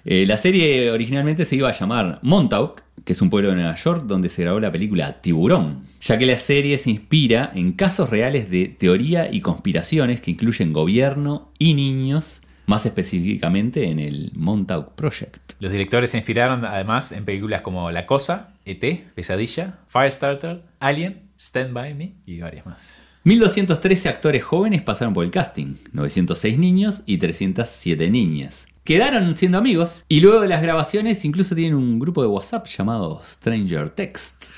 Eh, 0.06 0.26
la 0.28 0.38
serie 0.38 0.92
originalmente 0.92 1.44
se 1.44 1.56
iba 1.56 1.68
a 1.68 1.72
llamar 1.72 2.20
Montauk, 2.22 2.84
que 3.04 3.14
es 3.14 3.22
un 3.24 3.32
pueblo 3.32 3.50
de 3.50 3.56
Nueva 3.56 3.74
York 3.74 4.04
donde 4.06 4.30
se 4.30 4.44
grabó 4.44 4.60
la 4.60 4.72
película 4.72 5.20
Tiburón, 5.22 5.82
ya 6.00 6.20
que 6.20 6.28
la 6.28 6.36
serie 6.36 6.78
se 6.78 6.92
inspira 6.92 7.52
en 7.56 7.72
casos 7.72 8.12
reales 8.12 8.52
de 8.52 8.68
teoría 8.68 9.28
y 9.32 9.42
conspiraciones 9.42 10.22
que 10.22 10.30
incluyen 10.30 10.72
gobierno 10.72 11.52
y 11.58 11.74
niños, 11.74 12.44
más 12.68 12.86
específicamente 12.86 13.90
en 13.90 13.98
el 13.98 14.32
Montauk 14.36 14.94
Project. 14.94 15.54
Los 15.60 15.72
directores 15.72 16.12
se 16.12 16.18
inspiraron 16.18 16.64
además 16.64 17.12
en 17.12 17.26
películas 17.26 17.62
como 17.62 17.90
La 17.90 18.06
Cosa 18.06 18.54
ET, 18.66 19.12
Pesadilla, 19.16 19.80
Firestarter, 19.88 20.62
Alien, 20.80 21.24
Stand 21.40 21.74
By 21.74 21.96
Me 21.96 22.14
y 22.28 22.40
varias 22.40 22.68
más. 22.68 23.05
1213 23.26 24.08
actores 24.08 24.44
jóvenes 24.44 24.84
pasaron 24.84 25.16
por 25.16 25.26
el 25.26 25.32
casting, 25.32 25.78
906 25.94 26.60
niños 26.60 27.02
y 27.08 27.18
307 27.18 28.12
niñas. 28.12 28.68
Quedaron 28.84 29.34
siendo 29.34 29.58
amigos 29.58 30.04
y 30.08 30.20
luego 30.20 30.42
de 30.42 30.48
las 30.48 30.62
grabaciones 30.62 31.26
incluso 31.26 31.56
tienen 31.56 31.74
un 31.74 31.98
grupo 31.98 32.22
de 32.22 32.28
WhatsApp 32.28 32.68
llamado 32.68 33.20
Stranger 33.24 33.90
Text. 33.90 34.52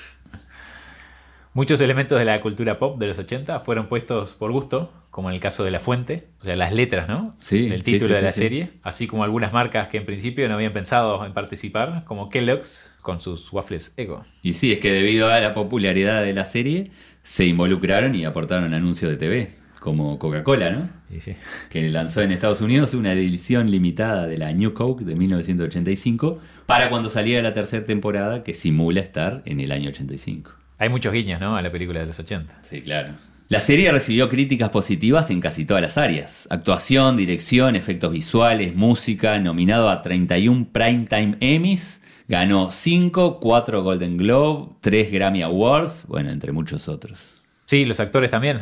Muchos 1.54 1.80
elementos 1.80 2.18
de 2.18 2.26
la 2.26 2.42
cultura 2.42 2.78
pop 2.78 2.98
de 2.98 3.06
los 3.06 3.18
80 3.18 3.60
fueron 3.60 3.88
puestos 3.88 4.32
por 4.32 4.52
gusto, 4.52 4.92
como 5.10 5.30
en 5.30 5.36
el 5.36 5.40
caso 5.40 5.64
de 5.64 5.70
La 5.70 5.80
Fuente, 5.80 6.28
o 6.42 6.44
sea, 6.44 6.54
las 6.54 6.74
letras, 6.74 7.08
¿no? 7.08 7.36
Sí, 7.40 7.72
El 7.72 7.82
sí, 7.82 7.92
título 7.92 8.14
sí, 8.14 8.20
de 8.20 8.26
la 8.26 8.32
sí. 8.32 8.40
serie, 8.40 8.72
así 8.82 9.06
como 9.06 9.24
algunas 9.24 9.54
marcas 9.54 9.88
que 9.88 9.96
en 9.96 10.04
principio 10.04 10.46
no 10.46 10.56
habían 10.56 10.74
pensado 10.74 11.24
en 11.24 11.32
participar, 11.32 12.04
como 12.04 12.28
Kellogg's 12.28 12.92
con 13.00 13.22
sus 13.22 13.50
waffles 13.50 13.94
Ego. 13.96 14.26
Y 14.42 14.52
sí, 14.52 14.72
es 14.74 14.78
que 14.78 14.92
debido 14.92 15.30
a 15.30 15.40
la 15.40 15.54
popularidad 15.54 16.22
de 16.22 16.34
la 16.34 16.44
serie, 16.44 16.90
se 17.28 17.44
involucraron 17.44 18.14
y 18.14 18.24
aportaron 18.24 18.72
anuncios 18.72 19.10
de 19.10 19.18
TV, 19.18 19.50
como 19.80 20.18
Coca-Cola, 20.18 20.70
¿no? 20.70 20.88
Y 21.14 21.20
sí. 21.20 21.34
Que 21.68 21.86
lanzó 21.90 22.22
en 22.22 22.32
Estados 22.32 22.62
Unidos 22.62 22.94
una 22.94 23.12
edición 23.12 23.70
limitada 23.70 24.26
de 24.26 24.38
la 24.38 24.50
New 24.52 24.72
Coke 24.72 25.04
de 25.04 25.14
1985 25.14 26.40
para 26.64 26.88
cuando 26.88 27.10
salía 27.10 27.42
la 27.42 27.52
tercera 27.52 27.84
temporada 27.84 28.42
que 28.42 28.54
simula 28.54 29.00
estar 29.00 29.42
en 29.44 29.60
el 29.60 29.72
año 29.72 29.90
85. 29.90 30.52
Hay 30.78 30.88
muchos 30.88 31.12
guiños, 31.12 31.40
¿no? 31.40 31.56
A 31.56 31.62
la 31.62 31.72
película 31.72 32.00
de 32.00 32.06
los 32.06 32.18
80. 32.18 32.60
Sí, 32.62 32.80
claro. 32.80 33.14
La 33.48 33.60
serie 33.60 33.90
recibió 33.90 34.28
críticas 34.28 34.68
positivas 34.68 35.30
en 35.30 35.40
casi 35.40 35.64
todas 35.64 35.82
las 35.82 35.96
áreas. 35.96 36.46
Actuación, 36.50 37.16
dirección, 37.16 37.76
efectos 37.76 38.12
visuales, 38.12 38.74
música, 38.74 39.38
nominado 39.38 39.88
a 39.88 40.02
31 40.02 40.68
Primetime 40.70 41.36
Emmys, 41.40 42.02
ganó 42.28 42.70
5, 42.70 43.40
4 43.40 43.82
Golden 43.82 44.18
Globe, 44.18 44.74
3 44.82 45.10
Grammy 45.10 45.42
Awards, 45.42 46.04
bueno, 46.08 46.30
entre 46.30 46.52
muchos 46.52 46.88
otros. 46.88 47.40
Sí, 47.64 47.86
los 47.86 48.00
actores 48.00 48.30
también. 48.30 48.58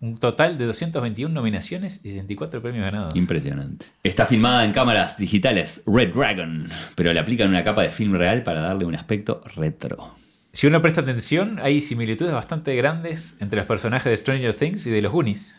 Un 0.00 0.18
total 0.18 0.56
de 0.56 0.66
221 0.66 1.34
nominaciones 1.34 2.00
y 2.04 2.10
64 2.10 2.62
premios 2.62 2.84
ganados. 2.84 3.16
Impresionante. 3.16 3.86
Está 4.04 4.24
filmada 4.24 4.64
en 4.64 4.70
cámaras 4.70 5.18
digitales 5.18 5.82
Red 5.84 6.14
Dragon, 6.14 6.68
pero 6.94 7.12
le 7.12 7.18
aplican 7.18 7.48
una 7.48 7.64
capa 7.64 7.82
de 7.82 7.90
film 7.90 8.14
real 8.14 8.44
para 8.44 8.60
darle 8.60 8.84
un 8.84 8.94
aspecto 8.94 9.42
retro. 9.56 10.14
Si 10.58 10.66
uno 10.66 10.82
presta 10.82 11.02
atención, 11.02 11.60
hay 11.62 11.80
similitudes 11.80 12.32
bastante 12.32 12.74
grandes 12.74 13.36
entre 13.38 13.58
los 13.58 13.66
personajes 13.68 14.10
de 14.10 14.16
Stranger 14.16 14.56
Things 14.56 14.86
y 14.88 14.90
de 14.90 15.02
los 15.02 15.12
Goonies. 15.12 15.56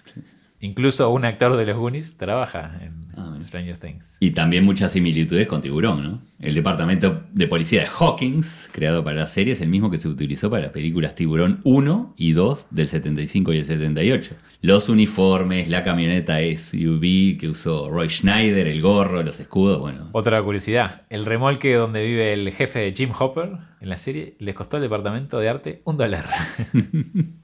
Incluso 0.61 1.09
un 1.11 1.25
actor 1.25 1.55
de 1.55 1.65
los 1.65 1.77
Goonies 1.77 2.17
trabaja 2.17 2.79
en 2.81 3.09
Ah. 3.19 3.37
Stranger 3.41 3.77
Things. 3.77 4.17
Y 4.21 4.31
también 4.31 4.63
muchas 4.63 4.93
similitudes 4.93 5.45
con 5.47 5.59
Tiburón, 5.61 6.03
¿no? 6.03 6.21
El 6.39 6.53
departamento 6.53 7.23
de 7.33 7.47
policía 7.47 7.81
de 7.81 7.87
Hawkins, 7.87 8.69
creado 8.71 9.03
para 9.03 9.17
la 9.17 9.27
serie, 9.27 9.53
es 9.53 9.61
el 9.61 9.67
mismo 9.67 9.91
que 9.91 9.97
se 9.97 10.07
utilizó 10.07 10.49
para 10.49 10.63
las 10.63 10.71
películas 10.71 11.15
Tiburón 11.15 11.59
1 11.65 12.13
y 12.15 12.31
2 12.31 12.67
del 12.71 12.87
75 12.87 13.51
y 13.53 13.57
el 13.57 13.65
78. 13.65 14.35
Los 14.61 14.87
uniformes, 14.87 15.69
la 15.69 15.83
camioneta 15.83 16.37
SUV 16.39 17.37
que 17.37 17.49
usó 17.49 17.89
Roy 17.89 18.09
Schneider, 18.09 18.67
el 18.67 18.81
gorro, 18.81 19.21
los 19.21 19.39
escudos, 19.41 19.79
bueno. 19.79 20.07
Otra 20.13 20.41
curiosidad, 20.41 21.01
el 21.09 21.25
remolque 21.25 21.73
donde 21.73 22.05
vive 22.05 22.31
el 22.31 22.49
jefe 22.51 22.79
de 22.79 22.93
Jim 22.93 23.09
Hopper 23.17 23.49
en 23.81 23.89
la 23.89 23.97
serie 23.97 24.35
les 24.39 24.55
costó 24.55 24.77
al 24.77 24.83
departamento 24.83 25.39
de 25.39 25.49
arte 25.49 25.81
un 25.83 25.97
dólar. 25.97 26.25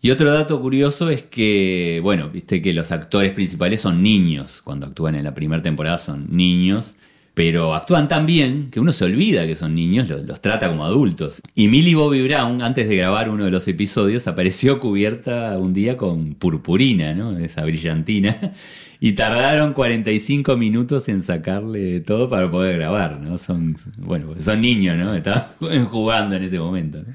Y 0.00 0.10
otro 0.10 0.32
dato 0.32 0.60
curioso 0.60 1.10
es 1.10 1.22
que, 1.22 2.00
bueno, 2.02 2.30
viste 2.30 2.62
que 2.62 2.72
los 2.72 2.92
actores 2.92 3.32
principales 3.32 3.80
son 3.80 4.02
niños. 4.02 4.62
Cuando 4.62 4.86
actúan 4.86 5.16
en 5.16 5.24
la 5.24 5.34
primera 5.34 5.60
temporada 5.62 5.98
son 5.98 6.28
niños. 6.30 6.94
Pero 7.34 7.74
actúan 7.74 8.08
tan 8.08 8.26
bien 8.26 8.68
que 8.72 8.80
uno 8.80 8.92
se 8.92 9.04
olvida 9.04 9.46
que 9.46 9.54
son 9.54 9.72
niños, 9.72 10.08
los, 10.08 10.40
trata 10.40 10.68
como 10.68 10.84
adultos. 10.84 11.40
Y 11.54 11.68
Millie 11.68 11.94
Bobby 11.94 12.26
Brown, 12.26 12.62
antes 12.62 12.88
de 12.88 12.96
grabar 12.96 13.30
uno 13.30 13.44
de 13.44 13.52
los 13.52 13.68
episodios, 13.68 14.26
apareció 14.26 14.80
cubierta 14.80 15.56
un 15.56 15.72
día 15.72 15.96
con 15.96 16.34
purpurina, 16.34 17.14
¿no? 17.14 17.38
Esa 17.38 17.64
brillantina. 17.64 18.36
Y 19.00 19.12
tardaron 19.12 19.74
45 19.74 20.56
minutos 20.56 21.08
en 21.08 21.22
sacarle 21.22 22.00
todo 22.00 22.28
para 22.28 22.50
poder 22.50 22.78
grabar, 22.78 23.20
¿no? 23.20 23.38
Son, 23.38 23.76
bueno, 23.98 24.34
son 24.40 24.60
niños, 24.60 24.98
¿no? 24.98 25.14
Estaban 25.14 25.44
jugando 25.88 26.34
en 26.34 26.42
ese 26.42 26.58
momento, 26.58 26.98
¿no? 27.06 27.14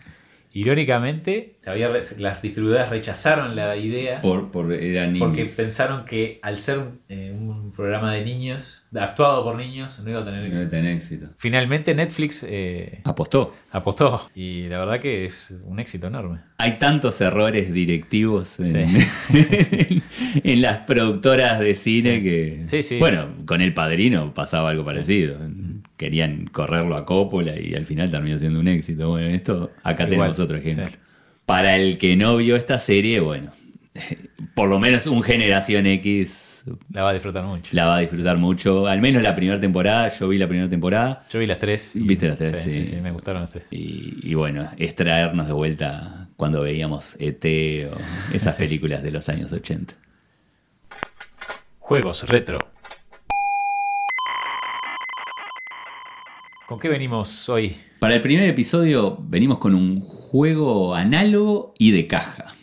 Irónicamente, 0.54 1.56
se 1.60 1.70
había 1.70 1.90
las 1.90 2.42
distribuidoras 2.42 2.90
rechazaron 2.90 3.56
la 3.56 3.76
idea 3.76 4.22
Por, 4.22 4.52
por, 4.52 4.72
eran 4.72 5.14
niños. 5.14 5.28
porque 5.28 5.46
pensaron 5.46 6.06
que 6.06 6.40
al 6.44 6.58
ser 6.58 6.80
eh, 7.10 7.34
un 7.36 7.72
programa 7.72 8.14
de 8.14 8.24
niños, 8.24 8.84
actuado 8.96 9.44
por 9.44 9.56
niños, 9.56 10.00
no 10.04 10.12
iba 10.12 10.22
a 10.22 10.26
tener 10.26 10.42
No 10.42 10.46
éxito. 10.46 10.60
debe 10.60 10.70
tener 10.70 10.96
éxito. 10.96 11.26
Finalmente 11.38 11.96
Netflix 11.96 12.46
eh, 12.48 13.02
Apostó. 13.04 13.56
apostó 13.72 14.30
y 14.36 14.68
la 14.68 14.78
verdad 14.80 15.00
que 15.00 15.26
es 15.26 15.52
un 15.66 15.80
éxito 15.80 16.08
enorme. 16.08 16.40
Hay 16.60 16.78
tantos 16.78 17.20
errores 17.22 17.74
directivos 17.74 18.60
en, 18.60 19.02
Sí. 19.02 20.02
en 20.44 20.62
las 20.62 20.86
productoras 20.86 21.60
de 21.60 21.74
cine 21.76 22.22
que. 22.22 22.64
Sí, 22.68 22.84
sí. 22.84 23.00
Bueno, 23.00 23.28
con 23.46 23.62
El 23.62 23.74
Padrino 23.74 24.34
pasaba 24.34 24.70
algo 24.70 24.86
parecido. 24.86 25.38
Querían 26.04 26.48
correrlo 26.48 26.98
a 26.98 27.06
Coppola 27.06 27.58
y 27.58 27.76
al 27.76 27.86
final 27.86 28.12
terminó 28.12 28.38
siendo 28.38 28.60
un 28.60 28.68
éxito. 28.68 29.08
Bueno, 29.12 29.28
esto, 29.28 29.72
acá 29.84 30.04
Igual, 30.04 30.10
tenemos 30.10 30.40
otro 30.40 30.58
ejemplo. 30.58 30.88
sí. 30.88 30.96
Para 31.46 31.78
el 31.78 31.98
que 31.98 32.18
no 32.18 32.36
vio 32.36 32.58
esta 32.58 32.78
serie, 32.78 33.22
bueno, 33.22 33.54
por 34.54 34.68
lo 34.68 34.80
menos 34.80 35.08
un 35.08 35.24
Generación 35.24 35.86
X 35.86 36.66
La 36.92 37.04
va 37.04 37.12
a 37.12 37.14
disfrutar 37.14 37.46
mucho. 37.46 37.70
la 37.74 37.86
va 37.86 37.96
a 37.96 38.00
disfrutar 38.00 38.38
mucho. 38.38 38.86
Al 38.88 39.00
menos 39.00 39.24
la 39.24 39.34
primera 39.34 39.62
temporada, 39.62 40.10
yo 40.10 40.28
vi 40.28 40.38
la 40.38 40.48
primera 40.50 40.68
temporada. 40.70 41.26
Yo 41.30 41.40
vi 41.40 41.48
las 41.48 41.60
tres. 41.60 41.96
y- 41.96 42.00
Viste 42.02 42.28
las 42.28 42.38
tres, 42.38 42.60
sí. 42.60 42.86
sí. 42.86 42.98
me 42.98 43.12
gustaron 43.12 43.44
las 43.44 43.52
tres. 43.52 43.66
Y, 43.72 44.20
y 44.30 44.34
bueno, 44.34 44.68
es 44.78 44.94
traernos 44.96 45.48
de 45.48 45.54
vuelta 45.54 46.28
cuando 46.36 46.62
veíamos 46.62 47.16
ET 47.20 47.46
o 47.94 47.98
esas 48.36 48.56
películas 48.58 49.04
de 49.04 49.12
los 49.12 49.30
años 49.30 49.54
80. 49.54 49.94
Juegos 51.80 52.28
retro. 52.30 52.60
¿Con 56.68 56.80
qué 56.80 56.88
venimos 56.88 57.50
hoy? 57.50 57.76
Para 58.00 58.16
el 58.16 58.22
primer 58.22 58.48
episodio 58.48 59.18
venimos 59.22 59.58
con 59.58 59.76
un 59.76 60.00
juego 60.00 60.96
análogo 60.96 61.74
y 61.78 61.92
de 61.92 62.08
caja. 62.08 62.54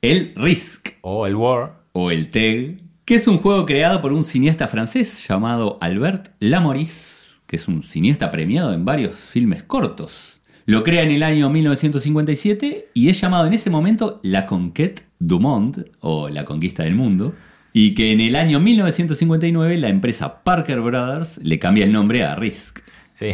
El 0.00 0.32
Risk 0.34 0.94
O 1.02 1.26
el 1.26 1.36
War. 1.36 1.84
o 1.92 2.10
el 2.10 2.30
TEG, 2.30 2.80
que 3.04 3.16
es 3.16 3.26
un 3.28 3.38
juego 3.38 3.66
creado 3.66 4.00
por 4.00 4.12
un 4.12 4.24
cineasta 4.24 4.66
francés 4.66 5.26
llamado 5.28 5.78
Albert 5.82 6.28
Lamoris, 6.40 7.36
que 7.46 7.56
es 7.56 7.68
un 7.68 7.82
cineasta 7.82 8.30
premiado 8.30 8.72
en 8.72 8.86
varios 8.86 9.16
filmes 9.20 9.62
cortos. 9.62 10.40
Lo 10.64 10.82
crea 10.82 11.02
en 11.02 11.10
el 11.10 11.22
año 11.22 11.50
1957 11.50 12.88
y 12.94 13.10
es 13.10 13.20
llamado 13.20 13.46
en 13.46 13.52
ese 13.52 13.68
momento 13.68 14.20
La 14.22 14.46
Conquête 14.46 15.02
du 15.18 15.38
Monde 15.38 15.92
o 16.00 16.30
La 16.30 16.46
Conquista 16.46 16.82
del 16.84 16.94
Mundo. 16.94 17.34
Y 17.76 17.94
que 17.94 18.12
en 18.12 18.20
el 18.20 18.36
año 18.36 18.60
1959 18.60 19.76
la 19.78 19.88
empresa 19.88 20.44
Parker 20.44 20.80
Brothers 20.80 21.38
le 21.42 21.58
cambia 21.58 21.84
el 21.84 21.92
nombre 21.92 22.22
a 22.22 22.36
Risk. 22.36 22.83
Sí. 23.14 23.30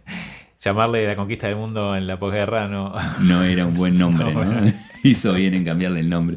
Llamarle 0.62 1.06
la 1.06 1.16
conquista 1.16 1.48
del 1.48 1.56
mundo 1.56 1.96
en 1.96 2.06
la 2.06 2.18
posguerra 2.18 2.68
no. 2.68 2.94
No 3.20 3.42
era 3.42 3.66
un 3.66 3.74
buen 3.74 3.98
nombre, 3.98 4.32
No. 4.34 4.62
Hizo 5.02 5.32
bien 5.34 5.54
en 5.54 5.64
cambiarle 5.64 6.00
el 6.00 6.08
nombre. 6.08 6.36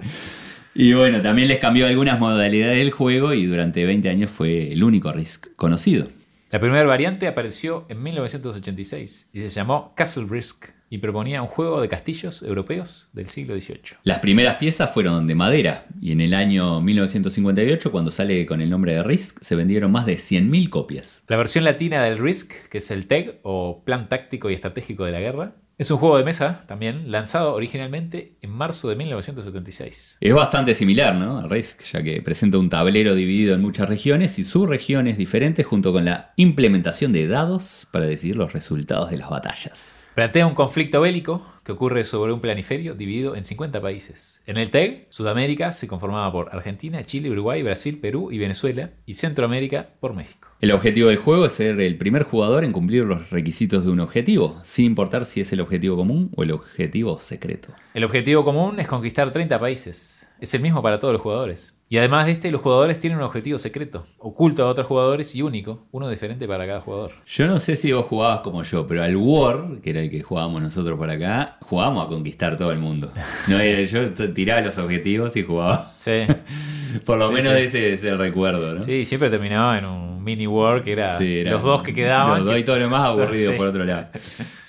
Y 0.73 0.93
bueno, 0.93 1.21
también 1.21 1.47
les 1.47 1.59
cambió 1.59 1.87
algunas 1.87 2.19
modalidades 2.19 2.77
del 2.77 2.91
juego 2.91 3.33
y 3.33 3.45
durante 3.45 3.85
20 3.85 4.09
años 4.09 4.31
fue 4.31 4.71
el 4.71 4.83
único 4.83 5.11
Risk 5.11 5.47
conocido. 5.55 6.07
La 6.49 6.59
primera 6.59 6.85
variante 6.85 7.27
apareció 7.27 7.85
en 7.89 8.01
1986 8.03 9.29
y 9.33 9.41
se 9.41 9.49
llamó 9.49 9.93
Castle 9.95 10.27
Risk 10.29 10.69
y 10.89 10.99
proponía 10.99 11.41
un 11.41 11.47
juego 11.47 11.81
de 11.81 11.89
castillos 11.89 12.41
europeos 12.43 13.09
del 13.13 13.29
siglo 13.29 13.59
XVIII. 13.59 13.97
Las 14.03 14.19
primeras 14.19 14.55
piezas 14.55 14.93
fueron 14.93 15.27
de 15.27 15.35
madera 15.35 15.85
y 16.01 16.11
en 16.11 16.21
el 16.21 16.33
año 16.33 16.81
1958, 16.81 17.91
cuando 17.91 18.11
sale 18.11 18.45
con 18.45 18.61
el 18.61 18.69
nombre 18.69 18.93
de 18.93 19.03
Risk, 19.03 19.39
se 19.41 19.55
vendieron 19.55 19.91
más 19.91 20.05
de 20.05 20.15
100.000 20.15 20.69
copias. 20.69 21.23
La 21.27 21.37
versión 21.37 21.63
latina 21.63 22.03
del 22.03 22.17
Risk, 22.17 22.69
que 22.69 22.77
es 22.77 22.91
el 22.91 23.07
TEG 23.07 23.39
o 23.43 23.83
Plan 23.83 24.09
Táctico 24.09 24.49
y 24.49 24.53
Estratégico 24.53 25.05
de 25.05 25.11
la 25.11 25.19
Guerra, 25.19 25.51
es 25.77 25.91
un 25.91 25.99
juego 25.99 26.17
de 26.17 26.23
mesa 26.23 26.63
también 26.65 27.11
lanzado 27.11 27.53
originalmente 27.53 28.37
en 28.41 28.49
marzo 28.49 28.89
de 28.89 28.95
1976. 28.95 30.17
Es 30.19 30.33
bastante 30.33 30.73
similar, 30.73 31.13
¿no? 31.13 31.37
A 31.37 31.43
Risk, 31.43 31.81
ya 31.83 32.01
que 32.01 32.19
presenta 32.23 32.57
un 32.57 32.69
tablero 32.69 33.13
dividido 33.13 33.53
en 33.53 33.61
muchas 33.61 33.87
regiones 33.87 34.39
y 34.39 34.43
subregiones 34.43 35.17
diferentes 35.17 35.65
junto 35.67 35.93
con 35.93 36.03
la 36.03 36.33
implementación 36.35 37.13
de 37.13 37.27
dados 37.27 37.87
para 37.91 38.07
decidir 38.07 38.37
los 38.37 38.53
resultados 38.53 39.11
de 39.11 39.17
las 39.17 39.29
batallas. 39.29 40.07
Plantea 40.15 40.47
un 40.47 40.55
conflicto 40.55 41.01
bélico 41.01 41.45
que 41.63 41.73
ocurre 41.73 42.05
sobre 42.05 42.33
un 42.33 42.41
planiferio 42.41 42.95
dividido 42.95 43.35
en 43.35 43.43
50 43.43 43.79
países. 43.79 44.41
En 44.47 44.57
el 44.57 44.71
TEG, 44.71 45.05
Sudamérica 45.11 45.73
se 45.73 45.87
conformaba 45.87 46.31
por 46.31 46.55
Argentina, 46.55 47.03
Chile, 47.03 47.29
Uruguay, 47.29 47.61
Brasil, 47.61 47.99
Perú 47.99 48.31
y 48.31 48.39
Venezuela, 48.39 48.93
y 49.05 49.13
Centroamérica 49.13 49.89
por 49.99 50.15
México. 50.15 50.46
El 50.59 50.71
objetivo 50.71 51.09
del 51.09 51.17
juego 51.17 51.45
es 51.45 51.53
ser 51.53 51.79
el 51.79 51.97
primer 51.97 52.23
jugador 52.23 52.63
en 52.63 52.71
cumplir 52.71 53.03
los 53.03 53.29
requisitos 53.29 53.85
de 53.85 53.91
un 53.91 53.99
objetivo, 53.99 54.59
sin 54.63 54.85
importar 54.85 55.25
si 55.25 55.39
es 55.39 55.53
el 55.53 55.61
objetivo 55.61 55.95
común 55.95 56.31
o 56.35 56.41
el 56.41 56.49
objetivo 56.49 57.19
secreto. 57.19 57.69
El 57.93 58.03
objetivo 58.03 58.43
común 58.43 58.79
es 58.79 58.87
conquistar 58.87 59.31
30 59.31 59.59
países. 59.59 60.26
Es 60.39 60.53
el 60.53 60.61
mismo 60.61 60.81
para 60.83 60.99
todos 60.99 61.13
los 61.13 61.21
jugadores. 61.21 61.73
Y 61.89 61.97
además 61.97 62.25
de 62.25 62.33
este, 62.33 62.51
los 62.51 62.61
jugadores 62.61 62.99
tienen 62.99 63.17
un 63.17 63.23
objetivo 63.23 63.57
secreto, 63.59 64.05
oculto 64.19 64.63
a 64.63 64.67
otros 64.67 64.85
jugadores 64.87 65.33
y 65.35 65.41
único, 65.41 65.87
uno 65.91 66.09
diferente 66.09 66.45
para 66.47 66.67
cada 66.67 66.81
jugador. 66.81 67.13
Yo 67.25 67.47
no 67.47 67.59
sé 67.59 67.77
si 67.77 67.93
vos 67.93 68.05
jugabas 68.05 68.41
como 68.41 68.61
yo, 68.63 68.85
pero 68.85 69.03
al 69.03 69.15
War, 69.15 69.79
que 69.81 69.91
era 69.91 70.01
el 70.01 70.09
que 70.11 70.21
jugábamos 70.21 70.61
nosotros 70.61 70.97
por 70.99 71.09
acá, 71.09 71.57
jugábamos 71.61 72.05
a 72.05 72.09
conquistar 72.09 72.57
todo 72.57 72.71
el 72.73 72.79
mundo. 72.79 73.11
No, 73.47 73.57
era- 73.57 73.81
yo 74.15 74.33
tiraba 74.33 74.61
los 74.61 74.77
objetivos 74.77 75.35
y 75.37 75.43
jugaba. 75.43 75.91
Sí, 75.95 76.23
Por 77.05 77.17
lo 77.17 77.29
Sí, 77.29 77.33
menos 77.35 77.53
sí. 77.53 77.59
ese 77.63 77.93
es 77.93 78.03
el 78.03 78.17
recuerdo, 78.17 78.75
¿no? 78.75 78.83
sí 78.83 79.05
siempre 79.05 79.29
terminaba 79.29 79.77
en 79.77 79.85
un 79.85 80.23
mini 80.23 80.45
war 80.47 80.83
que 80.83 80.91
era, 80.91 81.17
Sí, 81.17 81.39
era- 81.39 81.51
los 81.51 81.63
dos 81.63 81.83
que 81.83 81.93
quedaban. 81.93 82.39
Los 82.39 82.45
dos 82.45 82.59
y 82.59 82.63
todo 82.63 82.77
lo 82.79 82.89
más 82.89 83.01
aburrido 83.01 83.53
por 83.57 83.67
otro 83.67 83.85
lado. 83.85 84.07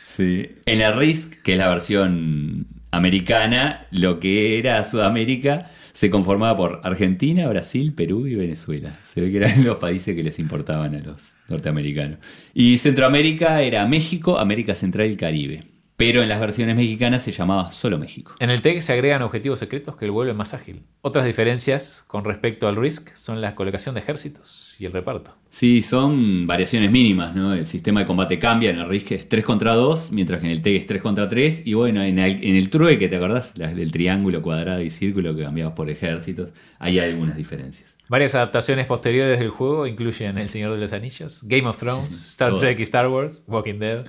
Sí. 0.06 0.50
En 0.66 0.78
la 0.78 0.92
Risk, 0.92 1.42
que 1.42 1.52
es 1.52 1.58
la 1.58 1.68
versión 1.68 2.66
americana, 2.90 3.86
lo 3.90 4.18
que 4.18 4.58
era 4.58 4.82
Sudamérica 4.84 5.70
se 5.92 6.10
conformaba 6.10 6.56
por 6.56 6.80
Argentina, 6.84 7.48
Brasil, 7.48 7.92
Perú 7.92 8.26
y 8.26 8.36
Venezuela. 8.36 8.96
Se 9.02 9.20
ve 9.20 9.32
que 9.32 9.38
eran 9.38 9.64
los 9.64 9.78
países 9.78 10.14
que 10.14 10.22
les 10.22 10.38
importaban 10.38 10.94
a 10.94 11.00
los 11.00 11.34
norteamericanos. 11.48 12.18
Y 12.54 12.78
Centroamérica 12.78 13.62
era 13.62 13.84
México, 13.86 14.38
América 14.38 14.74
Central 14.74 15.10
y 15.10 15.16
Caribe. 15.16 15.77
Pero 15.98 16.22
en 16.22 16.28
las 16.28 16.38
versiones 16.38 16.76
mexicanas 16.76 17.24
se 17.24 17.32
llamaba 17.32 17.72
solo 17.72 17.98
México. 17.98 18.32
En 18.38 18.50
el 18.50 18.62
TEC 18.62 18.82
se 18.82 18.92
agregan 18.92 19.20
objetivos 19.22 19.58
secretos 19.58 19.96
que 19.96 20.06
lo 20.06 20.12
vuelven 20.12 20.36
más 20.36 20.54
ágil. 20.54 20.84
Otras 21.00 21.26
diferencias 21.26 22.04
con 22.06 22.24
respecto 22.24 22.68
al 22.68 22.76
Risk 22.76 23.16
son 23.16 23.40
la 23.40 23.56
colocación 23.56 23.96
de 23.96 24.02
ejércitos 24.02 24.76
y 24.78 24.84
el 24.84 24.92
reparto. 24.92 25.34
Sí, 25.50 25.82
son 25.82 26.46
variaciones 26.46 26.92
mínimas, 26.92 27.34
¿no? 27.34 27.52
El 27.52 27.66
sistema 27.66 27.98
de 27.98 28.06
combate 28.06 28.38
cambia, 28.38 28.70
en 28.70 28.78
el 28.78 28.88
Risk 28.88 29.10
es 29.10 29.28
3 29.28 29.44
contra 29.44 29.74
2, 29.74 30.12
mientras 30.12 30.40
que 30.40 30.46
en 30.46 30.52
el 30.52 30.62
TEG 30.62 30.76
es 30.76 30.86
3 30.86 31.02
contra 31.02 31.28
3, 31.28 31.62
y 31.64 31.74
bueno, 31.74 32.00
en 32.04 32.20
el, 32.20 32.44
en 32.44 32.54
el 32.54 32.70
trueque, 32.70 33.08
¿te 33.08 33.16
acordás? 33.16 33.54
El 33.58 33.90
triángulo, 33.90 34.40
cuadrado 34.40 34.80
y 34.80 34.90
círculo 34.90 35.34
que 35.34 35.42
cambiabas 35.42 35.74
por 35.74 35.90
ejércitos, 35.90 36.52
ahí 36.78 37.00
hay 37.00 37.10
algunas 37.10 37.36
diferencias. 37.36 37.96
Varias 38.08 38.36
adaptaciones 38.36 38.86
posteriores 38.86 39.40
del 39.40 39.50
juego 39.50 39.88
incluyen 39.88 40.38
El 40.38 40.48
Señor 40.48 40.72
de 40.74 40.78
los 40.78 40.92
Anillos, 40.92 41.40
Game 41.42 41.68
of 41.68 41.76
Thrones, 41.76 42.28
Star. 42.28 42.56
Trek 42.56 42.78
y 42.78 42.84
Star 42.84 43.08
Wars, 43.08 43.42
Walking 43.48 43.80
Dead, 43.80 44.06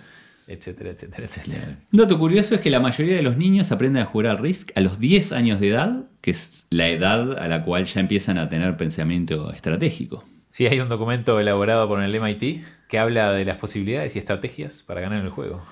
etcétera, 0.50 0.90
etcétera, 0.90 1.28
etcétera. 1.28 1.78
Un 1.94 1.98
dato 1.98 2.18
curioso 2.18 2.56
es 2.56 2.62
que 2.62 2.72
la 2.72 2.80
mayoría 2.80 3.16
de 3.16 3.22
los 3.22 3.38
niños 3.38 3.72
aprenden 3.72 4.02
a 4.02 4.06
jugar 4.06 4.28
al 4.28 4.40
Risk 4.40 4.72
a 4.76 4.82
los 4.82 5.00
10 5.00 5.32
años 5.32 5.60
de 5.60 5.70
edad, 5.70 6.06
que 6.22 6.32
es 6.32 6.66
la 6.72 6.90
edad 6.90 7.38
a 7.38 7.48
la 7.48 7.64
cual 7.64 7.86
ya 7.86 8.02
empiezan 8.02 8.40
a 8.40 8.50
tener 8.50 8.76
pensamiento 8.76 9.52
estratégico. 9.52 10.26
Sí, 10.50 10.66
hay 10.66 10.80
un 10.80 10.90
documento 10.90 11.40
elaborado 11.40 11.88
por 11.88 12.02
el 12.02 12.20
MIT 12.20 12.64
que 12.88 12.98
habla 12.98 13.32
de 13.32 13.46
las 13.46 13.58
posibilidades 13.58 14.16
y 14.16 14.20
estrategias 14.20 14.82
para 14.82 15.02
ganar 15.02 15.24
el 15.24 15.30
juego. 15.30 15.64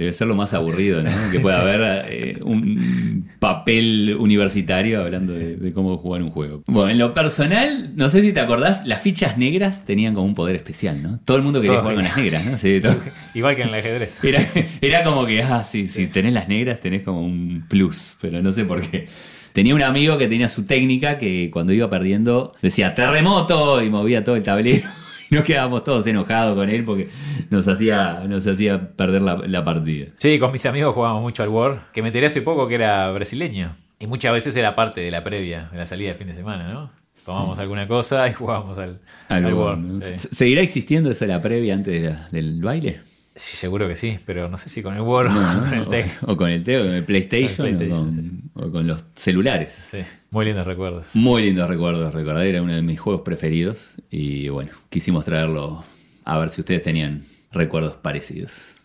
Debe 0.00 0.14
ser 0.14 0.28
lo 0.28 0.34
más 0.34 0.54
aburrido, 0.54 1.02
¿no? 1.02 1.10
Que 1.30 1.40
pueda 1.40 1.60
haber 1.60 2.06
eh, 2.08 2.38
un 2.42 3.28
papel 3.38 4.16
universitario 4.18 5.00
hablando 5.02 5.34
de, 5.34 5.56
de 5.56 5.72
cómo 5.74 5.98
jugar 5.98 6.22
un 6.22 6.30
juego. 6.30 6.62
Bueno, 6.66 6.88
en 6.90 6.96
lo 6.96 7.12
personal, 7.12 7.92
no 7.96 8.08
sé 8.08 8.22
si 8.22 8.32
te 8.32 8.40
acordás, 8.40 8.86
las 8.86 9.02
fichas 9.02 9.36
negras 9.36 9.84
tenían 9.84 10.14
como 10.14 10.26
un 10.26 10.34
poder 10.34 10.56
especial, 10.56 11.02
¿no? 11.02 11.20
Todo 11.26 11.36
el 11.36 11.42
mundo 11.42 11.60
quería 11.60 11.80
jugar 11.80 11.96
con 11.96 12.04
las 12.04 12.16
negras, 12.16 12.46
¿no? 12.46 12.56
Sí, 12.56 12.80
todo- 12.80 12.96
Igual 13.34 13.56
que 13.56 13.62
en 13.62 13.68
el 13.68 13.74
ajedrez. 13.74 14.18
Era, 14.24 14.42
era 14.80 15.04
como 15.04 15.26
que, 15.26 15.42
ah, 15.42 15.64
sí, 15.64 15.86
si 15.86 16.06
tenés 16.06 16.32
las 16.32 16.48
negras 16.48 16.80
tenés 16.80 17.02
como 17.02 17.20
un 17.22 17.66
plus, 17.68 18.14
pero 18.22 18.40
no 18.40 18.52
sé 18.52 18.64
por 18.64 18.80
qué. 18.80 19.06
Tenía 19.52 19.74
un 19.74 19.82
amigo 19.82 20.16
que 20.16 20.28
tenía 20.28 20.48
su 20.48 20.64
técnica 20.64 21.18
que 21.18 21.50
cuando 21.52 21.74
iba 21.74 21.90
perdiendo 21.90 22.54
decía 22.62 22.94
terremoto 22.94 23.82
y 23.82 23.90
movía 23.90 24.24
todo 24.24 24.36
el 24.36 24.44
tablero. 24.44 24.88
Nos 25.36 25.44
quedábamos 25.44 25.84
todos 25.84 26.06
enojados 26.06 26.56
con 26.56 26.68
él 26.68 26.84
porque 26.84 27.08
nos 27.50 27.66
hacía, 27.68 28.24
nos 28.26 28.46
hacía 28.46 28.90
perder 28.96 29.22
la, 29.22 29.36
la 29.36 29.64
partida. 29.64 30.06
Sí, 30.18 30.38
con 30.38 30.50
mis 30.52 30.66
amigos 30.66 30.94
jugábamos 30.94 31.22
mucho 31.22 31.42
al 31.42 31.48
War, 31.50 31.86
que 31.92 32.02
me 32.02 32.08
enteré 32.08 32.26
hace 32.26 32.42
poco 32.42 32.66
que 32.68 32.74
era 32.74 33.10
brasileño. 33.12 33.74
Y 33.98 34.06
muchas 34.06 34.32
veces 34.32 34.56
era 34.56 34.74
parte 34.74 35.00
de 35.02 35.10
la 35.10 35.22
previa, 35.22 35.68
de 35.72 35.78
la 35.78 35.86
salida 35.86 36.08
de 36.08 36.14
fin 36.14 36.26
de 36.26 36.34
semana, 36.34 36.72
¿no? 36.72 36.90
Tomábamos 37.24 37.58
alguna 37.58 37.86
cosa 37.86 38.26
y 38.28 38.32
jugábamos 38.32 38.78
al, 38.78 38.98
al 39.28 39.52
War. 39.54 39.78
Sí. 40.00 40.18
¿Se- 40.18 40.34
¿Seguirá 40.34 40.62
existiendo 40.62 41.10
esa 41.10 41.26
la 41.26 41.40
previa 41.42 41.74
antes 41.74 42.02
de 42.02 42.08
la- 42.10 42.28
del 42.30 42.62
baile? 42.62 43.00
Sí, 43.36 43.56
seguro 43.56 43.86
que 43.88 43.96
sí, 43.96 44.18
pero 44.26 44.48
no 44.48 44.58
sé 44.58 44.68
si 44.70 44.82
con 44.82 44.94
el 44.94 45.02
War 45.02 45.26
o 45.26 45.30
con 45.68 45.74
el 45.74 45.86
Tech. 45.86 46.06
O, 46.26 46.32
o 46.32 46.36
con 46.36 46.50
el 46.50 46.62
con 46.64 46.72
el 46.94 47.04
PlayStation, 47.04 47.56
Con 47.56 47.66
el 47.66 47.76
PlayStation, 47.76 48.50
o, 48.54 48.60
con, 48.60 48.68
o 48.68 48.72
con 48.72 48.86
los 48.86 49.04
celulares. 49.14 49.72
Sí, 49.90 49.98
muy 50.30 50.44
lindos 50.44 50.66
recuerdos. 50.66 51.06
Muy 51.14 51.42
lindos 51.42 51.68
recuerdos, 51.68 52.14
recordar, 52.14 52.46
era 52.46 52.62
uno 52.62 52.74
de 52.74 52.82
mis 52.82 53.00
juegos 53.00 53.22
preferidos 53.22 53.96
y 54.10 54.48
bueno, 54.48 54.72
quisimos 54.88 55.24
traerlo 55.24 55.84
a 56.24 56.38
ver 56.38 56.50
si 56.50 56.60
ustedes 56.60 56.82
tenían 56.82 57.24
recuerdos 57.52 57.96
parecidos. 57.96 58.76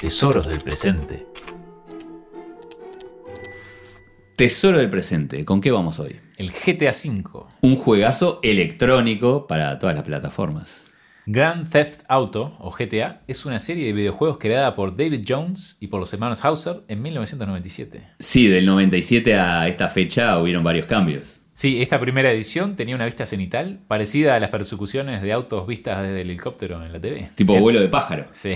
Tesoros 0.00 0.46
del 0.46 0.58
presente. 0.58 1.26
Tesoro 4.36 4.78
del 4.78 4.88
presente, 4.88 5.44
¿con 5.44 5.60
qué 5.60 5.72
vamos 5.72 5.98
hoy? 5.98 6.20
El 6.36 6.52
GTA 6.52 6.92
V. 6.92 7.46
Un 7.60 7.74
juegazo 7.74 8.38
electrónico 8.44 9.48
para 9.48 9.80
todas 9.80 9.96
las 9.96 10.04
plataformas. 10.04 10.87
Grand 11.30 11.68
Theft 11.68 12.04
Auto, 12.08 12.56
o 12.58 12.70
GTA, 12.70 13.20
es 13.26 13.44
una 13.44 13.60
serie 13.60 13.84
de 13.84 13.92
videojuegos 13.92 14.38
creada 14.38 14.74
por 14.74 14.96
David 14.96 15.26
Jones 15.28 15.76
y 15.78 15.88
por 15.88 16.00
los 16.00 16.10
hermanos 16.14 16.42
Hauser 16.42 16.84
en 16.88 17.02
1997. 17.02 18.00
Sí, 18.18 18.46
del 18.48 18.64
97 18.64 19.34
a 19.34 19.68
esta 19.68 19.88
fecha 19.88 20.38
hubieron 20.38 20.64
varios 20.64 20.86
cambios. 20.86 21.42
Sí, 21.52 21.82
esta 21.82 22.00
primera 22.00 22.32
edición 22.32 22.76
tenía 22.76 22.94
una 22.94 23.04
vista 23.04 23.26
cenital 23.26 23.80
parecida 23.88 24.36
a 24.36 24.40
las 24.40 24.48
persecuciones 24.48 25.20
de 25.20 25.34
autos 25.34 25.66
vistas 25.66 26.00
desde 26.00 26.22
el 26.22 26.30
helicóptero 26.30 26.82
en 26.82 26.94
la 26.94 26.98
TV. 27.00 27.28
Tipo 27.34 27.58
vuelo 27.60 27.80
de 27.80 27.88
pájaro. 27.88 28.28
Sí. 28.30 28.54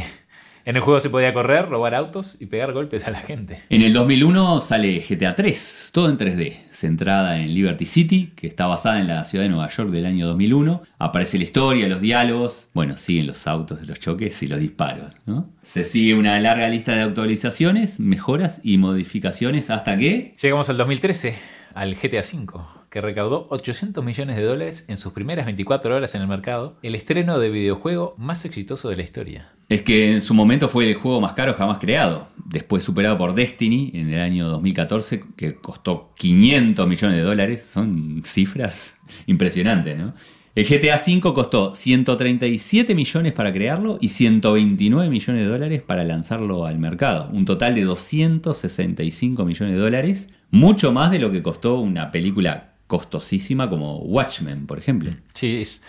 En 0.64 0.76
el 0.76 0.82
juego 0.82 1.00
se 1.00 1.10
podía 1.10 1.34
correr, 1.34 1.68
robar 1.68 1.92
autos 1.94 2.36
y 2.40 2.46
pegar 2.46 2.72
golpes 2.72 3.08
a 3.08 3.10
la 3.10 3.20
gente. 3.20 3.62
En 3.68 3.82
el 3.82 3.92
2001 3.92 4.60
sale 4.60 5.00
GTA 5.00 5.34
3, 5.34 5.90
todo 5.92 6.08
en 6.08 6.16
3D, 6.16 6.56
centrada 6.70 7.40
en 7.40 7.52
Liberty 7.52 7.84
City, 7.84 8.32
que 8.36 8.46
está 8.46 8.68
basada 8.68 9.00
en 9.00 9.08
la 9.08 9.24
ciudad 9.24 9.42
de 9.42 9.50
Nueva 9.50 9.68
York 9.68 9.90
del 9.90 10.06
año 10.06 10.28
2001. 10.28 10.82
Aparece 11.00 11.38
la 11.38 11.44
historia, 11.44 11.88
los 11.88 12.00
diálogos, 12.00 12.68
bueno, 12.74 12.96
siguen 12.96 13.26
los 13.26 13.48
autos, 13.48 13.88
los 13.88 13.98
choques 13.98 14.40
y 14.44 14.46
los 14.46 14.60
disparos. 14.60 15.12
¿no? 15.26 15.50
Se 15.62 15.82
sigue 15.82 16.14
una 16.14 16.38
larga 16.38 16.68
lista 16.68 16.94
de 16.94 17.02
actualizaciones, 17.02 17.98
mejoras 17.98 18.60
y 18.62 18.78
modificaciones 18.78 19.68
hasta 19.68 19.96
que... 19.96 20.36
Llegamos 20.40 20.70
al 20.70 20.76
2013, 20.76 21.34
al 21.74 21.96
GTA 21.96 22.20
V, 22.20 22.60
que 22.88 23.00
recaudó 23.00 23.48
800 23.50 24.04
millones 24.04 24.36
de 24.36 24.44
dólares 24.44 24.84
en 24.86 24.98
sus 24.98 25.12
primeras 25.12 25.46
24 25.46 25.96
horas 25.96 26.14
en 26.14 26.22
el 26.22 26.28
mercado, 26.28 26.76
el 26.82 26.94
estreno 26.94 27.40
de 27.40 27.50
videojuego 27.50 28.14
más 28.16 28.44
exitoso 28.44 28.88
de 28.88 28.96
la 28.96 29.02
historia. 29.02 29.48
Es 29.68 29.82
que 29.82 30.12
en 30.12 30.20
su 30.20 30.34
momento 30.34 30.68
fue 30.68 30.88
el 30.90 30.94
juego 30.96 31.20
más 31.20 31.32
caro 31.32 31.54
jamás 31.54 31.78
creado, 31.78 32.28
después 32.44 32.84
superado 32.84 33.16
por 33.16 33.34
Destiny 33.34 33.90
en 33.94 34.12
el 34.12 34.20
año 34.20 34.48
2014, 34.48 35.24
que 35.36 35.54
costó 35.54 36.12
500 36.18 36.86
millones 36.86 37.16
de 37.16 37.22
dólares, 37.22 37.62
son 37.62 38.20
cifras 38.24 38.96
impresionantes, 39.26 39.96
¿no? 39.96 40.12
El 40.54 40.66
GTA 40.66 40.96
V 40.96 41.20
costó 41.32 41.74
137 41.74 42.94
millones 42.94 43.32
para 43.32 43.50
crearlo 43.54 43.96
y 44.02 44.08
129 44.08 45.08
millones 45.08 45.44
de 45.44 45.48
dólares 45.48 45.80
para 45.80 46.04
lanzarlo 46.04 46.66
al 46.66 46.78
mercado, 46.78 47.30
un 47.32 47.46
total 47.46 47.74
de 47.74 47.84
265 47.84 49.44
millones 49.46 49.74
de 49.74 49.80
dólares, 49.80 50.28
mucho 50.50 50.92
más 50.92 51.10
de 51.10 51.18
lo 51.18 51.30
que 51.30 51.42
costó 51.42 51.80
una 51.80 52.10
película 52.10 52.74
costosísima 52.86 53.70
como 53.70 54.00
Watchmen, 54.00 54.66
por 54.66 54.78
ejemplo. 54.78 55.12
Sí, 55.32 55.56
es- 55.62 55.82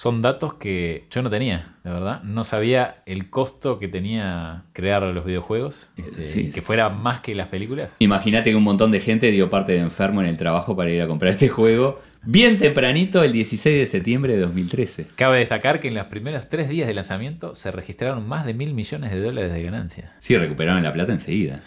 son 0.00 0.22
datos 0.22 0.54
que 0.54 1.04
yo 1.10 1.20
no 1.20 1.28
tenía, 1.28 1.74
la 1.84 1.92
verdad. 1.92 2.22
No 2.22 2.42
sabía 2.42 3.02
el 3.04 3.28
costo 3.28 3.78
que 3.78 3.86
tenía 3.86 4.62
crear 4.72 5.02
los 5.02 5.26
videojuegos, 5.26 5.90
este, 5.98 6.24
Sí, 6.24 6.50
que 6.50 6.62
fuera 6.62 6.88
más 6.88 7.20
que 7.20 7.34
las 7.34 7.48
películas. 7.48 7.96
Imagínate 7.98 8.48
que 8.48 8.56
un 8.56 8.62
montón 8.62 8.92
de 8.92 9.00
gente 9.00 9.30
dio 9.30 9.50
parte 9.50 9.72
de 9.72 9.80
enfermo 9.80 10.22
en 10.22 10.28
el 10.28 10.38
trabajo 10.38 10.74
para 10.74 10.88
ir 10.88 11.02
a 11.02 11.06
comprar 11.06 11.32
este 11.32 11.50
juego 11.50 12.00
bien 12.22 12.56
tempranito 12.56 13.22
el 13.22 13.32
16 13.32 13.78
de 13.78 13.86
septiembre 13.86 14.36
de 14.36 14.40
2013. 14.40 15.08
Cabe 15.16 15.40
destacar 15.40 15.80
que 15.80 15.88
en 15.88 15.94
los 15.96 16.06
primeros 16.06 16.48
tres 16.48 16.70
días 16.70 16.88
de 16.88 16.94
lanzamiento 16.94 17.54
se 17.54 17.70
registraron 17.70 18.26
más 18.26 18.46
de 18.46 18.54
mil 18.54 18.72
millones 18.72 19.10
de 19.10 19.20
dólares 19.20 19.52
de 19.52 19.62
ganancia. 19.62 20.12
Sí, 20.18 20.34
recuperaron 20.34 20.82
la 20.82 20.94
plata 20.94 21.12
enseguida. 21.12 21.60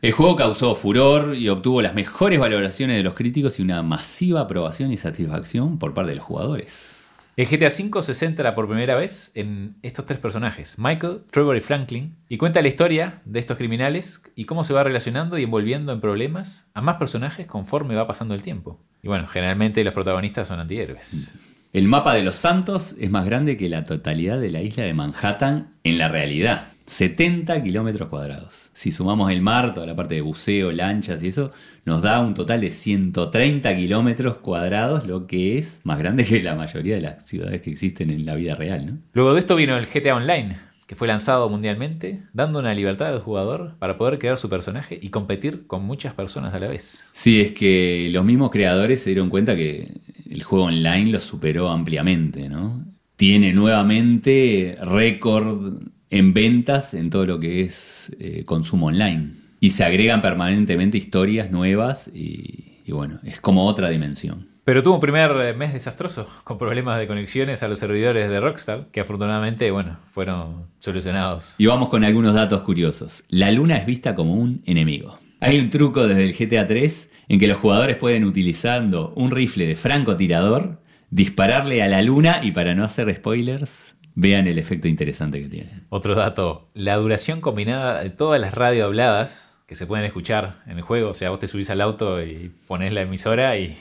El 0.00 0.12
juego 0.12 0.34
causó 0.34 0.74
furor 0.76 1.36
y 1.36 1.50
obtuvo 1.50 1.82
las 1.82 1.94
mejores 1.94 2.38
valoraciones 2.38 2.96
de 2.96 3.02
los 3.02 3.12
críticos 3.12 3.58
y 3.58 3.62
una 3.62 3.82
masiva 3.82 4.40
aprobación 4.40 4.92
y 4.92 4.96
satisfacción 4.96 5.78
por 5.78 5.92
parte 5.92 6.12
de 6.12 6.16
los 6.16 6.24
jugadores. 6.24 6.95
El 7.36 7.46
GTA 7.46 7.66
V 7.66 8.02
se 8.02 8.14
centra 8.14 8.54
por 8.54 8.66
primera 8.66 8.94
vez 8.94 9.30
en 9.34 9.76
estos 9.82 10.06
tres 10.06 10.18
personajes, 10.18 10.78
Michael, 10.78 11.20
Trevor 11.30 11.54
y 11.58 11.60
Franklin, 11.60 12.16
y 12.30 12.38
cuenta 12.38 12.62
la 12.62 12.68
historia 12.68 13.20
de 13.26 13.40
estos 13.40 13.58
criminales 13.58 14.22
y 14.34 14.46
cómo 14.46 14.64
se 14.64 14.72
va 14.72 14.82
relacionando 14.82 15.36
y 15.36 15.42
envolviendo 15.42 15.92
en 15.92 16.00
problemas 16.00 16.70
a 16.72 16.80
más 16.80 16.96
personajes 16.96 17.46
conforme 17.46 17.94
va 17.94 18.06
pasando 18.06 18.32
el 18.32 18.40
tiempo. 18.40 18.80
Y 19.02 19.08
bueno, 19.08 19.26
generalmente 19.26 19.84
los 19.84 19.92
protagonistas 19.92 20.48
son 20.48 20.60
antihéroes. 20.60 21.30
El 21.74 21.88
mapa 21.88 22.14
de 22.14 22.22
los 22.22 22.36
Santos 22.36 22.96
es 22.98 23.10
más 23.10 23.26
grande 23.26 23.58
que 23.58 23.68
la 23.68 23.84
totalidad 23.84 24.40
de 24.40 24.50
la 24.50 24.62
isla 24.62 24.84
de 24.84 24.94
Manhattan 24.94 25.74
en 25.84 25.98
la 25.98 26.08
realidad. 26.08 26.68
70 26.86 27.62
kilómetros 27.62 28.08
cuadrados. 28.08 28.70
Si 28.72 28.92
sumamos 28.92 29.30
el 29.32 29.42
mar, 29.42 29.74
toda 29.74 29.86
la 29.86 29.96
parte 29.96 30.14
de 30.14 30.20
buceo, 30.20 30.70
lanchas 30.70 31.22
y 31.22 31.28
eso, 31.28 31.50
nos 31.84 32.02
da 32.02 32.20
un 32.20 32.34
total 32.34 32.60
de 32.60 32.70
130 32.70 33.76
kilómetros 33.76 34.38
cuadrados, 34.38 35.06
lo 35.06 35.26
que 35.26 35.58
es 35.58 35.80
más 35.84 35.98
grande 35.98 36.24
que 36.24 36.42
la 36.42 36.54
mayoría 36.54 36.94
de 36.94 37.02
las 37.02 37.26
ciudades 37.26 37.60
que 37.60 37.70
existen 37.70 38.10
en 38.10 38.24
la 38.24 38.36
vida 38.36 38.54
real. 38.54 38.86
¿no? 38.86 38.98
Luego 39.12 39.34
de 39.34 39.40
esto 39.40 39.56
vino 39.56 39.76
el 39.76 39.86
GTA 39.86 40.14
Online, 40.14 40.58
que 40.86 40.94
fue 40.94 41.08
lanzado 41.08 41.48
mundialmente, 41.48 42.22
dando 42.32 42.60
una 42.60 42.72
libertad 42.72 43.08
al 43.08 43.20
jugador 43.20 43.74
para 43.80 43.98
poder 43.98 44.20
crear 44.20 44.38
su 44.38 44.48
personaje 44.48 44.96
y 45.00 45.10
competir 45.10 45.66
con 45.66 45.84
muchas 45.84 46.14
personas 46.14 46.54
a 46.54 46.60
la 46.60 46.68
vez. 46.68 47.04
Sí, 47.10 47.40
es 47.40 47.50
que 47.50 48.08
los 48.12 48.24
mismos 48.24 48.50
creadores 48.50 49.02
se 49.02 49.10
dieron 49.10 49.28
cuenta 49.28 49.56
que 49.56 49.88
el 50.30 50.42
juego 50.44 50.66
online 50.66 51.10
lo 51.10 51.20
superó 51.20 51.70
ampliamente, 51.70 52.48
¿no? 52.48 52.80
Tiene 53.16 53.52
nuevamente 53.52 54.76
récord 54.80 55.80
en 56.10 56.34
ventas 56.34 56.94
en 56.94 57.10
todo 57.10 57.26
lo 57.26 57.40
que 57.40 57.62
es 57.62 58.14
eh, 58.18 58.44
consumo 58.44 58.86
online. 58.86 59.32
Y 59.60 59.70
se 59.70 59.84
agregan 59.84 60.20
permanentemente 60.20 60.98
historias 60.98 61.50
nuevas 61.50 62.08
y, 62.14 62.80
y 62.84 62.92
bueno, 62.92 63.18
es 63.24 63.40
como 63.40 63.64
otra 63.64 63.88
dimensión. 63.88 64.46
Pero 64.66 64.82
tuvo 64.82 64.94
un 64.94 65.00
primer 65.00 65.30
eh, 65.42 65.54
mes 65.54 65.72
desastroso, 65.72 66.28
con 66.44 66.58
problemas 66.58 66.98
de 66.98 67.06
conexiones 67.06 67.62
a 67.62 67.68
los 67.68 67.78
servidores 67.78 68.28
de 68.28 68.40
Rockstar, 68.40 68.88
que 68.90 69.00
afortunadamente, 69.00 69.70
bueno, 69.70 69.98
fueron 70.10 70.66
solucionados. 70.80 71.54
Y 71.58 71.66
vamos 71.66 71.88
con 71.88 72.04
algunos 72.04 72.34
datos 72.34 72.62
curiosos. 72.62 73.24
La 73.28 73.52
luna 73.52 73.76
es 73.76 73.86
vista 73.86 74.14
como 74.14 74.34
un 74.34 74.62
enemigo. 74.66 75.16
Hay 75.40 75.60
un 75.60 75.70
truco 75.70 76.06
desde 76.08 76.24
el 76.24 76.34
GTA 76.34 76.66
3 76.66 77.10
en 77.28 77.38
que 77.38 77.46
los 77.46 77.58
jugadores 77.58 77.96
pueden 77.96 78.24
utilizando 78.24 79.12
un 79.16 79.30
rifle 79.30 79.66
de 79.66 79.76
francotirador 79.76 80.80
dispararle 81.10 81.82
a 81.82 81.88
la 81.88 82.02
luna 82.02 82.40
y 82.42 82.52
para 82.52 82.74
no 82.74 82.84
hacer 82.84 83.14
spoilers, 83.14 83.94
vean 84.16 84.48
el 84.48 84.58
efecto 84.58 84.88
interesante 84.88 85.40
que 85.40 85.48
tiene. 85.48 85.70
Otro 85.90 86.16
dato, 86.16 86.68
la 86.74 86.96
duración 86.96 87.40
combinada 87.40 88.02
de 88.02 88.10
todas 88.10 88.40
las 88.40 88.54
radio 88.54 88.86
habladas 88.86 89.54
que 89.68 89.76
se 89.76 89.86
pueden 89.86 90.04
escuchar 90.04 90.62
en 90.66 90.78
el 90.78 90.82
juego, 90.82 91.10
o 91.10 91.14
sea, 91.14 91.30
vos 91.30 91.38
te 91.38 91.46
subís 91.48 91.70
al 91.70 91.80
auto 91.80 92.22
y 92.22 92.50
pones 92.66 92.92
la 92.92 93.02
emisora 93.02 93.58
y, 93.58 93.76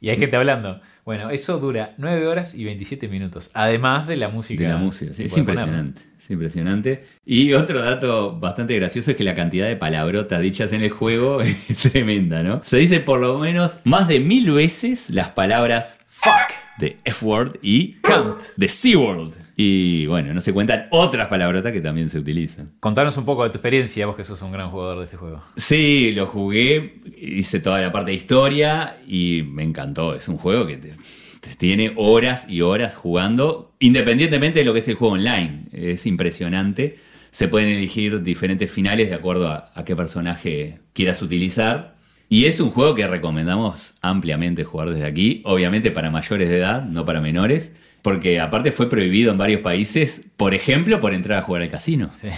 y 0.00 0.08
hay 0.10 0.16
gente 0.16 0.36
hablando. 0.36 0.80
Bueno, 1.04 1.30
eso 1.30 1.58
dura 1.58 1.94
9 1.98 2.26
horas 2.28 2.54
y 2.54 2.64
27 2.64 3.08
minutos, 3.08 3.50
además 3.54 4.06
de 4.06 4.16
la 4.16 4.28
música. 4.28 4.62
De 4.62 4.70
la 4.70 4.76
música, 4.76 5.12
sí, 5.12 5.24
es 5.24 5.32
poner. 5.32 5.48
impresionante, 5.48 6.02
es 6.18 6.30
impresionante. 6.30 7.04
Y 7.26 7.52
otro 7.54 7.82
dato 7.82 8.38
bastante 8.38 8.76
gracioso 8.76 9.10
es 9.10 9.16
que 9.16 9.24
la 9.24 9.34
cantidad 9.34 9.66
de 9.66 9.76
palabrotas 9.76 10.40
dichas 10.40 10.72
en 10.72 10.82
el 10.82 10.90
juego 10.90 11.40
es 11.68 11.76
tremenda, 11.78 12.42
¿no? 12.42 12.60
Se 12.64 12.76
dice 12.76 13.00
por 13.00 13.20
lo 13.20 13.38
menos 13.38 13.78
más 13.84 14.08
de 14.08 14.20
mil 14.20 14.52
veces 14.52 15.10
las 15.10 15.30
palabras 15.30 16.00
fuck 16.06 16.54
de 16.78 16.96
F-word 17.04 17.58
y 17.62 17.94
Cunt. 17.94 18.42
de 18.56 18.68
C-word. 18.68 19.34
Y 19.62 20.06
bueno, 20.06 20.32
no 20.32 20.40
se 20.40 20.54
cuentan 20.54 20.86
otras 20.90 21.28
palabrotas 21.28 21.70
que 21.70 21.82
también 21.82 22.08
se 22.08 22.18
utilizan. 22.18 22.72
Contanos 22.80 23.18
un 23.18 23.26
poco 23.26 23.44
de 23.44 23.50
tu 23.50 23.56
experiencia, 23.56 24.06
vos 24.06 24.16
que 24.16 24.24
sos 24.24 24.40
un 24.40 24.52
gran 24.52 24.70
jugador 24.70 25.00
de 25.00 25.04
este 25.04 25.18
juego. 25.18 25.42
Sí, 25.54 26.12
lo 26.12 26.24
jugué, 26.24 27.02
hice 27.18 27.60
toda 27.60 27.78
la 27.82 27.92
parte 27.92 28.12
de 28.12 28.16
historia 28.16 29.02
y 29.06 29.42
me 29.46 29.62
encantó. 29.62 30.14
Es 30.14 30.28
un 30.28 30.38
juego 30.38 30.66
que 30.66 30.78
te, 30.78 30.94
te 31.42 31.54
tiene 31.56 31.92
horas 31.96 32.48
y 32.48 32.62
horas 32.62 32.96
jugando, 32.96 33.74
independientemente 33.80 34.60
de 34.60 34.64
lo 34.64 34.72
que 34.72 34.78
es 34.78 34.88
el 34.88 34.94
juego 34.94 35.12
online. 35.12 35.64
Es 35.72 36.06
impresionante. 36.06 36.96
Se 37.30 37.46
pueden 37.46 37.68
elegir 37.68 38.22
diferentes 38.22 38.72
finales 38.72 39.10
de 39.10 39.14
acuerdo 39.14 39.48
a, 39.48 39.70
a 39.74 39.84
qué 39.84 39.94
personaje 39.94 40.80
quieras 40.94 41.20
utilizar. 41.20 41.99
Y 42.32 42.44
es 42.44 42.60
un 42.60 42.70
juego 42.70 42.94
que 42.94 43.08
recomendamos 43.08 43.96
ampliamente 44.02 44.62
jugar 44.62 44.90
desde 44.90 45.04
aquí, 45.04 45.42
obviamente 45.44 45.90
para 45.90 46.12
mayores 46.12 46.48
de 46.48 46.58
edad, 46.58 46.84
no 46.84 47.04
para 47.04 47.20
menores, 47.20 47.72
porque 48.02 48.38
aparte 48.38 48.70
fue 48.70 48.88
prohibido 48.88 49.32
en 49.32 49.36
varios 49.36 49.62
países, 49.62 50.22
por 50.36 50.54
ejemplo, 50.54 51.00
por 51.00 51.12
entrar 51.12 51.40
a 51.40 51.42
jugar 51.42 51.62
al 51.62 51.70
casino. 51.70 52.08
Sí. 52.20 52.28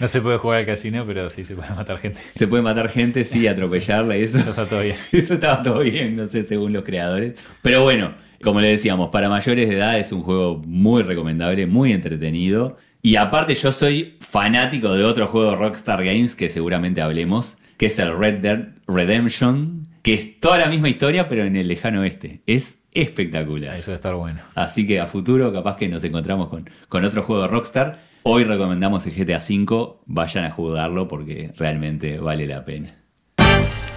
No 0.00 0.08
se 0.08 0.22
puede 0.22 0.38
jugar 0.38 0.60
al 0.60 0.66
casino, 0.66 1.04
pero 1.06 1.28
sí 1.28 1.44
se 1.44 1.54
puede 1.54 1.68
matar 1.74 1.98
gente. 1.98 2.18
Se 2.30 2.46
puede 2.46 2.62
matar 2.62 2.88
gente, 2.88 3.26
sí, 3.26 3.46
atropellarla 3.46 4.16
y 4.16 4.22
eso. 4.22 4.38
Eso 4.38 4.48
está 4.50 4.66
todo 4.66 4.80
bien. 4.80 4.96
Eso 5.12 5.34
estaba 5.34 5.62
todo 5.62 5.80
bien, 5.80 6.16
no 6.16 6.26
sé, 6.26 6.42
según 6.42 6.72
los 6.72 6.82
creadores. 6.82 7.44
Pero 7.60 7.82
bueno, 7.82 8.14
como 8.42 8.62
le 8.62 8.68
decíamos, 8.68 9.10
para 9.10 9.28
mayores 9.28 9.68
de 9.68 9.76
edad 9.76 9.98
es 9.98 10.12
un 10.12 10.22
juego 10.22 10.62
muy 10.66 11.02
recomendable, 11.02 11.66
muy 11.66 11.92
entretenido. 11.92 12.78
Y 13.02 13.16
aparte 13.16 13.54
yo 13.54 13.70
soy 13.70 14.16
fanático 14.20 14.94
de 14.94 15.04
otro 15.04 15.26
juego 15.26 15.50
de 15.50 15.56
Rockstar 15.56 16.02
Games 16.02 16.34
que 16.34 16.48
seguramente 16.48 17.02
hablemos, 17.02 17.58
que 17.76 17.86
es 17.86 17.98
el 17.98 18.16
Red 18.16 18.40
Dead 18.40 18.68
Redemption, 18.86 19.86
que 20.02 20.14
es 20.14 20.40
toda 20.40 20.58
la 20.58 20.66
misma 20.66 20.88
historia 20.88 21.28
pero 21.28 21.44
en 21.44 21.56
el 21.56 21.68
lejano 21.68 22.00
oeste. 22.00 22.42
Es 22.46 22.78
espectacular. 22.92 23.76
Eso 23.76 23.90
debe 23.90 23.96
estar 23.96 24.14
bueno. 24.14 24.40
Así 24.54 24.86
que 24.86 25.00
a 25.00 25.06
futuro 25.06 25.52
capaz 25.52 25.76
que 25.76 25.88
nos 25.88 26.04
encontramos 26.04 26.48
con, 26.48 26.68
con 26.88 27.04
otro 27.04 27.22
juego 27.22 27.42
de 27.42 27.48
Rockstar. 27.48 27.98
Hoy 28.22 28.44
recomendamos 28.44 29.06
el 29.06 29.12
GTA 29.12 29.38
V, 29.38 29.96
vayan 30.06 30.44
a 30.44 30.50
jugarlo 30.50 31.08
porque 31.08 31.52
realmente 31.56 32.18
vale 32.18 32.46
la 32.46 32.64
pena. 32.64 33.03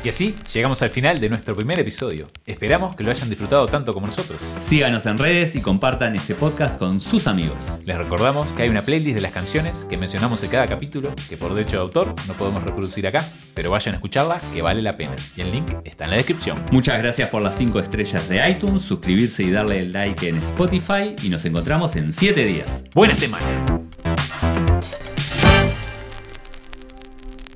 Y 0.03 0.09
así 0.09 0.35
llegamos 0.53 0.81
al 0.81 0.89
final 0.89 1.19
de 1.19 1.29
nuestro 1.29 1.55
primer 1.55 1.79
episodio. 1.79 2.27
Esperamos 2.45 2.95
que 2.95 3.03
lo 3.03 3.11
hayan 3.11 3.29
disfrutado 3.29 3.65
tanto 3.67 3.93
como 3.93 4.05
nosotros. 4.07 4.39
Síganos 4.59 5.05
en 5.05 5.17
redes 5.17 5.55
y 5.55 5.61
compartan 5.61 6.15
este 6.15 6.35
podcast 6.35 6.79
con 6.79 7.01
sus 7.01 7.27
amigos. 7.27 7.79
Les 7.83 7.97
recordamos 7.97 8.51
que 8.53 8.63
hay 8.63 8.69
una 8.69 8.81
playlist 8.81 9.15
de 9.15 9.21
las 9.21 9.31
canciones 9.31 9.85
que 9.89 9.97
mencionamos 9.97 10.43
en 10.43 10.49
cada 10.51 10.67
capítulo, 10.67 11.13
que 11.27 11.35
por 11.35 11.53
derecho 11.53 11.77
de 11.77 11.81
autor 11.81 12.13
no 12.27 12.33
podemos 12.35 12.63
reproducir 12.63 13.07
acá, 13.07 13.27
pero 13.53 13.71
vayan 13.71 13.95
a 13.95 13.97
escucharla 13.97 14.39
que 14.53 14.61
vale 14.61 14.81
la 14.81 14.93
pena. 14.93 15.15
Y 15.35 15.41
el 15.41 15.51
link 15.51 15.71
está 15.83 16.05
en 16.05 16.11
la 16.11 16.17
descripción. 16.17 16.63
Muchas 16.71 16.97
gracias 16.99 17.29
por 17.29 17.41
las 17.41 17.57
5 17.57 17.79
estrellas 17.79 18.29
de 18.29 18.49
iTunes, 18.49 18.81
suscribirse 18.83 19.43
y 19.43 19.51
darle 19.51 19.79
el 19.79 19.91
like 19.91 20.29
en 20.29 20.37
Spotify 20.37 21.15
y 21.23 21.29
nos 21.29 21.43
encontramos 21.45 21.95
en 21.95 22.13
7 22.13 22.45
días. 22.45 22.83
Buena 22.93 23.15
semana. 23.15 23.45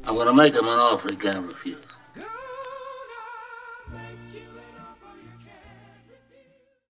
I'm 0.08 0.18
gonna 0.18 0.34
make 0.34 0.54
him 0.56 0.68
an 0.68 0.80
offer 0.80 1.10
he 1.12 1.16
can't 1.16 1.46
refuse. 1.46 1.91